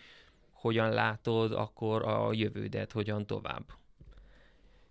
Hogyan 0.53 0.91
látod 0.91 1.53
akkor 1.53 2.03
a 2.03 2.33
jövődet, 2.33 2.93
hogyan 2.93 3.27
tovább? 3.27 3.65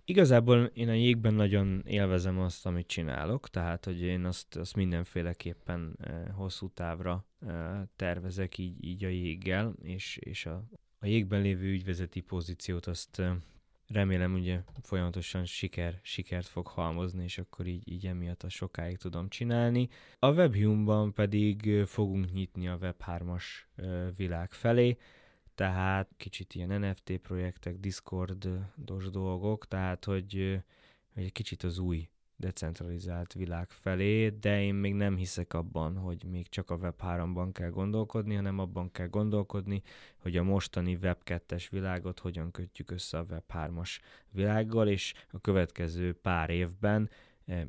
Igazából 0.09 0.63
én 0.73 0.89
a 0.89 0.93
jégben 0.93 1.33
nagyon 1.33 1.83
élvezem 1.85 2.39
azt, 2.39 2.65
amit 2.65 2.87
csinálok, 2.87 3.49
tehát 3.49 3.85
hogy 3.85 4.01
én 4.01 4.25
azt, 4.25 4.55
azt 4.55 4.75
mindenféleképpen 4.75 5.97
eh, 6.01 6.25
hosszú 6.33 6.69
távra 6.69 7.25
eh, 7.47 7.81
tervezek 7.95 8.57
így, 8.57 8.83
így 8.83 9.03
a 9.03 9.07
jéggel, 9.07 9.73
és, 9.81 10.17
és 10.17 10.45
a, 10.45 10.63
a 10.99 11.05
jégben 11.05 11.41
lévő 11.41 11.71
ügyvezeti 11.71 12.19
pozíciót 12.19 12.85
azt 12.85 13.19
eh, 13.19 13.31
remélem 13.87 14.33
ugye 14.33 14.61
folyamatosan 14.81 15.45
siker, 15.45 15.99
sikert 16.01 16.47
fog 16.47 16.67
halmozni, 16.67 17.23
és 17.23 17.37
akkor 17.37 17.67
így, 17.67 17.91
így 17.91 18.05
emiatt 18.05 18.43
a 18.43 18.49
sokáig 18.49 18.97
tudom 18.97 19.29
csinálni. 19.29 19.89
A 20.19 20.31
Webhumban 20.31 21.13
pedig 21.13 21.83
fogunk 21.85 22.31
nyitni 22.31 22.67
a 22.67 22.77
Web3-as 22.81 23.43
világ 24.15 24.51
felé, 24.51 24.97
tehát 25.59 26.13
kicsit 26.17 26.53
ilyen 26.53 26.79
NFT 26.79 27.17
projektek, 27.17 27.79
Discordos 27.79 29.09
dolgok, 29.09 29.67
tehát 29.67 30.05
hogy, 30.05 30.61
hogy 31.13 31.23
egy 31.23 31.31
kicsit 31.31 31.63
az 31.63 31.79
új 31.79 32.09
decentralizált 32.35 33.33
világ 33.33 33.69
felé, 33.69 34.29
de 34.29 34.61
én 34.61 34.75
még 34.75 34.93
nem 34.93 35.15
hiszek 35.15 35.53
abban, 35.53 35.97
hogy 35.97 36.23
még 36.23 36.49
csak 36.49 36.69
a 36.69 36.77
Web3-ban 36.77 37.49
kell 37.51 37.69
gondolkodni, 37.69 38.35
hanem 38.35 38.59
abban 38.59 38.91
kell 38.91 39.07
gondolkodni, 39.07 39.81
hogy 40.17 40.37
a 40.37 40.43
mostani 40.43 40.97
Web2-es 41.01 41.67
világot 41.69 42.19
hogyan 42.19 42.51
kötjük 42.51 42.91
össze 42.91 43.17
a 43.17 43.25
Web3-as 43.25 43.99
világgal, 44.29 44.87
és 44.87 45.13
a 45.31 45.39
következő 45.39 46.13
pár 46.13 46.49
évben, 46.49 47.09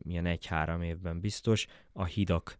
milyen 0.03 0.27
egy-három 0.27 0.83
évben 0.83 1.21
biztos, 1.21 1.67
a 1.93 2.05
hidak 2.05 2.59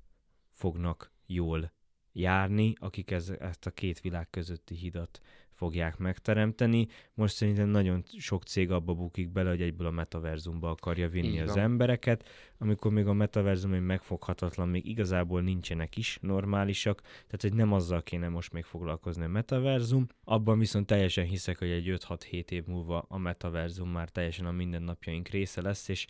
fognak 0.53 1.13
jól 1.27 1.73
járni, 2.13 2.73
akik 2.79 3.11
ez, 3.11 3.33
ezt 3.39 3.67
a 3.67 3.71
két 3.71 4.01
világ 4.01 4.31
közötti 4.31 4.75
hidat 4.75 5.21
fogják 5.61 5.99
megteremteni. 5.99 6.87
Most 7.15 7.35
szerintem 7.35 7.69
nagyon 7.69 8.05
sok 8.19 8.43
cég 8.43 8.71
abba 8.71 8.95
bukik 8.95 9.33
bele, 9.33 9.51
hogy 9.51 9.63
egyből 9.63 9.87
a 9.87 9.91
metaverzumba 9.91 10.71
akarja 10.71 11.09
vinni 11.09 11.33
Igen. 11.33 11.49
az 11.49 11.57
embereket, 11.57 12.29
amikor 12.59 12.93
még 12.93 13.07
a 13.07 13.13
metaverzum 13.13 13.73
egy 13.73 13.83
megfoghatatlan, 13.83 14.69
még 14.69 14.87
igazából 14.87 15.43
nincsenek 15.43 15.97
is 15.97 16.19
normálisak, 16.21 17.01
tehát 17.01 17.41
hogy 17.41 17.55
nem 17.55 17.73
azzal 17.73 18.03
kéne 18.03 18.29
most 18.29 18.53
még 18.53 18.65
foglalkozni 18.65 19.25
a 19.25 19.29
metaverzum. 19.29 20.07
Abban 20.25 20.59
viszont 20.59 20.87
teljesen 20.87 21.25
hiszek, 21.25 21.59
hogy 21.59 21.71
egy 21.71 21.97
5-6-7 22.09 22.51
év 22.51 22.65
múlva 22.67 23.05
a 23.09 23.19
metaverzum 23.19 23.91
már 23.91 24.09
teljesen 24.09 24.47
a 24.47 24.53
mindennapjaink 24.53 25.29
része 25.29 25.63
lesz, 25.63 25.89
és 25.89 26.07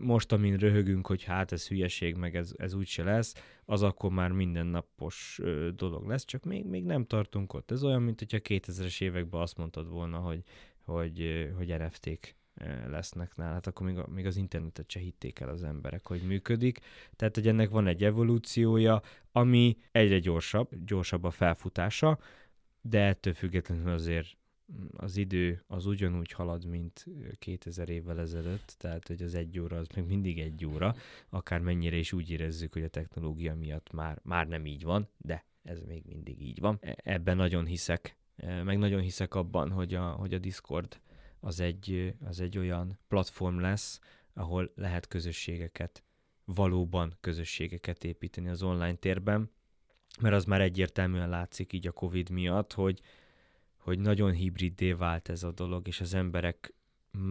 most, 0.00 0.32
amin 0.32 0.56
röhögünk, 0.56 1.06
hogy 1.06 1.22
hát 1.22 1.52
ez 1.52 1.68
hülyeség, 1.68 2.16
meg 2.16 2.36
ez, 2.36 2.52
ez 2.56 2.74
úgyse 2.74 3.02
lesz, 3.02 3.34
az 3.64 3.82
akkor 3.82 4.10
már 4.10 4.30
mindennapos 4.30 5.40
dolog 5.74 6.06
lesz, 6.06 6.24
csak 6.24 6.44
még, 6.44 6.64
még 6.64 6.84
nem 6.84 7.04
tartunk 7.04 7.52
ott. 7.52 7.70
Ez 7.70 7.84
olyan, 7.84 8.02
mint 8.02 8.18
hogyha 8.18 8.38
2000-es 8.42 9.00
években 9.00 9.40
azt 9.40 9.56
mondtad 9.56 9.88
volna, 9.88 10.18
hogy, 10.18 10.42
hogy, 10.84 11.50
hogy 11.56 11.74
NFT-k 11.78 12.36
lesznek 12.86 13.36
nálad, 13.36 13.54
hát 13.54 13.66
akkor 13.66 13.86
még, 13.86 13.98
még 14.06 14.26
az 14.26 14.36
internetet 14.36 14.90
se 14.90 14.98
hitték 14.98 15.40
el 15.40 15.48
az 15.48 15.62
emberek, 15.62 16.06
hogy 16.06 16.22
működik. 16.22 16.78
Tehát, 17.16 17.34
hogy 17.34 17.48
ennek 17.48 17.68
van 17.68 17.86
egy 17.86 18.04
evolúciója, 18.04 19.02
ami 19.32 19.76
egyre 19.92 20.18
gyorsabb, 20.18 20.68
gyorsabb 20.84 21.24
a 21.24 21.30
felfutása, 21.30 22.18
de 22.80 23.00
ettől 23.00 23.34
függetlenül 23.34 23.92
azért 23.92 24.36
az 24.96 25.16
idő 25.16 25.62
az 25.66 25.86
ugyanúgy 25.86 26.32
halad, 26.32 26.66
mint 26.66 27.06
2000 27.38 27.88
évvel 27.88 28.20
ezelőtt, 28.20 28.74
tehát 28.78 29.08
hogy 29.08 29.22
az 29.22 29.34
egy 29.34 29.58
óra 29.58 29.76
az 29.76 29.86
még 29.94 30.04
mindig 30.04 30.38
egy 30.40 30.66
óra, 30.66 30.94
akár 31.28 31.60
mennyire 31.60 31.96
is 31.96 32.12
úgy 32.12 32.30
érezzük, 32.30 32.72
hogy 32.72 32.82
a 32.82 32.88
technológia 32.88 33.54
miatt 33.54 33.92
már, 33.92 34.20
már 34.22 34.48
nem 34.48 34.66
így 34.66 34.82
van, 34.82 35.08
de 35.16 35.44
ez 35.62 35.80
még 35.80 36.04
mindig 36.06 36.42
így 36.42 36.60
van. 36.60 36.78
E, 36.80 36.96
ebben 37.02 37.36
nagyon 37.36 37.66
hiszek, 37.66 38.16
e, 38.36 38.62
meg 38.62 38.78
nagyon 38.78 39.00
hiszek 39.00 39.34
abban, 39.34 39.70
hogy 39.70 39.94
a, 39.94 40.10
hogy 40.10 40.34
a 40.34 40.38
Discord 40.38 41.00
az 41.40 41.60
egy, 41.60 42.14
az 42.24 42.40
egy 42.40 42.58
olyan 42.58 42.98
platform 43.08 43.58
lesz, 43.58 44.00
ahol 44.32 44.72
lehet 44.74 45.08
közösségeket, 45.08 46.04
valóban 46.44 47.16
közösségeket 47.20 48.04
építeni 48.04 48.48
az 48.48 48.62
online 48.62 48.94
térben, 48.94 49.50
mert 50.20 50.34
az 50.34 50.44
már 50.44 50.60
egyértelműen 50.60 51.28
látszik 51.28 51.72
így 51.72 51.86
a 51.86 51.92
Covid 51.92 52.30
miatt, 52.30 52.72
hogy 52.72 53.00
hogy 53.86 53.98
nagyon 53.98 54.32
hibriddé 54.32 54.92
vált 54.92 55.28
ez 55.28 55.42
a 55.42 55.52
dolog, 55.52 55.88
és 55.88 56.00
az 56.00 56.14
emberek 56.14 56.74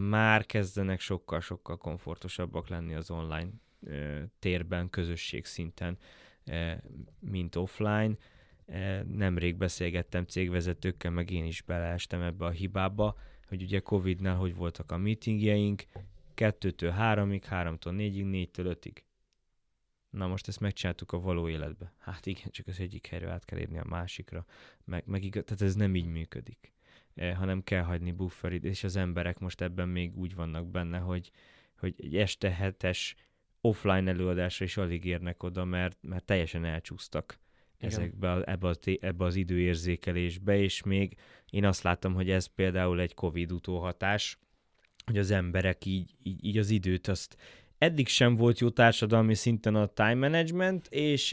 már 0.08 0.46
kezdenek 0.46 1.00
sokkal-sokkal 1.00 1.76
komfortosabbak 1.76 2.68
lenni 2.68 2.94
az 2.94 3.10
online 3.10 3.48
ö, 3.80 4.22
térben, 4.38 4.90
közösség 4.90 5.44
szinten, 5.44 5.98
ö, 6.44 6.72
mint 7.20 7.56
offline. 7.56 8.16
E, 8.66 9.02
nemrég 9.02 9.56
beszélgettem 9.56 10.24
cégvezetőkkel, 10.24 11.10
meg 11.10 11.30
én 11.30 11.44
is 11.44 11.62
beleestem 11.62 12.22
ebbe 12.22 12.44
a 12.44 12.50
hibába, 12.50 13.16
hogy 13.48 13.62
ugye 13.62 13.80
Covid-nál 13.80 14.36
hogy 14.36 14.54
voltak 14.54 14.92
a 14.92 14.96
meetingjeink, 14.96 15.84
kettőtől 16.34 16.90
háromig, 16.90 17.44
háromtól 17.44 17.92
négyig, 17.92 18.24
négytől 18.24 18.66
ötig. 18.66 19.05
Na 20.10 20.26
most 20.26 20.48
ezt 20.48 20.60
megcsináltuk 20.60 21.12
a 21.12 21.20
való 21.20 21.48
életbe. 21.48 21.92
Hát 21.98 22.26
igen, 22.26 22.50
csak 22.50 22.66
az 22.66 22.80
egyik 22.80 23.06
helyről 23.06 23.30
át 23.30 23.44
kell 23.44 23.58
érni 23.58 23.78
a 23.78 23.84
másikra. 23.88 24.46
Meg, 24.84 25.02
meg 25.06 25.24
igaz, 25.24 25.44
tehát 25.44 25.62
ez 25.62 25.74
nem 25.74 25.94
így 25.94 26.06
működik. 26.06 26.72
Eh, 27.14 27.36
hanem 27.36 27.62
kell 27.62 27.82
hagyni 27.82 28.12
bufferit, 28.12 28.64
és 28.64 28.84
az 28.84 28.96
emberek 28.96 29.38
most 29.38 29.60
ebben 29.60 29.88
még 29.88 30.16
úgy 30.16 30.34
vannak 30.34 30.70
benne, 30.70 30.98
hogy, 30.98 31.30
hogy 31.78 31.94
egy 31.98 32.16
este 32.16 32.50
hetes 32.50 33.14
offline 33.60 34.10
előadásra 34.10 34.64
is 34.64 34.76
alig 34.76 35.04
érnek 35.04 35.42
oda, 35.42 35.64
mert, 35.64 35.98
mert 36.00 36.24
teljesen 36.24 36.64
elcsúsztak 36.64 37.40
igen. 37.78 37.90
ezekbe, 37.90 38.42
ebbe, 38.44 38.68
az, 38.68 38.78
ebbe 39.00 39.24
az 39.24 39.34
időérzékelésbe, 39.34 40.56
és 40.56 40.82
még 40.82 41.16
én 41.50 41.64
azt 41.64 41.82
látom, 41.82 42.14
hogy 42.14 42.30
ez 42.30 42.46
például 42.46 43.00
egy 43.00 43.14
Covid 43.14 43.52
utóhatás, 43.52 44.38
hogy 45.06 45.18
az 45.18 45.30
emberek 45.30 45.84
így, 45.84 46.14
így, 46.22 46.44
így 46.44 46.58
az 46.58 46.70
időt 46.70 47.08
azt 47.08 47.36
eddig 47.78 48.08
sem 48.08 48.36
volt 48.36 48.58
jó 48.58 48.68
társadalmi 48.68 49.34
szinten 49.34 49.74
a 49.74 49.86
time 49.86 50.14
management, 50.14 50.86
és, 50.86 51.32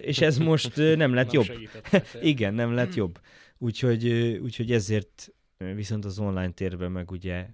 és 0.00 0.20
ez 0.20 0.38
most 0.38 0.76
nem 0.76 1.14
lett 1.14 1.32
jobb. 1.32 1.46
Igen, 2.20 2.54
nem 2.54 2.72
lett 2.72 2.94
jobb. 2.94 3.20
Úgyhogy, 3.58 4.08
úgyhogy 4.42 4.72
ezért 4.72 5.32
viszont 5.56 6.04
az 6.04 6.18
online 6.18 6.50
térben 6.50 6.92
meg 6.92 7.10
ugye 7.10 7.48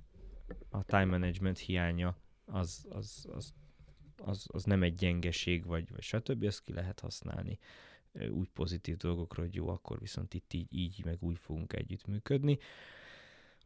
a 0.70 0.84
time 0.84 1.04
management 1.04 1.58
hiánya 1.58 2.16
az, 2.44 2.86
az, 2.90 3.28
az, 3.32 3.52
az, 4.16 4.46
az 4.52 4.64
nem 4.64 4.82
egy 4.82 4.94
gyengeség, 4.94 5.66
vagy, 5.66 5.90
vagy 5.90 6.02
stb. 6.02 6.42
Ezt 6.42 6.64
ki 6.64 6.72
lehet 6.72 7.00
használni 7.00 7.58
úgy 8.30 8.48
pozitív 8.48 8.96
dolgokra, 8.96 9.42
hogy 9.42 9.54
jó, 9.54 9.68
akkor 9.68 9.98
viszont 9.98 10.34
itt 10.34 10.52
így, 10.52 10.66
így 10.70 11.04
meg 11.04 11.16
úgy 11.20 11.38
fogunk 11.38 11.72
együttműködni. 11.72 12.58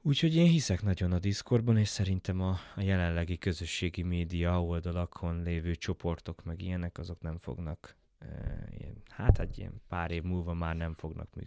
Úgyhogy 0.04 0.34
én 0.34 0.46
hiszek 0.46 0.82
nagyon 0.82 1.12
a 1.12 1.18
Discordban, 1.18 1.76
és 1.76 1.88
szerintem 1.88 2.40
a, 2.40 2.58
a 2.74 2.80
jelenlegi 2.80 3.38
közösségi 3.38 4.02
média 4.02 4.62
oldalakon 4.62 5.42
lévő 5.42 5.74
csoportok, 5.74 6.44
meg 6.44 6.62
ilyenek, 6.62 6.98
azok 6.98 7.20
nem 7.20 7.38
fognak, 7.38 7.96
e, 8.18 8.26
ilyen, 8.78 9.02
hát 9.08 9.38
egy 9.38 9.58
ilyen 9.58 9.82
pár 9.88 10.10
év 10.10 10.22
múlva 10.22 10.54
már 10.54 10.76
nem 10.76 10.94
fognak 10.94 11.34
mű, 11.34 11.42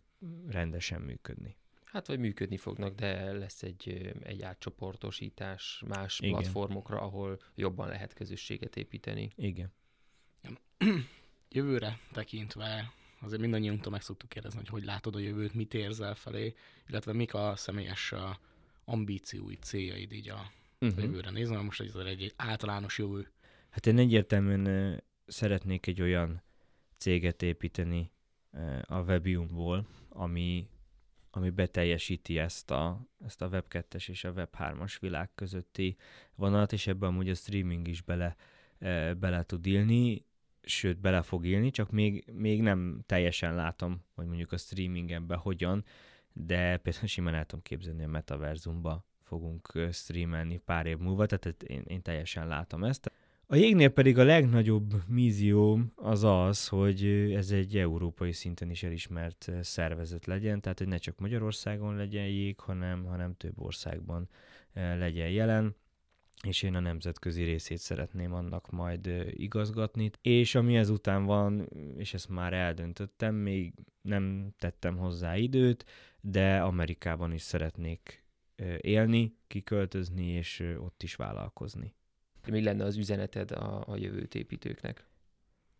rendesen 0.47 1.01
működni. 1.01 1.55
Hát 1.83 2.07
vagy 2.07 2.19
működni 2.19 2.57
fognak, 2.57 2.95
de 2.95 3.33
lesz 3.33 3.63
egy, 3.63 4.13
egy 4.23 4.41
átcsoportosítás 4.41 5.83
más 5.87 6.19
Igen. 6.19 6.31
platformokra, 6.31 7.01
ahol 7.01 7.39
jobban 7.55 7.87
lehet 7.87 8.13
közösséget 8.13 8.75
építeni. 8.75 9.29
Igen. 9.35 9.71
Jövőre 11.49 11.99
tekintve 12.11 12.93
azért 13.21 13.41
mindannyiunktól 13.41 13.91
meg 13.91 14.01
szoktuk 14.01 14.29
kérdezni, 14.29 14.57
hogy 14.59 14.69
hogy 14.69 14.83
látod 14.83 15.15
a 15.15 15.19
jövőt, 15.19 15.53
mit 15.53 15.73
érzel 15.73 16.15
felé, 16.15 16.53
illetve 16.87 17.13
mik 17.13 17.33
a 17.33 17.53
személyes 17.55 18.13
ambíciói, 18.85 19.55
céljaid 19.55 20.11
így 20.11 20.29
a 20.29 20.51
uh-huh. 20.79 21.03
jövőre 21.03 21.29
nézve. 21.29 21.61
Most 21.61 21.81
ez 21.81 21.95
egy 21.95 22.33
általános 22.35 22.97
jövő. 22.97 23.31
Hát 23.69 23.85
én 23.87 23.97
egyértelműen 23.97 25.03
szeretnék 25.25 25.87
egy 25.87 26.01
olyan 26.01 26.43
céget 26.97 27.41
építeni 27.41 28.11
a 28.81 29.01
Webiumból, 29.01 29.87
ami, 30.09 30.67
ami 31.29 31.49
beteljesíti 31.49 32.37
ezt 32.37 32.71
a, 32.71 33.07
ezt 33.25 33.41
a 33.41 33.49
Web2-es 33.49 34.09
és 34.09 34.23
a 34.23 34.33
Web3-as 34.33 34.95
világ 34.99 35.29
közötti 35.35 35.95
vonalat, 36.35 36.73
és 36.73 36.87
ebben 36.87 37.09
amúgy 37.09 37.29
a 37.29 37.35
streaming 37.35 37.87
is 37.87 38.01
bele, 38.01 38.35
bele 39.17 39.43
tud 39.43 39.65
illni 39.65 40.25
sőt 40.65 40.99
bele 40.99 41.21
fog 41.21 41.45
élni, 41.45 41.69
csak 41.69 41.91
még, 41.91 42.25
még 42.33 42.61
nem 42.61 43.03
teljesen 43.05 43.55
látom, 43.55 44.01
hogy 44.15 44.25
mondjuk 44.25 44.51
a 44.51 44.57
streamingenben 44.57 45.37
hogyan, 45.37 45.83
de 46.33 46.77
például 46.77 47.07
simán 47.07 47.33
el 47.33 47.45
tudom 47.45 47.63
képzelni 47.63 48.03
a 48.03 48.07
metaverzumba 48.07 49.05
fogunk 49.23 49.87
streamelni 49.91 50.57
pár 50.57 50.85
év 50.85 50.97
múlva, 50.97 51.25
tehát 51.25 51.63
én, 51.63 51.83
én 51.87 52.01
teljesen 52.01 52.47
látom 52.47 52.83
ezt. 52.83 53.11
A 53.47 53.55
jégnél 53.55 53.89
pedig 53.89 54.17
a 54.17 54.23
legnagyobb 54.23 54.93
vízióm 55.07 55.91
az 55.95 56.23
az, 56.23 56.67
hogy 56.67 57.05
ez 57.35 57.51
egy 57.51 57.77
európai 57.77 58.31
szinten 58.31 58.69
is 58.69 58.83
elismert 58.83 59.51
szervezet 59.61 60.25
legyen, 60.25 60.61
tehát 60.61 60.77
hogy 60.77 60.87
ne 60.87 60.97
csak 60.97 61.19
Magyarországon 61.19 61.95
legyen 61.95 62.27
jég, 62.27 62.59
hanem, 62.59 63.03
hanem 63.05 63.33
több 63.33 63.59
országban 63.59 64.29
legyen 64.73 65.29
jelen 65.29 65.75
és 66.45 66.61
én 66.61 66.75
a 66.75 66.79
nemzetközi 66.79 67.43
részét 67.43 67.77
szeretném 67.77 68.33
annak 68.33 68.69
majd 68.69 69.25
igazgatni. 69.29 70.11
És 70.21 70.55
ami 70.55 70.75
ezután 70.77 71.25
van, 71.25 71.69
és 71.97 72.13
ezt 72.13 72.29
már 72.29 72.53
eldöntöttem, 72.53 73.35
még 73.35 73.73
nem 74.01 74.53
tettem 74.57 74.97
hozzá 74.97 75.37
időt, 75.37 75.85
de 76.21 76.61
Amerikában 76.61 77.33
is 77.33 77.41
szeretnék 77.41 78.23
élni, 78.81 79.37
kiköltözni, 79.47 80.25
és 80.27 80.75
ott 80.79 81.03
is 81.03 81.15
vállalkozni. 81.15 81.93
Mi 82.47 82.63
lenne 82.63 82.83
az 82.83 82.97
üzeneted 82.97 83.51
a, 83.51 83.83
a 83.87 83.95
jövőt 83.95 84.35
építőknek? 84.35 85.05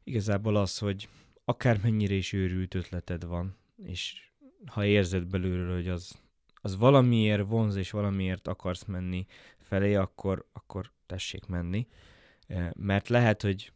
Igazából 0.04 0.56
az, 0.56 0.78
hogy 0.78 1.10
akármennyire 1.46 2.14
is 2.14 2.34
őrült 2.34 2.74
ötleted 2.74 3.26
van, 3.26 3.56
és 3.84 4.32
ha 4.66 4.86
érzed 4.86 5.26
belőle, 5.26 5.74
hogy 5.74 5.88
az, 5.88 6.20
az 6.54 6.78
valamiért 6.78 7.48
vonz, 7.48 7.76
és 7.76 7.92
valamiért 7.92 8.48
akarsz 8.48 8.84
menni 8.84 9.26
felé, 9.66 9.96
akkor, 9.96 10.48
akkor 10.54 10.92
tessék 11.06 11.46
menni. 11.46 11.88
Mert 12.74 13.08
lehet, 13.08 13.42
hogy 13.42 13.74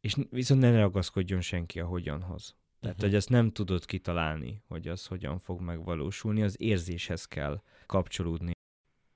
és 0.00 0.16
viszont 0.30 0.60
ne 0.60 0.78
ragaszkodjon 0.78 1.40
senki 1.40 1.80
a 1.80 1.86
hogyanhoz. 1.86 2.56
Tehát, 2.80 2.96
uh-huh. 2.96 3.10
hogy 3.10 3.14
ezt 3.14 3.28
nem 3.28 3.50
tudod 3.50 3.84
kitalálni, 3.84 4.62
hogy 4.68 4.88
az 4.88 5.06
hogyan 5.06 5.38
fog 5.38 5.60
megvalósulni, 5.60 6.42
az 6.42 6.60
érzéshez 6.60 7.24
kell 7.24 7.62
kapcsolódni. 7.86 8.50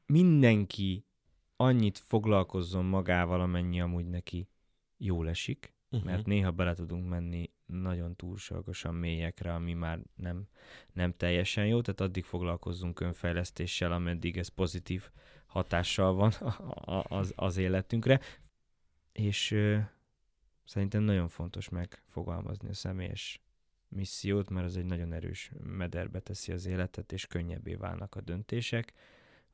Mindenki 0.06 1.06
annyit 1.56 1.98
foglalkozzon 1.98 2.84
magával, 2.84 3.40
amennyi 3.40 3.80
amúgy 3.80 4.06
neki 4.06 4.48
jól 4.96 5.28
esik, 5.28 5.74
uh-huh. 5.90 6.08
mert 6.10 6.26
néha 6.26 6.50
bele 6.50 6.74
tudunk 6.74 7.08
menni 7.08 7.50
nagyon 7.66 8.16
túlságosan 8.16 8.94
mélyekre, 8.94 9.54
ami 9.54 9.72
már 9.72 10.00
nem, 10.14 10.48
nem 10.92 11.12
teljesen 11.12 11.66
jó, 11.66 11.80
tehát 11.80 12.00
addig 12.00 12.24
foglalkozzunk 12.24 13.00
önfejlesztéssel, 13.00 13.92
ameddig 13.92 14.36
ez 14.36 14.48
pozitív 14.48 15.10
hatással 15.56 16.14
van 16.14 16.32
az, 17.20 17.32
az 17.36 17.56
életünkre, 17.56 18.20
és 19.12 19.50
ö, 19.50 19.78
szerintem 20.64 21.02
nagyon 21.02 21.28
fontos 21.28 21.68
megfogalmazni 21.68 22.68
a 22.68 22.74
személyes 22.74 23.40
missziót, 23.88 24.50
mert 24.50 24.66
az 24.66 24.76
egy 24.76 24.84
nagyon 24.84 25.12
erős 25.12 25.50
mederbe 25.62 26.20
teszi 26.20 26.52
az 26.52 26.66
életet, 26.66 27.12
és 27.12 27.26
könnyebbé 27.26 27.74
válnak 27.74 28.14
a 28.14 28.20
döntések. 28.20 28.92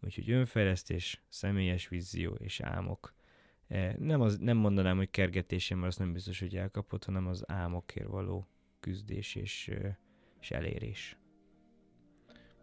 Úgyhogy 0.00 0.30
önfejlesztés, 0.30 1.22
személyes 1.28 1.88
vízió 1.88 2.34
és 2.34 2.61
álmok. 2.61 3.14
E, 3.68 3.96
nem, 3.98 4.20
az, 4.20 4.38
nem 4.38 4.57
mondanám, 4.57 4.96
hogy 4.96 5.11
kergetésem, 5.11 5.78
mert 5.78 5.90
azt 5.90 5.98
nem 5.98 6.12
biztos, 6.12 6.40
hogy 6.40 6.57
elkapott, 6.57 7.05
hanem 7.05 7.26
az 7.26 7.50
álmokért 7.50 8.09
való 8.09 8.48
küzdés 8.80 9.34
és, 9.34 9.70
és 10.40 10.50
elérés. 10.50 11.16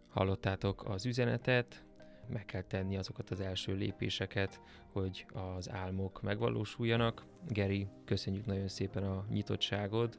Hallottátok 0.08 0.84
az 0.84 1.06
üzenetet, 1.06 1.84
meg 2.28 2.44
kell 2.44 2.62
tenni 2.62 2.96
azokat 2.96 3.30
az 3.30 3.40
első 3.40 3.74
lépéseket, 3.74 4.60
hogy 4.92 5.26
az 5.32 5.70
álmok 5.70 6.22
megvalósuljanak. 6.22 7.24
Geri, 7.48 7.88
köszönjük 8.04 8.46
nagyon 8.46 8.68
szépen 8.68 9.02
a 9.02 9.24
nyitottságod, 9.30 10.18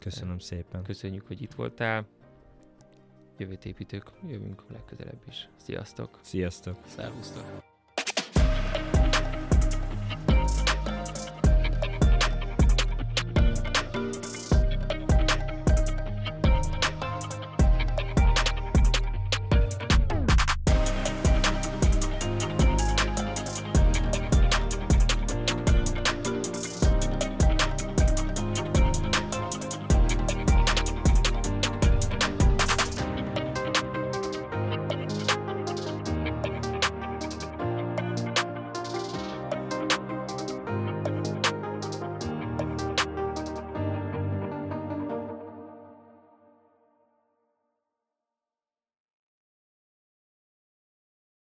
Köszönöm 0.00 0.38
szépen. 0.38 0.82
Köszönjük, 0.82 1.26
hogy 1.26 1.42
itt 1.42 1.52
voltál. 1.52 2.06
Jövőt 3.36 3.64
építők, 3.64 4.10
jövünk 4.26 4.64
legközelebb 4.70 5.22
is. 5.28 5.48
Sziasztok! 5.56 6.18
Sziasztok! 6.22 6.76
Szervusztok! 6.86 7.67